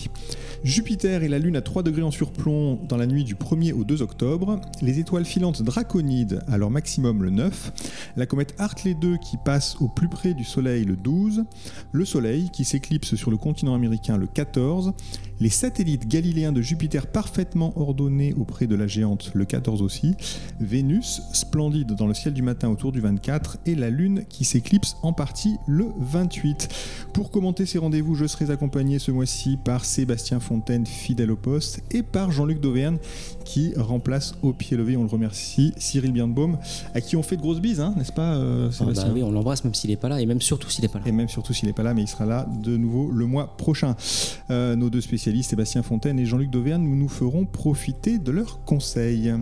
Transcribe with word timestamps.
Jupiter 0.63 1.23
et 1.23 1.27
la 1.27 1.39
Lune 1.39 1.55
à 1.55 1.61
3 1.61 1.83
degrés 1.83 2.01
en 2.01 2.11
surplomb 2.11 2.79
dans 2.87 2.97
la 2.97 3.07
nuit 3.07 3.23
du 3.23 3.35
1er 3.35 3.73
au 3.73 3.83
2 3.83 4.01
octobre, 4.01 4.59
les 4.81 4.99
étoiles 4.99 5.25
filantes 5.25 5.61
draconides 5.61 6.41
à 6.47 6.57
leur 6.57 6.69
maximum 6.69 7.23
le 7.23 7.29
9, 7.29 8.13
la 8.17 8.25
comète 8.25 8.55
Hartley 8.57 8.95
2 8.95 9.17
qui 9.17 9.37
passe 9.37 9.77
au 9.79 9.87
plus 9.87 10.09
près 10.09 10.33
du 10.33 10.43
Soleil 10.43 10.83
le 10.83 10.95
12, 10.95 11.45
le 11.91 12.05
Soleil 12.05 12.49
qui 12.51 12.65
s'éclipse 12.65 13.15
sur 13.15 13.31
le 13.31 13.37
continent 13.37 13.75
américain 13.75 14.17
le 14.17 14.27
14, 14.27 14.93
les 15.39 15.49
satellites 15.49 16.07
galiléens 16.07 16.51
de 16.51 16.61
Jupiter 16.61 17.07
parfaitement 17.07 17.73
ordonnés 17.79 18.33
auprès 18.37 18.67
de 18.67 18.75
la 18.75 18.87
géante 18.87 19.31
le 19.33 19.45
14 19.45 19.81
aussi, 19.81 20.15
Vénus 20.59 21.21
splendide 21.33 21.93
dans 21.93 22.07
le 22.07 22.13
ciel 22.13 22.33
du 22.33 22.41
matin 22.41 22.69
autour 22.69 22.91
du 22.91 22.99
24 22.99 23.57
et 23.65 23.75
la 23.75 23.89
Lune 23.89 24.25
qui 24.29 24.43
s'éclipse 24.43 24.97
en 25.01 25.13
partie 25.13 25.57
le 25.67 25.85
28. 25.97 26.69
Pour 27.13 27.31
commenter 27.31 27.65
ces 27.65 27.77
rendez-vous, 27.77 28.15
je 28.15 28.25
serai 28.25 28.51
accompagné 28.51 28.99
ce 28.99 29.11
mois-ci 29.11 29.57
par 29.63 29.85
Sébastien 29.85 30.39
Fontaine, 30.39 30.85
fidèle 30.85 31.31
au 31.31 31.37
poste, 31.37 31.81
et 31.91 32.03
par 32.03 32.31
Jean-Luc 32.31 32.59
Dauvergne 32.59 32.97
qui 33.49 33.73
remplace 33.75 34.35
au 34.43 34.53
pied 34.53 34.77
levé, 34.77 34.95
on 34.95 35.01
le 35.01 35.09
remercie, 35.09 35.73
Cyril 35.75 36.11
Birnbaum, 36.11 36.59
à 36.93 37.01
qui 37.01 37.15
on 37.15 37.23
fait 37.23 37.35
de 37.35 37.41
grosses 37.41 37.59
bises, 37.59 37.79
hein, 37.81 37.95
n'est-ce 37.97 38.11
pas 38.11 38.35
euh, 38.35 38.67
Ah 38.69 38.71
Sébastien 38.71 39.07
bah 39.07 39.13
oui, 39.15 39.23
on 39.23 39.31
l'embrasse 39.31 39.63
même 39.63 39.73
s'il 39.73 39.89
n'est 39.89 39.95
pas 39.95 40.07
là, 40.07 40.21
et 40.21 40.27
même 40.27 40.39
surtout 40.39 40.69
s'il 40.69 40.83
n'est 40.83 40.87
pas 40.87 40.99
là. 40.99 41.07
et 41.07 41.11
même 41.11 41.29
surtout 41.29 41.51
s'il 41.51 41.67
n'est 41.67 41.73
pas 41.73 41.81
là, 41.81 41.95
mais 41.95 42.03
il 42.03 42.07
sera 42.07 42.27
là 42.27 42.47
de 42.61 42.77
nouveau 42.77 43.09
le 43.09 43.25
mois 43.25 43.57
prochain. 43.57 43.95
Euh, 44.51 44.75
nos 44.75 44.91
deux 44.91 45.01
spécialistes, 45.01 45.49
Sébastien 45.49 45.81
Fontaine 45.81 46.19
et 46.19 46.27
Jean-Luc 46.27 46.51
Dauvergne, 46.51 46.83
nous 46.83 46.95
nous 46.95 47.09
ferons 47.09 47.45
profiter 47.45 48.19
de 48.19 48.31
leurs 48.31 48.63
conseils. 48.65 49.33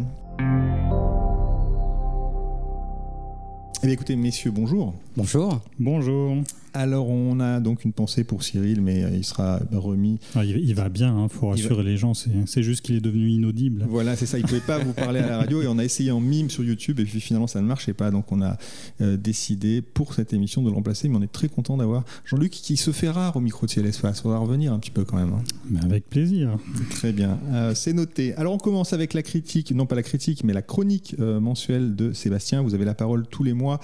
Eh 3.83 3.87
bien 3.87 3.91
écoutez, 3.91 4.15
messieurs, 4.15 4.51
bonjour. 4.51 4.93
Bonjour. 5.21 5.61
Bonjour. 5.79 6.35
Alors 6.73 7.09
on 7.09 7.39
a 7.39 7.59
donc 7.59 7.85
une 7.85 7.93
pensée 7.93 8.23
pour 8.23 8.43
Cyril, 8.43 8.81
mais 8.83 9.03
euh, 9.03 9.09
il 9.15 9.23
sera 9.23 9.59
remis. 9.71 10.19
Ah, 10.35 10.45
il, 10.45 10.75
va 10.75 10.89
bien, 10.89 11.23
il 11.23 11.29
faut 11.35 11.47
rassurer 11.47 11.81
les 11.81 11.97
gens, 11.97 12.13
c'est 12.13 12.61
juste 12.61 12.81
qu'il 12.85 12.95
est 12.95 12.99
devenu 13.01 13.29
inaudible. 13.29 13.87
Voilà, 13.89 14.15
c'est 14.15 14.27
ça, 14.27 14.37
il 14.37 14.43
ne 14.43 14.47
pouvait 14.47 14.59
pas 14.59 14.77
vous 14.77 14.93
parler 14.93 15.21
à 15.21 15.27
la 15.27 15.37
radio 15.39 15.63
et 15.63 15.67
on 15.67 15.79
a 15.79 15.83
essayé 15.83 16.11
en 16.11 16.19
mime 16.19 16.51
sur 16.51 16.63
YouTube 16.63 16.99
et 16.99 17.03
puis 17.05 17.19
finalement 17.19 17.47
ça 17.47 17.61
ne 17.61 17.65
marchait 17.67 17.93
pas. 17.93 18.11
Donc 18.11 18.31
on 18.31 18.43
a 18.43 18.57
euh, 19.01 19.17
décidé 19.17 19.81
pour 19.81 20.13
cette 20.13 20.33
émission 20.33 20.61
de 20.61 20.69
le 20.69 20.75
remplacer, 20.75 21.09
mais 21.09 21.15
on 21.17 21.23
est 21.23 21.31
très 21.31 21.47
content 21.49 21.77
d'avoir 21.77 22.03
Jean-Luc 22.25 22.51
qui 22.51 22.77
se 22.77 22.91
fait 22.91 23.09
rare 23.09 23.35
au 23.35 23.39
micro 23.39 23.65
de 23.65 23.71
CLS. 23.71 23.99
Il 24.03 24.13
faudra 24.13 24.37
revenir 24.37 24.71
un 24.71 24.77
petit 24.77 24.91
peu 24.91 25.03
quand 25.03 25.17
même. 25.17 25.33
hein. 25.33 25.43
Mais 25.71 25.83
avec 25.83 26.07
plaisir. 26.07 26.59
Très 26.91 27.11
bien, 27.11 27.39
Euh, 27.53 27.73
c'est 27.73 27.93
noté. 27.93 28.35
Alors 28.35 28.53
on 28.53 28.59
commence 28.59 28.93
avec 28.93 29.15
la 29.15 29.23
critique, 29.23 29.71
non 29.71 29.87
pas 29.87 29.95
la 29.95 30.03
critique, 30.03 30.43
mais 30.43 30.53
la 30.53 30.61
chronique 30.61 31.15
euh, 31.19 31.39
mensuelle 31.39 31.95
de 31.95 32.13
Sébastien. 32.13 32.61
Vous 32.61 32.75
avez 32.75 32.85
la 32.85 32.93
parole 32.93 33.25
tous 33.25 33.41
les 33.43 33.53
mois 33.53 33.79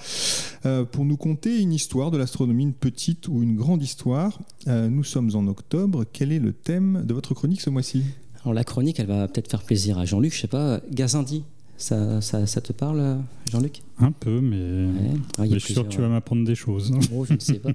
pour 0.92 1.04
nous 1.04 1.16
conter 1.24 1.58
une 1.58 1.72
histoire 1.72 2.10
de 2.10 2.18
l'astronomie, 2.18 2.64
une 2.64 2.74
petite 2.74 3.28
ou 3.28 3.42
une 3.42 3.56
grande 3.56 3.82
histoire. 3.82 4.38
Euh, 4.68 4.90
nous 4.90 5.04
sommes 5.04 5.34
en 5.34 5.46
octobre. 5.46 6.04
Quel 6.12 6.32
est 6.32 6.38
le 6.38 6.52
thème 6.52 7.02
de 7.02 7.14
votre 7.14 7.32
chronique 7.32 7.62
ce 7.62 7.70
mois-ci? 7.70 8.04
La 8.44 8.62
chronique, 8.62 9.00
elle 9.00 9.06
va 9.06 9.26
peut-être 9.26 9.50
faire 9.50 9.62
plaisir 9.62 9.96
à 9.96 10.04
Jean-Luc, 10.04 10.34
je 10.34 10.42
sais 10.42 10.48
pas, 10.48 10.80
Gazindi, 10.90 11.44
ça, 11.78 12.20
ça 12.20 12.60
te 12.60 12.74
parle, 12.74 13.22
Jean-Luc? 13.50 13.80
Un 13.98 14.12
peu, 14.12 14.40
mais, 14.40 14.56
Ouais. 14.56 15.20
Ah, 15.38 15.42
mais 15.42 15.50
je 15.50 15.58
suis 15.58 15.74
sûr 15.74 15.84
que 15.84 15.92
tu 15.92 16.00
vas 16.00 16.08
m'apprendre 16.08 16.44
des 16.44 16.54
choses. 16.54 16.92
Oh, 17.14 17.24
je 17.24 17.34
ne 17.34 17.38
sais 17.38 17.54
pas. 17.54 17.70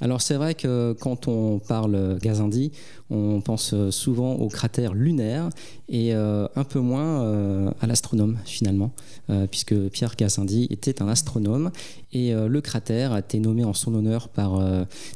Alors 0.00 0.20
c'est 0.20 0.34
vrai 0.34 0.54
que 0.54 0.96
quand 1.00 1.28
on 1.28 1.58
parle 1.58 2.18
Gazindi, 2.20 2.72
on 3.10 3.40
pense 3.40 3.74
souvent 3.90 4.34
au 4.34 4.48
cratère 4.48 4.94
lunaire 4.94 5.50
et 5.90 6.14
euh, 6.14 6.46
un 6.54 6.64
peu 6.64 6.78
moins 6.78 7.22
euh, 7.22 7.70
à 7.80 7.86
l'astronome 7.86 8.38
finalement, 8.44 8.92
euh, 9.28 9.46
puisque 9.48 9.74
Pierre 9.90 10.14
Gazindi 10.16 10.68
était 10.70 11.02
un 11.02 11.08
astronome 11.08 11.70
et 12.12 12.32
le 12.32 12.60
cratère 12.60 13.12
a 13.12 13.20
été 13.20 13.38
nommé 13.38 13.62
en 13.62 13.72
son 13.72 13.94
honneur 13.94 14.28
par 14.28 14.60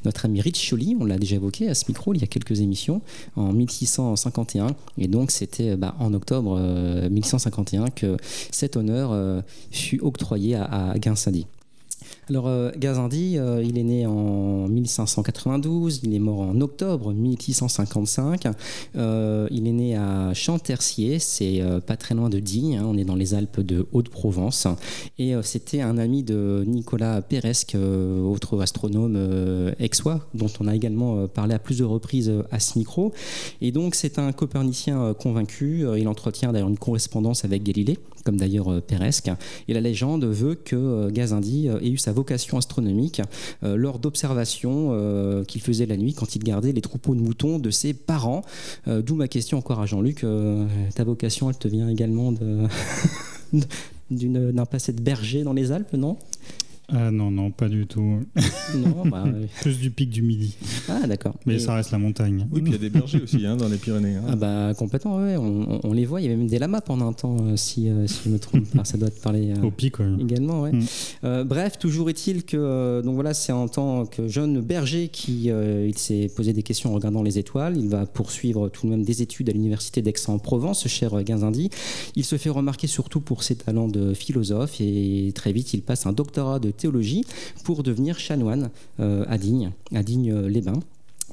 notre 0.05 0.27
ami 0.27 0.41
Riccioli, 0.41 0.97
on 1.01 1.05
l'a 1.05 1.19
déjà 1.19 1.35
évoqué 1.35 1.69
à 1.69 1.75
ce 1.75 1.87
micro 1.89 2.15
il 2.15 2.21
y 2.21 2.23
a 2.25 2.29
quelques 2.29 2.61
émissions, 2.61 3.03
en 3.35 3.53
1651 3.53 4.69
et 4.99 5.09
donc 5.09 5.33
c'était 5.33 5.77
bah, 5.77 5.97
en 5.99 6.15
octobre 6.15 6.57
euh, 6.57 7.11
1651 7.11 7.91
que 7.91 8.17
cet 8.53 8.77
honneur 8.77 9.43
fut 9.73 9.99
octroyé 10.03 10.44
à, 10.53 10.93
à. 10.95 11.47
Alors, 12.31 12.49
euh, 12.49 12.71
Gazindi, 12.79 13.37
euh, 13.37 13.63
il 13.63 13.77
est 13.77 13.83
né 13.83 14.07
en 14.07 14.67
1592, 14.67 16.01
il 16.05 16.15
est 16.15 16.19
mort 16.19 16.41
en 16.41 16.59
octobre 16.63 17.13
1655. 17.13 18.47
Euh, 18.97 19.47
il 19.51 19.67
est 19.67 19.73
né 19.73 19.97
à 19.97 20.33
Chantercier, 20.33 21.19
c'est 21.19 21.63
pas 21.87 21.97
très 21.97 22.15
loin 22.15 22.31
de 22.31 22.39
Digne, 22.39 22.79
hein, 22.79 22.87
on 22.87 22.97
est 22.97 23.05
dans 23.05 23.15
les 23.15 23.35
Alpes 23.35 23.61
de 23.61 23.87
Haute-Provence. 23.93 24.67
Et 25.19 25.35
c'était 25.43 25.83
un 25.83 25.99
ami 25.99 26.23
de 26.23 26.65
Nicolas 26.67 27.21
Péresque, 27.21 27.75
euh, 27.75 28.23
autre 28.23 28.59
astronome 28.63 29.19
aixois, 29.79 30.21
dont 30.33 30.51
on 30.61 30.67
a 30.67 30.75
également 30.75 31.29
parlé 31.29 31.55
à 31.55 31.59
plusieurs 31.59 31.91
reprises 31.91 32.33
à 32.51 32.59
ce 32.59 32.79
micro. 32.79 33.13
Et 33.61 33.71
donc, 33.71 33.95
c'est 33.95 34.19
un 34.19 34.33
copernicien 34.33 35.13
convaincu. 35.13 35.85
Il 35.99 36.09
entretient 36.09 36.53
d'ailleurs 36.53 36.69
une 36.69 36.79
correspondance 36.79 37.45
avec 37.45 37.63
Galilée, 37.65 37.99
comme 38.25 38.39
d'ailleurs 38.39 38.81
Péresque. 38.81 39.31
Et 39.69 39.75
la 39.75 39.83
légende 39.83 40.25
veut 40.25 40.55
que 40.55 41.11
Gazindi 41.11 41.69
ait 41.69 41.91
eu 41.91 41.99
sa 41.99 42.14
vocation 42.15 42.57
astronomique 42.57 43.21
euh, 43.63 43.77
lors 43.77 43.99
d'observations 43.99 44.89
euh, 44.93 45.45
qu'il 45.45 45.61
faisait 45.61 45.85
la 45.87 45.99
nuit 45.99 46.15
quand 46.15 46.35
il 46.35 46.43
gardait 46.43 46.73
les 46.73 46.81
troupeaux 46.81 47.15
de 47.15 47.21
moutons 47.21 47.59
de 47.59 47.71
ses 47.71 47.93
parents. 47.93 48.43
Euh, 48.89 49.03
D'où 49.03 49.15
ma 49.17 49.29
question 49.29 49.59
encore 49.59 49.81
à 49.81 49.87
Jean-Luc. 49.87 50.25
ta 50.95 51.05
vocation, 51.05 51.51
elle 51.51 51.59
te 51.59 51.69
vient 51.69 51.89
également 51.89 52.33
d'un 54.11 54.65
passé 54.67 54.93
de 54.93 55.03
berger 55.03 55.43
dans 55.43 55.53
les 55.53 55.73
Alpes, 55.73 55.93
non? 55.93 56.17
Ah 56.89 57.11
non, 57.11 57.31
non, 57.31 57.51
pas 57.51 57.69
du 57.69 57.87
tout. 57.87 58.21
Non, 58.77 59.07
bah, 59.07 59.25
Plus 59.63 59.79
du 59.79 59.91
pic 59.91 60.11
du 60.11 60.23
midi. 60.23 60.55
ah 60.89 61.07
d'accord. 61.07 61.35
Mais 61.47 61.55
Et- 61.55 61.59
ça 61.59 61.75
reste 61.75 61.91
la 61.93 61.99
montagne. 61.99 62.47
Oui, 62.53 62.61
puis 62.61 62.71
il 62.71 62.75
y 62.75 62.77
a 62.77 62.79
des 62.79 62.91
bergers 62.91 63.23
aussi 63.23 63.47
hein, 63.47 63.57
dans 63.57 63.69
les 63.69 63.79
Pyrénées. 63.79 64.17
hein. 64.17 64.25
Ah 64.29 64.37
bah 64.37 64.73
complètement, 64.77 65.17
ouais, 65.17 65.37
on, 65.39 65.93
les 65.95 66.05
voit, 66.05 66.21
il 66.21 66.25
y 66.25 66.27
avait 66.27 66.37
même 66.37 66.47
des 66.47 66.59
lamas 66.59 66.83
pendant 66.83 67.09
un 67.09 67.13
temps, 67.15 67.37
euh, 67.41 67.57
si, 67.57 67.89
euh, 67.89 68.07
si 68.07 68.21
je 68.27 68.29
me 68.29 68.39
trompe 68.39 68.69
pas, 68.71 68.85
ça 68.85 68.99
doit 68.99 69.11
te 69.11 69.19
parler 69.21 69.53
euh, 69.57 69.63
Au 69.63 69.71
pic, 69.71 69.99
ouais. 69.99 70.07
également. 70.21 70.61
Ouais. 70.63 70.73
Mm. 70.73 70.83
Euh, 71.25 71.45
bref, 71.45 71.79
toujours 71.79 72.11
est-il 72.11 72.45
que 72.45 73.01
donc 73.03 73.15
voilà, 73.15 73.33
c'est 73.33 73.53
en 73.53 73.67
tant 73.69 74.05
que 74.05 74.29
jeune 74.29 74.61
berger 74.61 75.09
qui 75.09 75.51
euh, 75.51 75.87
il 75.89 75.97
s'est 75.97 76.31
posé 76.37 76.53
des 76.53 76.63
questions 76.63 76.91
en 76.91 76.95
regardant 76.95 77.23
les 77.23 77.39
étoiles. 77.39 77.77
Il 77.79 77.89
va 77.89 78.05
poursuivre 78.07 78.69
tout 78.69 78.87
de 78.87 78.91
même 78.91 79.05
des 79.05 79.23
études 79.23 79.49
à 79.49 79.53
l'université 79.53 80.03
d'Aix-en-Provence, 80.03 80.83
ce 80.83 80.89
cher 80.89 81.23
Gazindi. 81.25 81.71
Il 82.15 82.25
se 82.25 82.37
fait 82.37 82.51
remarquer 82.51 82.87
surtout 82.89 83.21
pour 83.21 83.43
ses 83.43 83.57
talents 83.57 83.89
de 83.89 84.13
philosophe 84.13 84.81
et 84.81 85.33
très 85.35 85.53
vite 85.53 85.73
il 85.73 85.81
passe 85.83 86.05
un 86.07 86.13
doctorat 86.13 86.59
de 86.59 86.74
théologie 86.77 87.25
pour 87.65 87.83
devenir 87.83 88.19
chanoine 88.19 88.71
euh, 89.01 89.25
à 89.29 89.39
Digne, 89.39 89.73
à 89.95 90.03
Digne-les-Bains. 90.03 90.81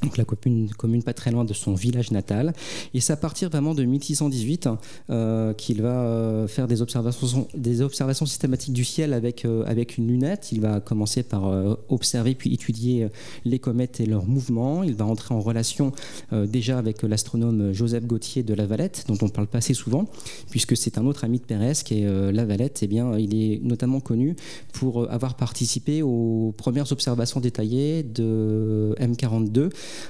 Donc 0.01 0.17
la 0.17 0.25
commune, 0.25 1.03
pas 1.03 1.13
très 1.13 1.31
loin 1.31 1.45
de 1.45 1.53
son 1.53 1.73
village 1.73 2.11
natal. 2.11 2.53
Et 2.93 2.99
c'est 2.99 3.13
à 3.13 3.17
partir 3.17 3.49
vraiment 3.49 3.73
de 3.73 3.83
1618 3.83 4.69
euh, 5.09 5.53
qu'il 5.53 5.81
va 5.81 6.01
euh, 6.01 6.47
faire 6.47 6.67
des 6.67 6.81
observations, 6.81 7.47
des 7.53 7.81
observations 7.81 8.25
systématiques 8.25 8.73
du 8.73 8.83
ciel 8.83 9.13
avec, 9.13 9.45
euh, 9.45 9.63
avec 9.67 9.97
une 9.97 10.07
lunette. 10.07 10.51
Il 10.51 10.61
va 10.61 10.79
commencer 10.79 11.23
par 11.23 11.41
observer 11.89 12.35
puis 12.35 12.53
étudier 12.53 13.07
les 13.45 13.59
comètes 13.59 13.99
et 13.99 14.05
leurs 14.05 14.25
mouvements. 14.25 14.83
Il 14.83 14.95
va 14.95 15.05
entrer 15.05 15.33
en 15.33 15.39
relation 15.39 15.91
déjà 16.31 16.77
avec 16.77 17.03
l'astronome 17.03 17.73
Joseph 17.73 18.05
Gauthier 18.05 18.43
de 18.43 18.53
La 18.53 18.65
Valette, 18.65 19.05
dont 19.07 19.17
on 19.21 19.29
parle 19.29 19.47
pas 19.47 19.59
assez 19.59 19.73
souvent, 19.73 20.05
puisque 20.49 20.75
c'est 20.77 20.97
un 20.97 21.05
autre 21.05 21.23
ami 21.23 21.39
de 21.39 21.45
Péresque. 21.45 21.91
Et 21.91 22.05
euh, 22.05 22.31
La 22.31 22.45
Valette, 22.45 22.79
eh 22.81 22.87
bien, 22.87 23.17
il 23.17 23.35
est 23.35 23.59
notamment 23.63 23.99
connu 23.99 24.35
pour 24.73 25.11
avoir 25.11 25.35
participé 25.35 26.01
aux 26.01 26.53
premières 26.57 26.91
observations 26.91 27.39
détaillées 27.39 28.03
de 28.03 28.95
M42. 28.99 29.69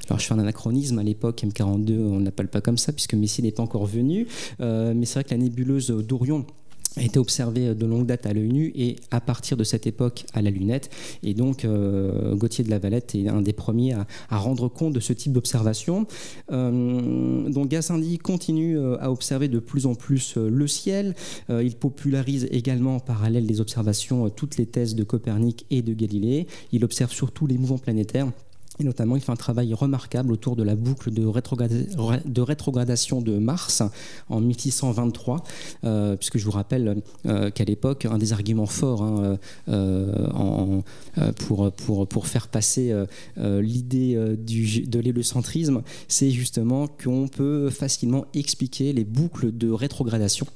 Alors 0.09 0.19
je 0.19 0.25
fais 0.25 0.33
un 0.33 0.39
anachronisme 0.39 0.99
à 0.99 1.03
l'époque, 1.03 1.43
M42 1.43 1.97
on 1.99 2.19
ne 2.19 2.25
l'appelle 2.25 2.47
pas 2.47 2.61
comme 2.61 2.77
ça 2.77 2.91
puisque 2.91 3.13
Messier 3.13 3.43
n'est 3.43 3.51
pas 3.51 3.63
encore 3.63 3.85
venu, 3.85 4.27
mais 4.59 5.05
c'est 5.05 5.15
vrai 5.15 5.23
que 5.23 5.31
la 5.31 5.37
nébuleuse 5.37 5.87
d'Orion 5.89 6.45
a 6.97 7.03
été 7.03 7.19
observé 7.19 7.73
de 7.73 7.85
longue 7.85 8.05
date 8.05 8.25
à 8.25 8.33
l'œil 8.33 8.51
nu 8.51 8.71
et 8.75 8.97
à 9.11 9.21
partir 9.21 9.55
de 9.55 9.63
cette 9.63 9.87
époque 9.87 10.25
à 10.33 10.41
la 10.41 10.49
lunette. 10.49 10.89
Et 11.23 11.33
donc, 11.33 11.63
euh, 11.63 12.35
Gauthier 12.35 12.63
de 12.63 12.69
la 12.69 12.79
Valette 12.79 13.15
est 13.15 13.29
un 13.29 13.41
des 13.41 13.53
premiers 13.53 13.93
à, 13.93 14.37
rendre 14.37 14.67
compte 14.67 14.93
de 14.93 14.99
ce 14.99 15.13
type 15.13 15.31
d'observation. 15.31 16.05
Euh, 16.51 17.49
donc, 17.49 17.69
Gassendi 17.69 18.17
continue 18.17 18.77
euh, 18.77 18.97
à 18.99 19.11
observer 19.11 19.47
de 19.47 19.59
plus 19.59 19.85
en 19.85 19.95
plus 19.95 20.35
le 20.35 20.67
ciel. 20.67 21.15
il 21.49 21.75
popularise 21.75 22.47
également 22.51 22.95
en 22.97 22.99
parallèle 22.99 23.45
des 23.45 23.61
observations 23.61 24.29
toutes 24.29 24.57
les 24.57 24.65
thèses 24.65 24.95
de 24.95 25.03
Copernic 25.03 25.65
et 25.69 25.81
de 25.81 25.93
Galilée. 25.93 26.47
Il 26.71 26.83
observe 26.83 27.11
surtout 27.11 27.47
les 27.47 27.57
mouvements 27.57 27.77
planétaires. 27.77 28.27
Notamment, 28.83 29.15
il 29.15 29.21
fait 29.21 29.31
un 29.31 29.35
travail 29.35 29.73
remarquable 29.73 30.31
autour 30.31 30.55
de 30.55 30.63
la 30.63 30.75
boucle 30.75 31.11
de, 31.11 31.25
rétrogradation 32.41 33.21
de 33.21 33.37
Mars 33.37 33.83
en 34.29 34.41
1623, 34.41 35.43
euh, 35.83 36.15
puisque 36.15 36.37
je 36.37 36.45
vous 36.45 36.51
rappelle 36.51 37.01
euh, 37.25 37.49
qu'à 37.49 37.63
l'époque, 37.63 38.05
un 38.05 38.17
des 38.17 38.33
arguments 38.33 38.65
forts 38.65 39.03
hein, 39.03 39.37
euh, 39.69 40.81
pour, 41.47 41.71
pour, 41.71 42.07
pour, 42.07 42.27
faire 42.27 42.47
passer 42.47 42.93
l'idée 43.37 44.15
de 44.15 44.99
l'hélocentrisme, 44.99 45.81
c'est 46.07 46.31
justement 46.31 46.87
qu'on 46.87 47.27
peut 47.27 47.69
facilement 47.69 48.25
expliquer 48.33 48.93
les 48.93 49.03
boucles 49.03 49.55
de 49.55 49.69
rétrogradation 49.71 50.47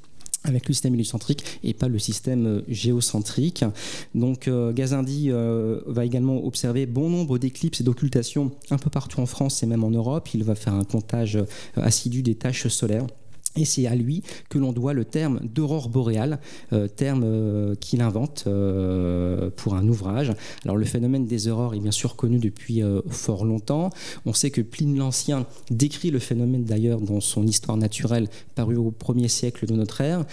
avec 0.45 0.67
le 0.67 0.73
système 0.73 0.93
héliocentrique 0.93 1.59
et 1.63 1.73
pas 1.73 1.87
le 1.87 1.99
système 1.99 2.45
euh, 2.47 2.61
géocentrique. 2.67 3.65
Donc 4.13 4.47
euh, 4.47 4.71
Gazindi 4.71 5.31
euh, 5.31 5.81
va 5.87 6.05
également 6.05 6.45
observer 6.45 6.85
bon 6.85 7.09
nombre 7.09 7.37
d'éclipses 7.37 7.81
et 7.81 7.83
d'occultations 7.83 8.51
un 8.69 8.77
peu 8.77 8.89
partout 8.89 9.19
en 9.19 9.25
France 9.25 9.63
et 9.63 9.65
même 9.65 9.83
en 9.83 9.91
Europe. 9.91 10.29
Il 10.33 10.43
va 10.43 10.55
faire 10.55 10.73
un 10.73 10.83
comptage 10.83 11.37
assidu 11.75 12.21
des 12.21 12.35
tâches 12.35 12.67
solaires. 12.67 13.07
Et 13.57 13.65
c'est 13.65 13.87
à 13.87 13.95
lui 13.95 14.21
que 14.49 14.57
l'on 14.57 14.73
doit 14.73 14.93
le 14.93 15.05
terme 15.05 15.39
d'aurore 15.43 15.89
boréale, 15.89 16.39
euh, 16.73 16.87
terme 16.87 17.23
euh, 17.23 17.75
qu'il 17.75 18.01
invente 18.01 18.45
euh, 18.47 19.49
pour 19.55 19.75
un 19.75 19.87
ouvrage. 19.87 20.33
Alors 20.65 20.75
le 20.75 20.85
phénomène 20.85 21.25
des 21.25 21.47
aurores 21.47 21.73
est 21.73 21.79
bien 21.79 21.91
sûr 21.91 22.15
connu 22.15 22.39
depuis 22.39 22.81
fort 23.09 23.45
longtemps. 23.45 23.89
On 24.25 24.33
sait 24.33 24.49
que 24.49 24.61
Pline 24.61 24.97
l'Ancien 24.97 25.45
décrit 25.71 26.11
le 26.11 26.19
phénomène 26.19 26.65
d'ailleurs 26.65 26.99
dans 26.99 27.21
son 27.21 27.45
Histoire 27.45 27.77
naturelle 27.77 28.27
paru 28.55 28.75
au 28.75 28.91
1er 28.91 29.27
siècle 29.27 29.65
de 29.65 29.73
notre 29.73 30.01
ère. 30.01 30.25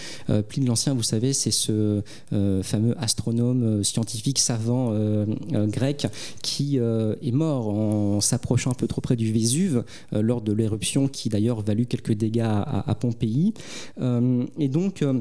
Pline 0.49 0.67
l'Ancien, 0.67 0.95
vous 0.95 1.03
savez, 1.03 1.33
c'est 1.33 1.51
ce 1.51 2.03
fameux 2.31 2.95
astronome 2.99 3.85
scientifique 3.85 4.39
savant 4.39 4.95
grec 5.53 6.07
qui 6.43 6.79
est 6.79 7.33
mort 7.33 7.69
en 7.69 8.21
s'approchant 8.21 8.71
un 8.71 8.75
peu 8.75 8.87
trop 8.87 9.01
près 9.01 9.17
du 9.17 9.33
Vésuve 9.33 9.85
lors 10.13 10.41
de 10.41 10.53
l'éruption 10.53 11.09
qui 11.09 11.29
d'ailleurs 11.29 11.61
valut 11.61 11.87
quelques 11.87 12.15
dégâts 12.15 12.41
à, 12.41 12.91
à 12.91 12.95
pays. 13.13 13.55
Euh, 14.01 14.45
et 14.59 14.69
donc, 14.69 15.03
euh, 15.03 15.21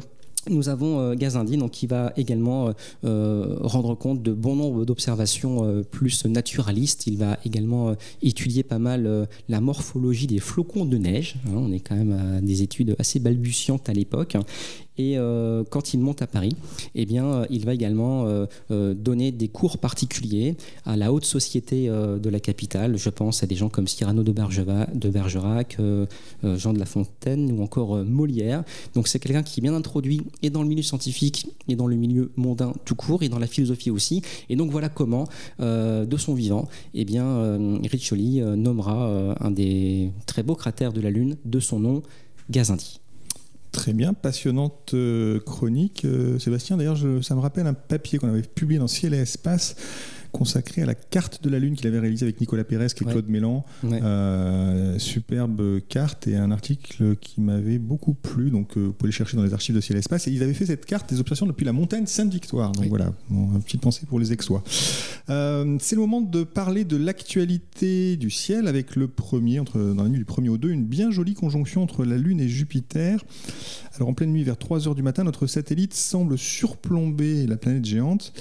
nous 0.50 0.70
avons 0.70 1.00
euh, 1.00 1.14
Gazindi 1.14 1.58
donc, 1.58 1.72
qui 1.72 1.86
va 1.86 2.14
également 2.18 2.74
rendre 3.04 3.96
compte 3.96 4.24
de 4.24 4.34
bon 4.34 4.56
nombre 4.56 4.86
d'observations 4.86 5.84
plus 5.92 6.26
naturalistes. 6.26 7.06
Il 7.08 7.18
va 7.18 7.38
également 7.46 7.96
étudier 8.22 8.64
pas 8.64 8.80
mal 8.80 9.28
la 9.50 9.62
morphologie 9.62 10.28
des 10.28 10.40
flocons 10.40 10.86
de 10.86 10.98
neige. 10.98 11.36
Hein. 11.48 11.54
on 11.56 11.72
est 11.72 11.80
quand 11.80 11.96
même 11.96 12.14
à 12.14 12.42
des 12.42 12.64
études 12.64 12.96
assez 12.98 13.20
balbutiantes 13.20 13.88
à 13.90 13.94
l'époque. 13.94 14.36
Et 14.98 15.18
euh, 15.18 15.64
quand 15.70 15.94
il 15.94 16.00
monte 16.00 16.22
à 16.22 16.28
Paris, 16.28 16.56
eh 16.96 17.06
bien, 17.06 17.26
euh, 17.26 17.46
il 17.50 17.66
va 17.66 17.74
également 17.74 18.26
euh, 18.26 18.94
donner 18.94 19.32
des 19.32 19.48
cours 19.48 19.78
particuliers 19.78 20.56
à 20.86 20.98
la 20.98 21.14
haute 21.14 21.26
société 21.26 21.88
de 21.88 22.30
la 22.30 22.40
capitale. 22.40 22.98
Je 22.98 23.10
pense 23.10 23.44
à 23.44 23.48
des 23.48 23.56
gens 23.56 23.70
comme 23.70 23.88
Cyrano 23.88 24.24
de, 24.24 24.32
Bergerac, 24.32 25.78
Jean 26.44 26.74
de 26.74 26.80
La 26.80 26.86
Fontaine 26.86 27.52
ou 27.52 27.64
encore 27.64 27.98
Molière. 28.04 28.64
Donc 28.94 29.08
c'est 29.08 29.20
quelqu'un 29.20 29.44
qui 29.44 29.60
est 29.60 29.64
bien 29.64 29.74
introduit 29.74 30.22
et 30.42 30.50
dans 30.50 30.64
le 30.64 30.70
milieu 30.70 30.84
scientifique 30.84 31.48
et 31.68 31.76
dans 31.76 31.88
le 31.88 31.96
milieu 31.96 32.32
mondain 32.36 32.74
tout 32.86 32.96
court 32.96 33.24
et 33.24 33.30
dans 33.30 33.40
la 33.40 33.48
philosophie 33.48 33.92
aussi. 33.92 34.22
Et 34.50 34.56
donc 34.56 34.72
voilà 34.72 34.90
comment, 34.90 35.28
de 35.60 36.18
son 36.18 36.34
vivant, 36.34 36.68
eh 36.94 37.06
bien, 37.06 37.58
Riccioli 37.84 38.42
nommera 38.42 39.36
un 39.40 39.52
des 39.52 40.12
très 40.26 40.44
beaux 40.44 40.56
cratères 40.56 40.94
de 40.94 41.02
la 41.02 41.10
Lune 41.10 41.38
de 41.46 41.60
son 41.60 41.80
nom, 41.80 42.02
Gazindi. 42.50 43.00
Très 43.72 43.94
bien, 43.94 44.14
passionnante 44.14 44.94
euh, 44.94 45.40
chronique. 45.40 46.04
Euh, 46.04 46.38
Sébastien, 46.40 46.76
d'ailleurs, 46.76 46.98
ça 47.22 47.36
me 47.36 47.40
rappelle 47.40 47.68
un 47.68 47.74
papier 47.74 48.20
qu'on 48.20 48.28
avait 48.28 48.42
publié 48.42 48.80
dans 48.80 48.88
Ciel 48.88 49.14
et 49.14 49.20
Espace 49.20 49.76
consacré 50.31 50.81
à 50.81 50.86
la 50.86 50.95
carte 50.95 51.44
de 51.44 51.50
la 51.50 51.60
Lune 51.60 51.75
qu'il 51.75 51.88
avait 51.88 52.00
réalisée 52.00 52.25
avec 52.25 52.39
Nicolas 52.39 52.63
Pérez 52.63 52.86
et 52.86 53.06
Claude 53.06 53.28
Mélan. 53.28 53.66
Euh, 53.83 54.98
superbe 55.00 55.80
carte 55.88 56.28
et 56.28 56.36
un 56.36 56.51
article 56.51 57.16
qui 57.18 57.42
m'avait 57.42 57.80
beaucoup 57.80 58.13
plu. 58.13 58.50
Donc, 58.50 58.78
euh, 58.78 58.88
vous 58.88 58.94
pouvez 58.94 59.10
le 59.10 59.13
chercher 59.13 59.38
dans 59.38 59.44
les 59.44 59.54
archives 59.54 59.75
de 59.75 59.81
Ciel 59.81 59.98
et 59.98 60.00
Espace. 60.00 60.28
Et 60.28 60.31
ils 60.31 60.44
avaient 60.44 60.54
fait 60.54 60.66
cette 60.66 60.86
carte 60.86 61.10
des 61.10 61.19
observations 61.19 61.45
depuis 61.45 61.66
la 61.66 61.74
montagne 61.74 62.06
Sainte-Victoire. 62.06 62.72
Donc 62.72 62.88
voilà, 62.88 63.12
une 63.30 63.62
petite 63.62 63.81
pensée 63.81 64.06
pour 64.07 64.19
les 64.19 64.31
Aixois. 64.31 64.63
Euh, 65.30 65.78
c'est 65.80 65.95
le 65.95 66.01
moment 66.01 66.22
de 66.22 66.44
parler 66.44 66.84
de 66.84 66.98
l'actualité 66.98 68.18
du 68.18 68.30
ciel 68.30 68.68
avec 68.68 68.95
le 68.95 69.07
premier, 69.07 69.60
entre, 69.60 69.80
dans 69.80 70.04
la 70.04 70.10
nuit 70.10 70.19
du 70.19 70.25
1er 70.25 70.50
au 70.50 70.57
2, 70.57 70.69
une 70.69 70.86
bien 70.86 71.12
jolie 71.12 71.34
conjonction 71.34 71.84
entre 71.84 72.06
la 72.06 72.18
Lune 72.18 72.39
et 72.39 72.48
Jupiter. 72.48 73.24
Alors 73.96 74.10
en 74.10 74.14
pleine 74.14 74.32
nuit, 74.32 74.44
vers 74.44 74.58
3 74.58 74.88
heures 74.88 74.96
du 74.96 75.04
matin, 75.04 75.24
notre 75.24 75.48
satellite 75.48 75.94
semble 75.94 76.38
surplomber 76.38 77.46
la 77.46 77.58
planète 77.58 77.86
géante. 77.86 78.34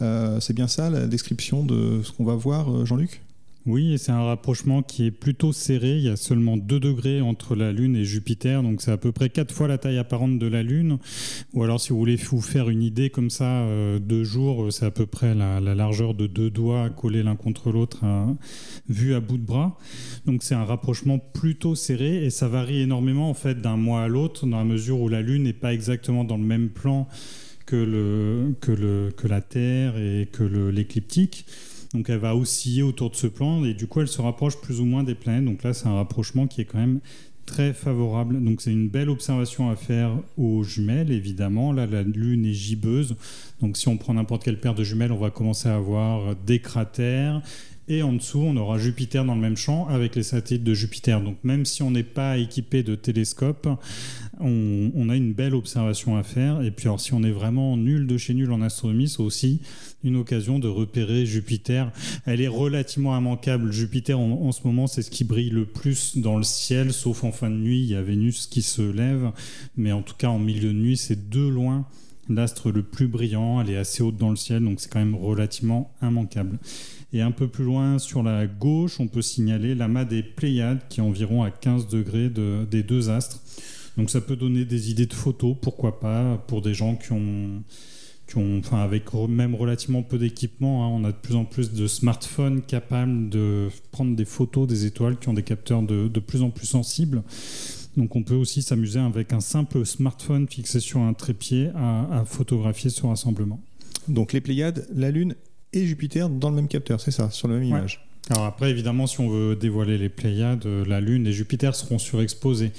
c'est 0.00 0.52
bien 0.52 0.68
ça 0.68 0.90
la 0.90 1.06
description 1.06 1.64
de 1.64 2.02
ce 2.02 2.12
qu'on 2.12 2.24
va 2.24 2.34
voir, 2.34 2.70
euh, 2.70 2.84
Jean-Luc? 2.84 3.22
Oui, 3.68 3.98
c'est 3.98 4.12
un 4.12 4.24
rapprochement 4.24 4.82
qui 4.82 5.04
est 5.04 5.10
plutôt 5.10 5.52
serré. 5.52 5.98
Il 5.98 6.02
y 6.04 6.08
a 6.08 6.16
seulement 6.16 6.56
2 6.56 6.80
degrés 6.80 7.20
entre 7.20 7.54
la 7.54 7.70
Lune 7.70 7.96
et 7.96 8.04
Jupiter, 8.04 8.62
donc 8.62 8.80
c'est 8.80 8.90
à 8.90 8.96
peu 8.96 9.12
près 9.12 9.28
4 9.28 9.52
fois 9.52 9.68
la 9.68 9.76
taille 9.76 9.98
apparente 9.98 10.38
de 10.38 10.46
la 10.46 10.62
Lune. 10.62 10.98
Ou 11.52 11.62
alors, 11.62 11.78
si 11.78 11.90
vous 11.90 11.98
voulez 11.98 12.16
vous 12.16 12.40
faire 12.40 12.70
une 12.70 12.82
idée 12.82 13.10
comme 13.10 13.28
ça, 13.28 13.44
euh, 13.44 13.98
deux 13.98 14.24
jours, 14.24 14.72
c'est 14.72 14.86
à 14.86 14.90
peu 14.90 15.04
près 15.04 15.34
la, 15.34 15.60
largeur 15.60 16.14
de 16.14 16.26
deux 16.26 16.48
doigts 16.48 16.88
collés 16.88 17.22
l'un 17.22 17.36
contre 17.36 17.70
l'autre, 17.70 18.04
hein, 18.04 18.38
vu 18.88 19.14
à 19.14 19.20
bout 19.20 19.36
de 19.36 19.44
bras. 19.44 19.76
Donc 20.24 20.42
c'est 20.42 20.54
un 20.54 20.64
rapprochement 20.64 21.18
plutôt 21.18 21.74
serré 21.74 22.24
et 22.24 22.30
ça 22.30 22.48
varie 22.48 22.80
énormément 22.80 23.28
en 23.28 23.34
fait 23.34 23.60
d'un 23.60 23.76
mois 23.76 24.02
à 24.02 24.08
l'autre, 24.08 24.46
dans 24.46 24.56
la 24.56 24.64
mesure 24.64 24.98
où 24.98 25.10
la 25.10 25.20
Lune 25.20 25.42
n'est 25.42 25.52
pas 25.52 25.74
exactement 25.74 26.24
dans 26.24 26.38
le 26.38 26.44
même 26.44 26.70
plan 26.70 27.06
que, 27.66 27.76
le, 27.76 28.54
que, 28.62 29.10
que 29.10 29.28
la 29.28 29.42
Terre 29.42 29.98
et 29.98 30.26
que 30.32 30.42
l'écliptique. 30.42 31.44
Donc 31.94 32.10
elle 32.10 32.18
va 32.18 32.36
osciller 32.36 32.82
autour 32.82 33.10
de 33.10 33.16
ce 33.16 33.26
plan 33.26 33.64
et 33.64 33.74
du 33.74 33.86
coup 33.86 34.00
elle 34.00 34.08
se 34.08 34.20
rapproche 34.20 34.60
plus 34.60 34.80
ou 34.80 34.84
moins 34.84 35.04
des 35.04 35.14
planètes. 35.14 35.44
Donc 35.44 35.62
là 35.62 35.72
c'est 35.72 35.86
un 35.86 35.94
rapprochement 35.94 36.46
qui 36.46 36.60
est 36.60 36.64
quand 36.64 36.78
même 36.78 37.00
très 37.46 37.72
favorable. 37.72 38.44
Donc 38.44 38.60
c'est 38.60 38.72
une 38.72 38.88
belle 38.88 39.08
observation 39.08 39.70
à 39.70 39.76
faire 39.76 40.12
aux 40.36 40.62
jumelles 40.62 41.10
évidemment. 41.10 41.72
Là 41.72 41.86
la 41.86 42.02
Lune 42.02 42.44
est 42.44 42.52
gibbeuse. 42.52 43.16
Donc 43.60 43.76
si 43.76 43.88
on 43.88 43.96
prend 43.96 44.14
n'importe 44.14 44.44
quelle 44.44 44.60
paire 44.60 44.74
de 44.74 44.84
jumelles 44.84 45.12
on 45.12 45.18
va 45.18 45.30
commencer 45.30 45.68
à 45.68 45.76
avoir 45.76 46.36
des 46.36 46.60
cratères 46.60 47.40
et 47.88 48.02
en 48.02 48.12
dessous, 48.12 48.40
on 48.40 48.56
aura 48.56 48.78
Jupiter 48.78 49.24
dans 49.24 49.34
le 49.34 49.40
même 49.40 49.56
champ 49.56 49.86
avec 49.88 50.14
les 50.14 50.22
satellites 50.22 50.64
de 50.64 50.74
Jupiter. 50.74 51.20
Donc 51.20 51.38
même 51.42 51.64
si 51.64 51.82
on 51.82 51.90
n'est 51.90 52.02
pas 52.02 52.38
équipé 52.38 52.82
de 52.82 52.94
télescope, 52.94 53.68
on, 54.40 55.08
a 55.08 55.16
une 55.16 55.32
belle 55.32 55.54
observation 55.54 56.16
à 56.16 56.22
faire. 56.22 56.62
Et 56.62 56.70
puis 56.70 56.86
alors 56.86 57.00
si 57.00 57.14
on 57.14 57.22
est 57.22 57.30
vraiment 57.30 57.76
nul 57.76 58.06
de 58.06 58.16
chez 58.18 58.34
nul 58.34 58.52
en 58.52 58.62
astronomie, 58.62 59.08
c'est 59.08 59.20
aussi 59.20 59.60
une 60.04 60.16
occasion 60.16 60.58
de 60.58 60.68
repérer 60.68 61.26
Jupiter. 61.26 61.90
Elle 62.26 62.40
est 62.40 62.48
relativement 62.48 63.16
immanquable. 63.16 63.72
Jupiter 63.72 64.18
en, 64.18 64.30
en 64.30 64.52
ce 64.52 64.60
moment, 64.64 64.86
c'est 64.86 65.02
ce 65.02 65.10
qui 65.10 65.24
brille 65.24 65.50
le 65.50 65.64
plus 65.64 66.18
dans 66.18 66.36
le 66.36 66.44
ciel, 66.44 66.92
sauf 66.92 67.24
en 67.24 67.32
fin 67.32 67.50
de 67.50 67.56
nuit, 67.56 67.80
il 67.80 67.90
y 67.90 67.94
a 67.94 68.02
Vénus 68.02 68.46
qui 68.46 68.62
se 68.62 68.82
lève. 68.82 69.32
Mais 69.76 69.92
en 69.92 70.02
tout 70.02 70.14
cas, 70.16 70.28
en 70.28 70.38
milieu 70.38 70.68
de 70.68 70.78
nuit, 70.78 70.96
c'est 70.96 71.28
de 71.30 71.46
loin 71.46 71.86
l'astre 72.28 72.70
le 72.70 72.82
plus 72.82 73.08
brillant. 73.08 73.60
Elle 73.60 73.70
est 73.70 73.76
assez 73.76 74.02
haute 74.02 74.16
dans 74.16 74.30
le 74.30 74.36
ciel, 74.36 74.64
donc 74.64 74.80
c'est 74.80 74.90
quand 74.90 74.98
même 74.98 75.14
relativement 75.14 75.94
immanquable. 76.02 76.58
Et 77.12 77.22
un 77.22 77.30
peu 77.30 77.48
plus 77.48 77.64
loin 77.64 77.98
sur 77.98 78.22
la 78.22 78.46
gauche, 78.46 79.00
on 79.00 79.06
peut 79.06 79.22
signaler 79.22 79.74
l'amas 79.74 80.04
des 80.04 80.22
Pléiades 80.22 80.80
qui 80.88 81.00
est 81.00 81.02
environ 81.02 81.42
à 81.42 81.50
15 81.50 81.88
degrés 81.88 82.28
des 82.28 82.82
deux 82.82 83.08
astres. 83.08 83.40
Donc 83.96 84.10
ça 84.10 84.20
peut 84.20 84.36
donner 84.36 84.64
des 84.64 84.90
idées 84.90 85.06
de 85.06 85.14
photos, 85.14 85.56
pourquoi 85.60 85.98
pas, 85.98 86.36
pour 86.46 86.62
des 86.62 86.74
gens 86.74 86.94
qui 86.94 87.12
ont, 87.12 87.64
qui 88.28 88.36
ont 88.36 88.58
enfin 88.58 88.78
avec 88.78 89.12
même 89.28 89.54
relativement 89.54 90.02
peu 90.02 90.18
d'équipement. 90.18 90.84
Hein. 90.84 90.88
on 90.92 91.04
a 91.04 91.12
de 91.12 91.16
plus 91.16 91.34
en 91.34 91.44
plus 91.44 91.72
de 91.72 91.86
smartphones 91.86 92.62
capables 92.62 93.28
de 93.30 93.68
prendre 93.90 94.14
des 94.14 94.26
photos 94.26 94.68
des 94.68 94.84
étoiles 94.84 95.18
qui 95.18 95.28
ont 95.28 95.34
des 95.34 95.42
capteurs 95.42 95.82
de, 95.82 96.08
de 96.08 96.20
plus 96.20 96.42
en 96.42 96.50
plus 96.50 96.66
sensibles. 96.66 97.22
Donc 97.98 98.14
on 98.16 98.22
peut 98.22 98.34
aussi 98.34 98.62
s'amuser 98.62 99.00
avec 99.00 99.32
un 99.32 99.40
simple 99.40 99.84
smartphone 99.84 100.48
fixé 100.48 100.78
sur 100.78 101.00
un 101.00 101.12
trépied 101.12 101.70
à, 101.74 102.20
à 102.20 102.24
photographier 102.24 102.90
ce 102.90 103.04
rassemblement. 103.04 103.60
Donc 104.06 104.32
les 104.32 104.40
Pléiades, 104.40 104.86
la 104.94 105.10
Lune 105.10 105.34
et 105.72 105.84
Jupiter 105.84 106.28
dans 106.28 106.50
le 106.50 106.56
même 106.56 106.68
capteur, 106.68 107.00
c'est 107.00 107.10
ça, 107.10 107.30
sur 107.30 107.48
la 107.48 107.54
même 107.54 107.64
image. 107.64 108.06
Alors 108.30 108.44
après, 108.44 108.70
évidemment, 108.70 109.06
si 109.06 109.20
on 109.20 109.28
veut 109.28 109.56
dévoiler 109.56 109.98
les 109.98 110.08
Pléiades, 110.08 110.64
euh, 110.66 110.84
la 110.86 111.00
Lune 111.00 111.26
et 111.26 111.32
Jupiter 111.32 111.74
seront 111.74 111.98
surexposés. 111.98 112.72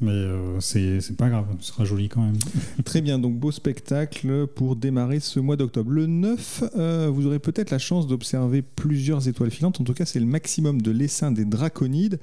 mais 0.00 0.10
euh, 0.10 0.58
c'est 0.60 1.16
pas 1.16 1.28
grave, 1.28 1.46
ce 1.60 1.68
sera 1.68 1.84
joli 1.84 2.08
quand 2.08 2.22
même. 2.22 2.38
Très 2.84 3.00
bien, 3.00 3.20
donc 3.20 3.34
beau 3.34 3.52
spectacle 3.52 4.48
pour 4.48 4.74
démarrer 4.74 5.20
ce 5.20 5.38
mois 5.40 5.56
d'octobre. 5.56 5.90
Le 5.90 6.06
9, 6.06 6.64
euh, 6.76 7.10
vous 7.12 7.26
aurez 7.26 7.38
peut-être 7.38 7.70
la 7.70 7.78
chance 7.78 8.06
d'observer 8.08 8.62
plusieurs 8.62 9.28
étoiles 9.28 9.50
filantes. 9.50 9.80
En 9.80 9.84
tout 9.84 9.94
cas, 9.94 10.04
c'est 10.04 10.20
le 10.20 10.26
maximum 10.26 10.82
de 10.82 10.90
l'essaim 10.90 11.30
des 11.30 11.44
draconides. 11.44 12.18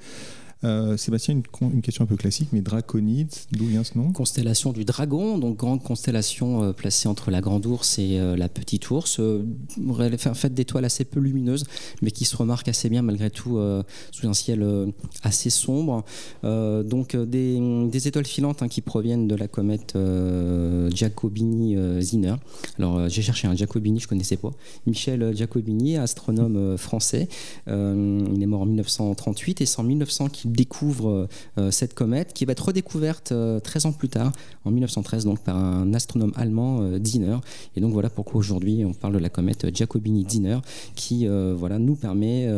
Euh, 0.64 0.96
Sébastien, 0.96 1.40
une, 1.60 1.82
question 1.82 2.04
un 2.04 2.06
peu 2.06 2.16
classique, 2.16 2.48
mais 2.52 2.60
Draconides, 2.60 3.34
d'où 3.50 3.66
vient 3.66 3.82
ce 3.82 3.98
nom? 3.98 4.12
Constellation 4.12 4.72
du 4.72 4.84
Dragon, 4.84 5.36
donc 5.38 5.56
grande 5.56 5.82
constellation 5.82 6.62
euh, 6.62 6.72
placée 6.72 7.08
entre 7.08 7.32
la 7.32 7.40
Grande 7.40 7.66
Ourse 7.66 7.98
et 7.98 8.18
euh, 8.18 8.36
la 8.36 8.48
Petite 8.48 8.88
Ourse, 8.90 9.20
faite 10.34 10.54
d'étoiles 10.54 10.84
assez 10.84 11.04
peu 11.04 11.18
lumineuses, 11.18 11.64
mais 12.00 12.12
qui 12.12 12.24
se 12.24 12.36
remarquent 12.36 12.68
assez 12.68 12.88
bien 12.88 13.02
malgré 13.02 13.30
tout 13.30 13.58
sous 14.10 14.28
un 14.28 14.34
ciel 14.34 14.66
assez 15.22 15.50
sombre. 15.50 16.04
donc 16.42 17.16
des, 17.16 18.06
étoiles 18.06 18.26
filantes 18.26 18.62
hein, 18.62 18.68
qui 18.68 18.80
proviennent 18.80 19.28
de 19.28 19.34
la 19.34 19.48
comète 19.48 19.96
Giacobini-Zinner. 19.96 22.36
Alors 22.78 23.08
j'ai 23.08 23.22
cherché 23.22 23.48
un 23.48 23.54
Giacobini, 23.54 23.98
je 24.00 24.06
ne 24.06 24.10
connaissais 24.10 24.36
pas. 24.36 24.50
Michel 24.86 25.34
Giacobini, 25.34 25.96
astronome 25.96 26.76
français. 26.76 27.28
il 27.66 28.42
est 28.42 28.46
mort 28.46 28.60
en 28.62 28.66
1938 28.66 29.60
et 29.60 29.66
c'est 29.66 29.80
en 29.80 29.84
1900 29.84 30.28
qu'il 30.28 30.51
découvre 30.52 31.28
euh, 31.58 31.70
cette 31.70 31.94
comète 31.94 32.32
qui 32.32 32.44
va 32.44 32.52
être 32.52 32.66
redécouverte 32.66 33.28
13 33.28 33.34
euh, 33.34 33.88
ans 33.88 33.92
plus 33.92 34.08
tard, 34.08 34.32
en 34.64 34.70
1913, 34.70 35.24
donc 35.24 35.40
par 35.40 35.56
un 35.56 35.92
astronome 35.94 36.32
allemand, 36.36 36.80
euh, 36.82 36.98
Diener. 36.98 37.36
Et 37.76 37.80
donc 37.80 37.92
voilà 37.92 38.10
pourquoi 38.10 38.38
aujourd'hui 38.38 38.84
on 38.84 38.92
parle 38.92 39.14
de 39.14 39.18
la 39.18 39.28
comète 39.28 39.74
Giacobini-Diener 39.74 40.58
qui 40.94 41.26
voilà, 41.26 41.78
nous 41.78 41.94
permet 41.94 42.48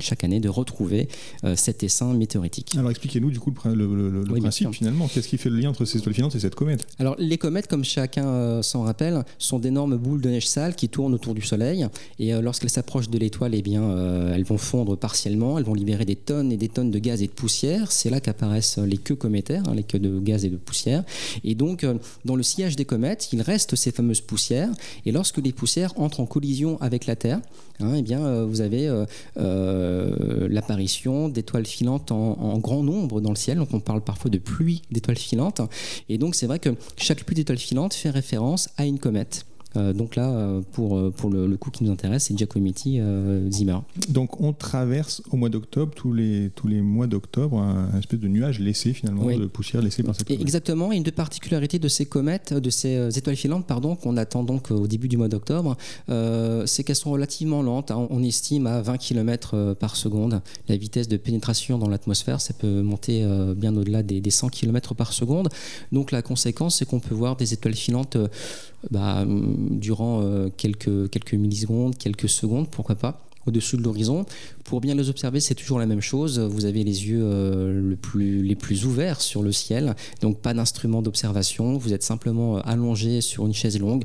chaque 0.00 0.24
année 0.24 0.40
de 0.40 0.48
retrouver 0.48 1.08
cet 1.54 1.82
essaim 1.82 2.14
météoritique. 2.14 2.74
Alors 2.76 2.90
expliquez-nous 2.90 3.30
du 3.30 3.38
coup 3.38 3.52
le, 3.64 4.24
principe 4.40 4.72
finalement. 4.72 5.08
Qu'est-ce 5.08 5.28
qui 5.28 5.38
fait 5.38 5.50
le 5.50 5.56
lien 5.56 5.70
entre 5.70 5.84
ces 5.84 5.98
étoiles 5.98 6.14
filantes 6.14 6.34
et 6.34 6.40
cette 6.40 6.54
comète? 6.54 6.86
Alors 6.98 7.16
les 7.18 7.38
comètes, 7.38 7.66
comme 7.66 7.84
chacun 7.84 8.62
s'en 8.62 8.82
rappelle, 8.82 9.24
sont 9.38 9.58
d'énormes 9.58 9.96
boules 9.96 10.20
de 10.20 10.30
neige 10.30 10.48
sale 10.48 10.74
qui 10.74 10.88
tournent 10.88 11.14
autour 11.14 11.34
du 11.34 11.42
Soleil. 11.42 11.86
Et 12.18 12.32
lorsqu'elles 12.40 12.70
s'approchent 12.70 13.10
de 13.10 13.18
l'étoile, 13.18 13.54
eh 13.54 13.62
bien, 13.62 14.32
elles 14.34 14.44
vont 14.44 14.58
fondre 14.58 14.96
partiellement, 14.96 15.58
elles 15.58 15.64
vont 15.64 15.74
libérer 15.74 16.04
des 16.04 16.16
tonnes 16.16 16.52
et 16.52 16.56
des 16.56 16.68
tonnes 16.68 16.90
de 16.90 16.98
gaz 16.98 17.22
et 17.22 17.26
de 17.26 17.32
C'est 17.48 18.10
là 18.10 18.20
qu'apparaissent 18.20 18.78
les 18.78 18.98
queues 18.98 19.16
cométaires, 19.16 19.62
hein, 19.68 19.74
les 19.74 19.82
queues 19.82 19.98
de 19.98 20.18
gaz 20.20 20.44
et 20.44 20.48
de 20.48 20.56
poussière. 20.56 21.04
Et 21.44 21.54
donc, 21.54 21.84
euh, 21.84 21.94
dans 22.24 22.36
le 22.36 22.42
sillage 22.42 22.76
des 22.76 22.84
comètes, 22.84 23.32
il 23.32 23.42
reste 23.42 23.76
ces 23.76 23.90
fameuses 23.90 24.20
poussières. 24.20 24.70
Et 25.06 25.12
lorsque 25.12 25.38
les 25.38 25.52
poussières 25.52 25.98
entrent 25.98 26.20
en 26.20 26.26
collision 26.26 26.80
avec 26.80 27.06
la 27.06 27.16
Terre, 27.16 27.40
hein, 27.80 27.94
eh 27.96 28.02
bien, 28.02 28.24
euh, 28.24 28.44
vous 28.44 28.60
avez 28.60 28.88
euh, 29.36 30.48
l'apparition 30.48 31.28
d'étoiles 31.28 31.66
filantes 31.66 32.12
en, 32.12 32.58
grand 32.58 32.82
nombre 32.82 33.20
dans 33.20 33.30
le 33.30 33.36
ciel. 33.36 33.58
Donc, 33.58 33.72
on 33.72 33.80
parle 33.80 34.02
parfois 34.02 34.30
de 34.30 34.38
pluie 34.38 34.82
d'étoiles 34.90 35.18
filantes. 35.18 35.60
Et 36.08 36.18
donc, 36.18 36.34
c'est 36.34 36.46
vrai 36.46 36.58
que 36.58 36.70
chaque 36.96 37.24
pluie 37.24 37.36
d'étoiles 37.36 37.58
filantes 37.58 37.94
fait 37.94 38.10
référence 38.10 38.68
à 38.76 38.84
une 38.84 38.98
comète. 38.98 39.46
Euh, 39.76 39.92
donc 39.92 40.16
là, 40.16 40.30
euh, 40.30 40.60
pour, 40.72 40.98
euh, 40.98 41.10
pour 41.10 41.30
le, 41.30 41.56
coup 41.56 41.70
qui 41.70 41.84
nous 41.84 41.92
intéresse, 41.92 42.24
c'est 42.24 42.36
Giacometti 42.36 43.00
Zimmer. 43.50 43.78
Donc 44.08 44.40
on 44.40 44.52
traverse 44.52 45.22
au 45.30 45.36
mois 45.36 45.48
d'octobre, 45.48 45.92
tous 45.94 46.12
les, 46.12 46.50
tous 46.54 46.66
les 46.66 46.80
mois 46.80 47.06
d'octobre, 47.06 47.58
un, 47.58 47.98
espèce 47.98 48.20
de 48.20 48.28
nuage 48.28 48.58
laissé 48.58 48.92
finalement, 48.92 49.26
de 49.26 49.46
poussière 49.46 49.82
laissée 49.82 50.02
par 50.02 50.14
cette 50.14 50.26
comète. 50.26 50.40
Exactement, 50.40 50.92
et 50.92 50.96
une 50.96 51.02
des 51.02 51.12
particularités 51.12 51.78
de 51.78 51.88
ces 51.88 52.06
comètes, 52.06 52.54
de 52.54 52.70
ces 52.70 53.16
étoiles 53.16 53.36
filantes, 53.36 53.66
pardon, 53.66 53.94
qu'on 53.94 54.16
attend 54.16 54.42
donc 54.42 54.70
au 54.70 54.86
début 54.86 55.08
du 55.08 55.16
mois 55.16 55.28
d'octobre, 55.28 55.76
c'est 56.08 56.84
qu'elles 56.84 56.96
sont 56.96 57.10
relativement 57.10 57.62
lentes. 57.62 57.90
Hein. 57.90 58.06
On 58.10 58.22
estime 58.22 58.66
à 58.66 58.80
20 58.82 58.98
km 58.98 59.74
par 59.78 59.96
seconde 59.96 60.40
la 60.68 60.76
vitesse 60.76 61.08
de 61.08 61.16
pénétration 61.16 61.78
dans 61.78 61.88
l'atmosphère. 61.88 62.40
Ça 62.40 62.54
peut 62.54 62.82
monter 62.82 63.24
bien 63.56 63.76
au-delà 63.76 64.02
des, 64.02 64.20
des, 64.20 64.30
100 64.30 64.48
km 64.48 64.94
par 64.94 65.12
seconde. 65.12 65.48
Donc 65.92 66.10
la 66.10 66.22
conséquence, 66.22 66.76
c'est 66.76 66.86
qu'on 66.86 67.00
peut 67.00 67.14
voir 67.14 67.36
des 67.36 67.52
étoiles 67.52 67.74
filantes 67.74 68.16
bah, 68.90 69.24
durant 69.26 70.20
euh, 70.22 70.48
quelques, 70.56 71.10
quelques 71.10 71.34
millisecondes, 71.34 71.96
quelques 71.96 72.28
secondes, 72.28 72.68
pourquoi 72.68 72.94
pas 72.94 73.22
au-dessus 73.46 73.76
de 73.76 73.82
l'horizon. 73.82 74.24
Pour 74.64 74.80
bien 74.80 74.94
les 74.94 75.08
observer, 75.08 75.40
c'est 75.40 75.54
toujours 75.54 75.78
la 75.78 75.86
même 75.86 76.00
chose. 76.00 76.38
Vous 76.38 76.64
avez 76.64 76.84
les 76.84 77.08
yeux 77.08 77.22
euh, 77.22 77.80
le 77.90 77.96
plus, 77.96 78.42
les 78.42 78.54
plus 78.54 78.86
ouverts 78.86 79.20
sur 79.20 79.42
le 79.42 79.52
ciel, 79.52 79.94
donc 80.20 80.38
pas 80.38 80.54
d'instrument 80.54 81.02
d'observation. 81.02 81.76
Vous 81.76 81.92
êtes 81.92 82.02
simplement 82.02 82.58
euh, 82.58 82.60
allongé 82.64 83.20
sur 83.20 83.46
une 83.46 83.54
chaise 83.54 83.78
longue. 83.78 84.04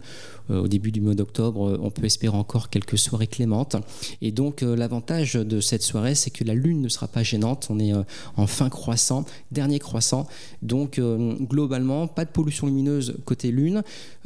Euh, 0.50 0.62
au 0.62 0.68
début 0.68 0.92
du 0.92 1.02
mois 1.02 1.16
d'octobre, 1.16 1.80
on 1.82 1.90
peut 1.90 2.06
espérer 2.06 2.36
encore 2.36 2.70
quelques 2.70 2.98
soirées 2.98 3.28
clémentes. 3.28 3.76
Et 4.22 4.32
donc 4.32 4.62
l'avantage 4.62 5.34
de 5.34 5.60
cette 5.60 5.84
soirée, 5.84 6.16
c'est 6.16 6.30
que 6.30 6.44
la 6.44 6.54
lune 6.54 6.82
ne 6.82 6.90
sera 6.90 7.08
pas 7.08 7.24
gênante. 7.24 7.68
On 7.70 7.80
est 7.80 7.94
en 8.36 8.48
fin 8.48 8.70
croissant, 8.70 9.26
dernier 9.52 9.80
croissant. 9.80 10.28
Donc 10.62 11.00
globalement, 11.00 12.08
pas 12.08 12.26
de 12.26 12.30
pollution 12.30 12.68
lumineuse 12.68 13.16
côté 13.26 13.52
lune. 13.52 13.84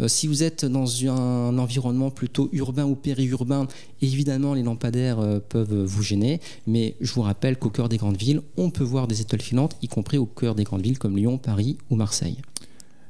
si 0.07 0.27
vous 0.27 0.43
êtes 0.43 0.65
dans 0.65 1.05
un 1.05 1.57
environnement 1.57 2.11
plutôt 2.11 2.49
urbain 2.51 2.85
ou 2.85 2.95
périurbain, 2.95 3.67
évidemment 4.01 4.53
les 4.53 4.63
lampadaires 4.63 5.19
euh, 5.19 5.39
peuvent 5.39 5.83
vous 5.83 6.03
gêner, 6.03 6.39
mais 6.67 6.95
je 7.01 7.13
vous 7.13 7.21
rappelle 7.21 7.57
qu'au 7.57 7.69
cœur 7.69 7.89
des 7.89 7.97
grandes 7.97 8.17
villes, 8.17 8.41
on 8.57 8.69
peut 8.69 8.83
voir 8.83 9.07
des 9.07 9.21
étoiles 9.21 9.41
filantes, 9.41 9.75
y 9.81 9.87
compris 9.87 10.17
au 10.17 10.25
cœur 10.25 10.55
des 10.55 10.63
grandes 10.63 10.81
villes 10.81 10.99
comme 10.99 11.17
Lyon, 11.17 11.37
Paris 11.37 11.77
ou 11.89 11.95
Marseille. 11.95 12.37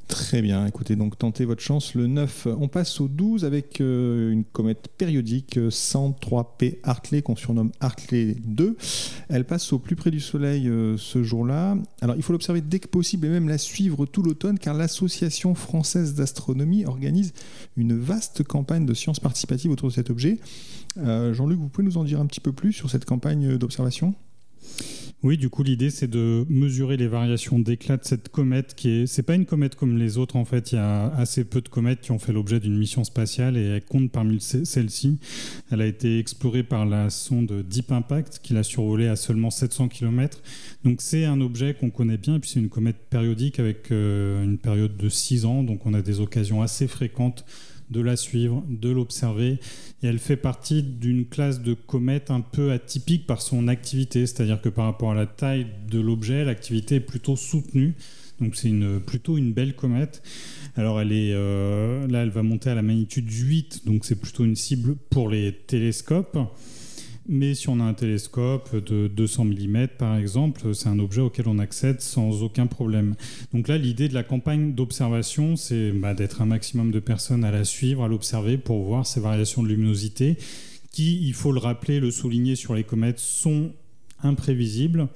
Très 0.08 0.42
bien, 0.42 0.66
écoutez, 0.66 0.94
donc 0.94 1.16
tentez 1.16 1.44
votre 1.44 1.62
chance 1.62 1.94
le 1.94 2.06
9. 2.06 2.48
On 2.58 2.68
passe 2.68 3.00
au 3.00 3.08
12 3.08 3.44
avec 3.44 3.80
euh, 3.80 4.30
une 4.30 4.44
comète 4.44 4.88
périodique 4.98 5.56
103P 5.56 6.64
euh, 6.64 6.76
Hartley 6.82 7.22
qu'on 7.22 7.36
surnomme 7.36 7.72
Hartley 7.80 8.36
2. 8.44 8.76
Elle 9.30 9.46
passe 9.46 9.72
au 9.72 9.78
plus 9.78 9.96
près 9.96 10.10
du 10.10 10.20
Soleil 10.20 10.68
euh, 10.68 10.96
ce 10.98 11.22
jour-là. 11.22 11.76
Alors 12.00 12.16
il 12.16 12.22
faut 12.22 12.32
l'observer 12.32 12.60
dès 12.60 12.78
que 12.78 12.88
possible 12.88 13.26
et 13.26 13.30
même 13.30 13.48
la 13.48 13.58
suivre 13.58 14.04
tout 14.04 14.22
l'automne 14.22 14.58
car 14.58 14.74
l'Association 14.74 15.54
française 15.54 16.14
d'astronomie 16.14 16.84
organise 16.84 17.32
une 17.76 17.98
vaste 17.98 18.42
campagne 18.42 18.84
de 18.84 18.94
sciences 18.94 19.20
participatives 19.20 19.70
autour 19.70 19.88
de 19.88 19.94
cet 19.94 20.10
objet. 20.10 20.38
Jean-Luc, 20.96 21.58
vous 21.58 21.68
pouvez 21.68 21.86
nous 21.86 21.96
en 21.96 22.04
dire 22.04 22.20
un 22.20 22.26
petit 22.26 22.40
peu 22.40 22.52
plus 22.52 22.74
sur 22.74 22.90
cette 22.90 23.06
campagne 23.06 23.56
d'observation? 23.56 24.14
Oui, 25.24 25.38
du 25.38 25.50
coup, 25.50 25.62
l'idée, 25.62 25.90
c'est 25.90 26.08
de 26.08 26.44
mesurer 26.48 26.96
les 26.96 27.06
variations 27.06 27.60
d'éclat 27.60 27.96
de 27.96 28.04
cette 28.04 28.28
comète 28.28 28.74
qui 28.74 28.90
est. 28.90 29.06
C'est 29.06 29.22
pas 29.22 29.36
une 29.36 29.46
comète 29.46 29.76
comme 29.76 29.96
les 29.96 30.18
autres, 30.18 30.34
en 30.34 30.44
fait. 30.44 30.72
Il 30.72 30.76
y 30.76 30.78
a 30.78 31.14
assez 31.14 31.44
peu 31.44 31.60
de 31.60 31.68
comètes 31.68 32.00
qui 32.00 32.10
ont 32.10 32.18
fait 32.18 32.32
l'objet 32.32 32.58
d'une 32.58 32.76
mission 32.76 33.04
spatiale 33.04 33.56
et 33.56 33.62
elle 33.62 33.84
compte 33.84 34.10
parmi 34.10 34.40
celles-ci. 34.40 35.18
Elle 35.70 35.80
a 35.80 35.86
été 35.86 36.18
explorée 36.18 36.64
par 36.64 36.86
la 36.86 37.08
sonde 37.08 37.62
Deep 37.68 37.92
Impact 37.92 38.40
qui 38.42 38.52
l'a 38.52 38.64
survolée 38.64 39.06
à 39.06 39.14
seulement 39.14 39.50
700 39.50 39.88
km. 39.88 40.42
Donc, 40.82 41.00
c'est 41.00 41.24
un 41.24 41.40
objet 41.40 41.74
qu'on 41.74 41.90
connaît 41.90 42.18
bien 42.18 42.36
et 42.36 42.38
puis 42.40 42.50
c'est 42.50 42.60
une 42.60 42.68
comète 42.68 43.08
périodique 43.08 43.60
avec 43.60 43.92
euh, 43.92 44.42
une 44.42 44.58
période 44.58 44.96
de 44.96 45.08
6 45.08 45.44
ans. 45.44 45.62
Donc, 45.62 45.86
on 45.86 45.94
a 45.94 46.02
des 46.02 46.18
occasions 46.18 46.62
assez 46.62 46.88
fréquentes 46.88 47.44
de 47.92 48.00
la 48.00 48.16
suivre, 48.16 48.64
de 48.68 48.90
l'observer. 48.90 49.58
Et 50.02 50.06
elle 50.06 50.18
fait 50.18 50.36
partie 50.36 50.82
d'une 50.82 51.26
classe 51.26 51.60
de 51.60 51.74
comètes 51.74 52.30
un 52.30 52.40
peu 52.40 52.72
atypique 52.72 53.26
par 53.26 53.40
son 53.40 53.68
activité, 53.68 54.26
c'est-à-dire 54.26 54.60
que 54.60 54.68
par 54.68 54.86
rapport 54.86 55.12
à 55.12 55.14
la 55.14 55.26
taille 55.26 55.66
de 55.88 56.00
l'objet, 56.00 56.44
l'activité 56.44 56.96
est 56.96 57.00
plutôt 57.00 57.36
soutenue. 57.36 57.94
Donc 58.40 58.56
c'est 58.56 58.68
une, 58.68 59.00
plutôt 59.00 59.38
une 59.38 59.52
belle 59.52 59.76
comète. 59.76 60.22
Alors 60.74 61.00
elle 61.00 61.12
est, 61.12 61.32
euh, 61.32 62.08
là, 62.08 62.22
elle 62.22 62.30
va 62.30 62.42
monter 62.42 62.70
à 62.70 62.74
la 62.74 62.82
magnitude 62.82 63.30
8, 63.30 63.86
donc 63.86 64.04
c'est 64.04 64.20
plutôt 64.20 64.44
une 64.44 64.56
cible 64.56 64.96
pour 65.10 65.28
les 65.28 65.52
télescopes. 65.52 66.36
Mais 67.28 67.54
si 67.54 67.68
on 67.68 67.78
a 67.78 67.84
un 67.84 67.94
télescope 67.94 68.74
de 68.74 69.06
200 69.06 69.44
mm, 69.44 69.86
par 69.98 70.16
exemple, 70.16 70.74
c'est 70.74 70.88
un 70.88 70.98
objet 70.98 71.20
auquel 71.20 71.46
on 71.48 71.58
accède 71.58 72.00
sans 72.00 72.42
aucun 72.42 72.66
problème. 72.66 73.14
Donc 73.52 73.68
là, 73.68 73.78
l'idée 73.78 74.08
de 74.08 74.14
la 74.14 74.24
campagne 74.24 74.74
d'observation, 74.74 75.56
c'est 75.56 75.92
bah, 75.92 76.14
d'être 76.14 76.42
un 76.42 76.46
maximum 76.46 76.90
de 76.90 76.98
personnes 76.98 77.44
à 77.44 77.52
la 77.52 77.64
suivre, 77.64 78.02
à 78.02 78.08
l'observer 78.08 78.58
pour 78.58 78.82
voir 78.82 79.06
ces 79.06 79.20
variations 79.20 79.62
de 79.62 79.68
luminosité 79.68 80.36
qui, 80.90 81.26
il 81.26 81.32
faut 81.32 81.52
le 81.52 81.58
rappeler, 81.58 82.00
le 82.00 82.10
souligner 82.10 82.54
sur 82.54 82.74
les 82.74 82.84
comètes, 82.84 83.18
sont 83.18 83.72
imprévisibles 84.22 85.08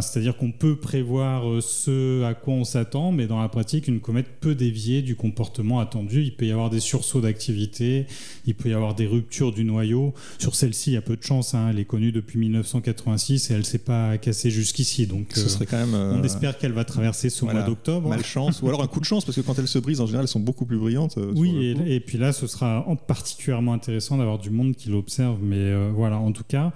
c'est-à-dire 0.00 0.36
qu'on 0.36 0.52
peut 0.52 0.76
prévoir 0.76 1.48
euh, 1.48 1.60
ce 1.60 2.22
à 2.24 2.34
quoi 2.34 2.54
on 2.54 2.64
s'attend, 2.64 3.12
mais 3.12 3.26
dans 3.26 3.40
la 3.40 3.48
pratique, 3.48 3.88
une 3.88 4.00
comète 4.00 4.26
peut 4.40 4.54
dévier 4.54 5.02
du 5.02 5.16
comportement 5.16 5.80
attendu. 5.80 6.22
Il 6.22 6.34
peut 6.34 6.46
y 6.46 6.52
avoir 6.52 6.70
des 6.70 6.80
sursauts 6.80 7.20
d'activité, 7.20 8.06
il 8.46 8.54
peut 8.54 8.70
y 8.70 8.74
avoir 8.74 8.94
des 8.94 9.06
ruptures 9.06 9.52
du 9.52 9.64
noyau. 9.64 10.14
Sur 10.38 10.54
celle-ci, 10.54 10.90
il 10.90 10.94
y 10.94 10.96
a 10.96 11.02
peu 11.02 11.16
de 11.16 11.22
chance. 11.22 11.54
Hein. 11.54 11.68
Elle 11.70 11.78
est 11.78 11.84
connue 11.84 12.12
depuis 12.12 12.38
1986 12.38 13.50
et 13.50 13.54
elle 13.54 13.60
ne 13.60 13.64
s'est 13.64 13.78
pas 13.78 14.16
cassée 14.18 14.50
jusqu'ici. 14.50 15.06
Donc, 15.06 15.32
ce 15.34 15.48
serait 15.48 15.66
quand 15.66 15.78
même, 15.78 15.94
on 15.94 16.20
euh, 16.20 16.22
espère 16.22 16.56
qu'elle 16.58 16.72
va 16.72 16.84
traverser 16.84 17.30
ce 17.30 17.44
mois 17.44 17.62
d'octobre. 17.62 18.08
Malchance, 18.08 18.62
ou 18.62 18.68
alors 18.68 18.82
un 18.82 18.86
coup 18.86 19.00
de 19.00 19.04
chance, 19.04 19.24
parce 19.24 19.36
que 19.36 19.42
quand 19.42 19.58
elles 19.58 19.68
se 19.68 19.78
brisent, 19.78 20.00
en 20.00 20.06
général, 20.06 20.24
elles 20.24 20.28
sont 20.28 20.40
beaucoup 20.40 20.64
plus 20.64 20.78
brillantes. 20.78 21.18
Euh, 21.18 21.32
oui, 21.36 21.76
et, 21.86 22.00
puis 22.00 22.18
là, 22.18 22.32
ce 22.32 22.46
sera 22.46 22.86
particulièrement 23.06 23.72
intéressant 23.72 24.16
d'avoir 24.16 24.38
du 24.38 24.50
monde 24.50 24.74
qui 24.74 24.88
l'observe. 24.88 25.38
Mais 25.42 25.90
voilà, 25.90 26.18
en 26.18 26.32
tout 26.32 26.44
cas. 26.46 26.72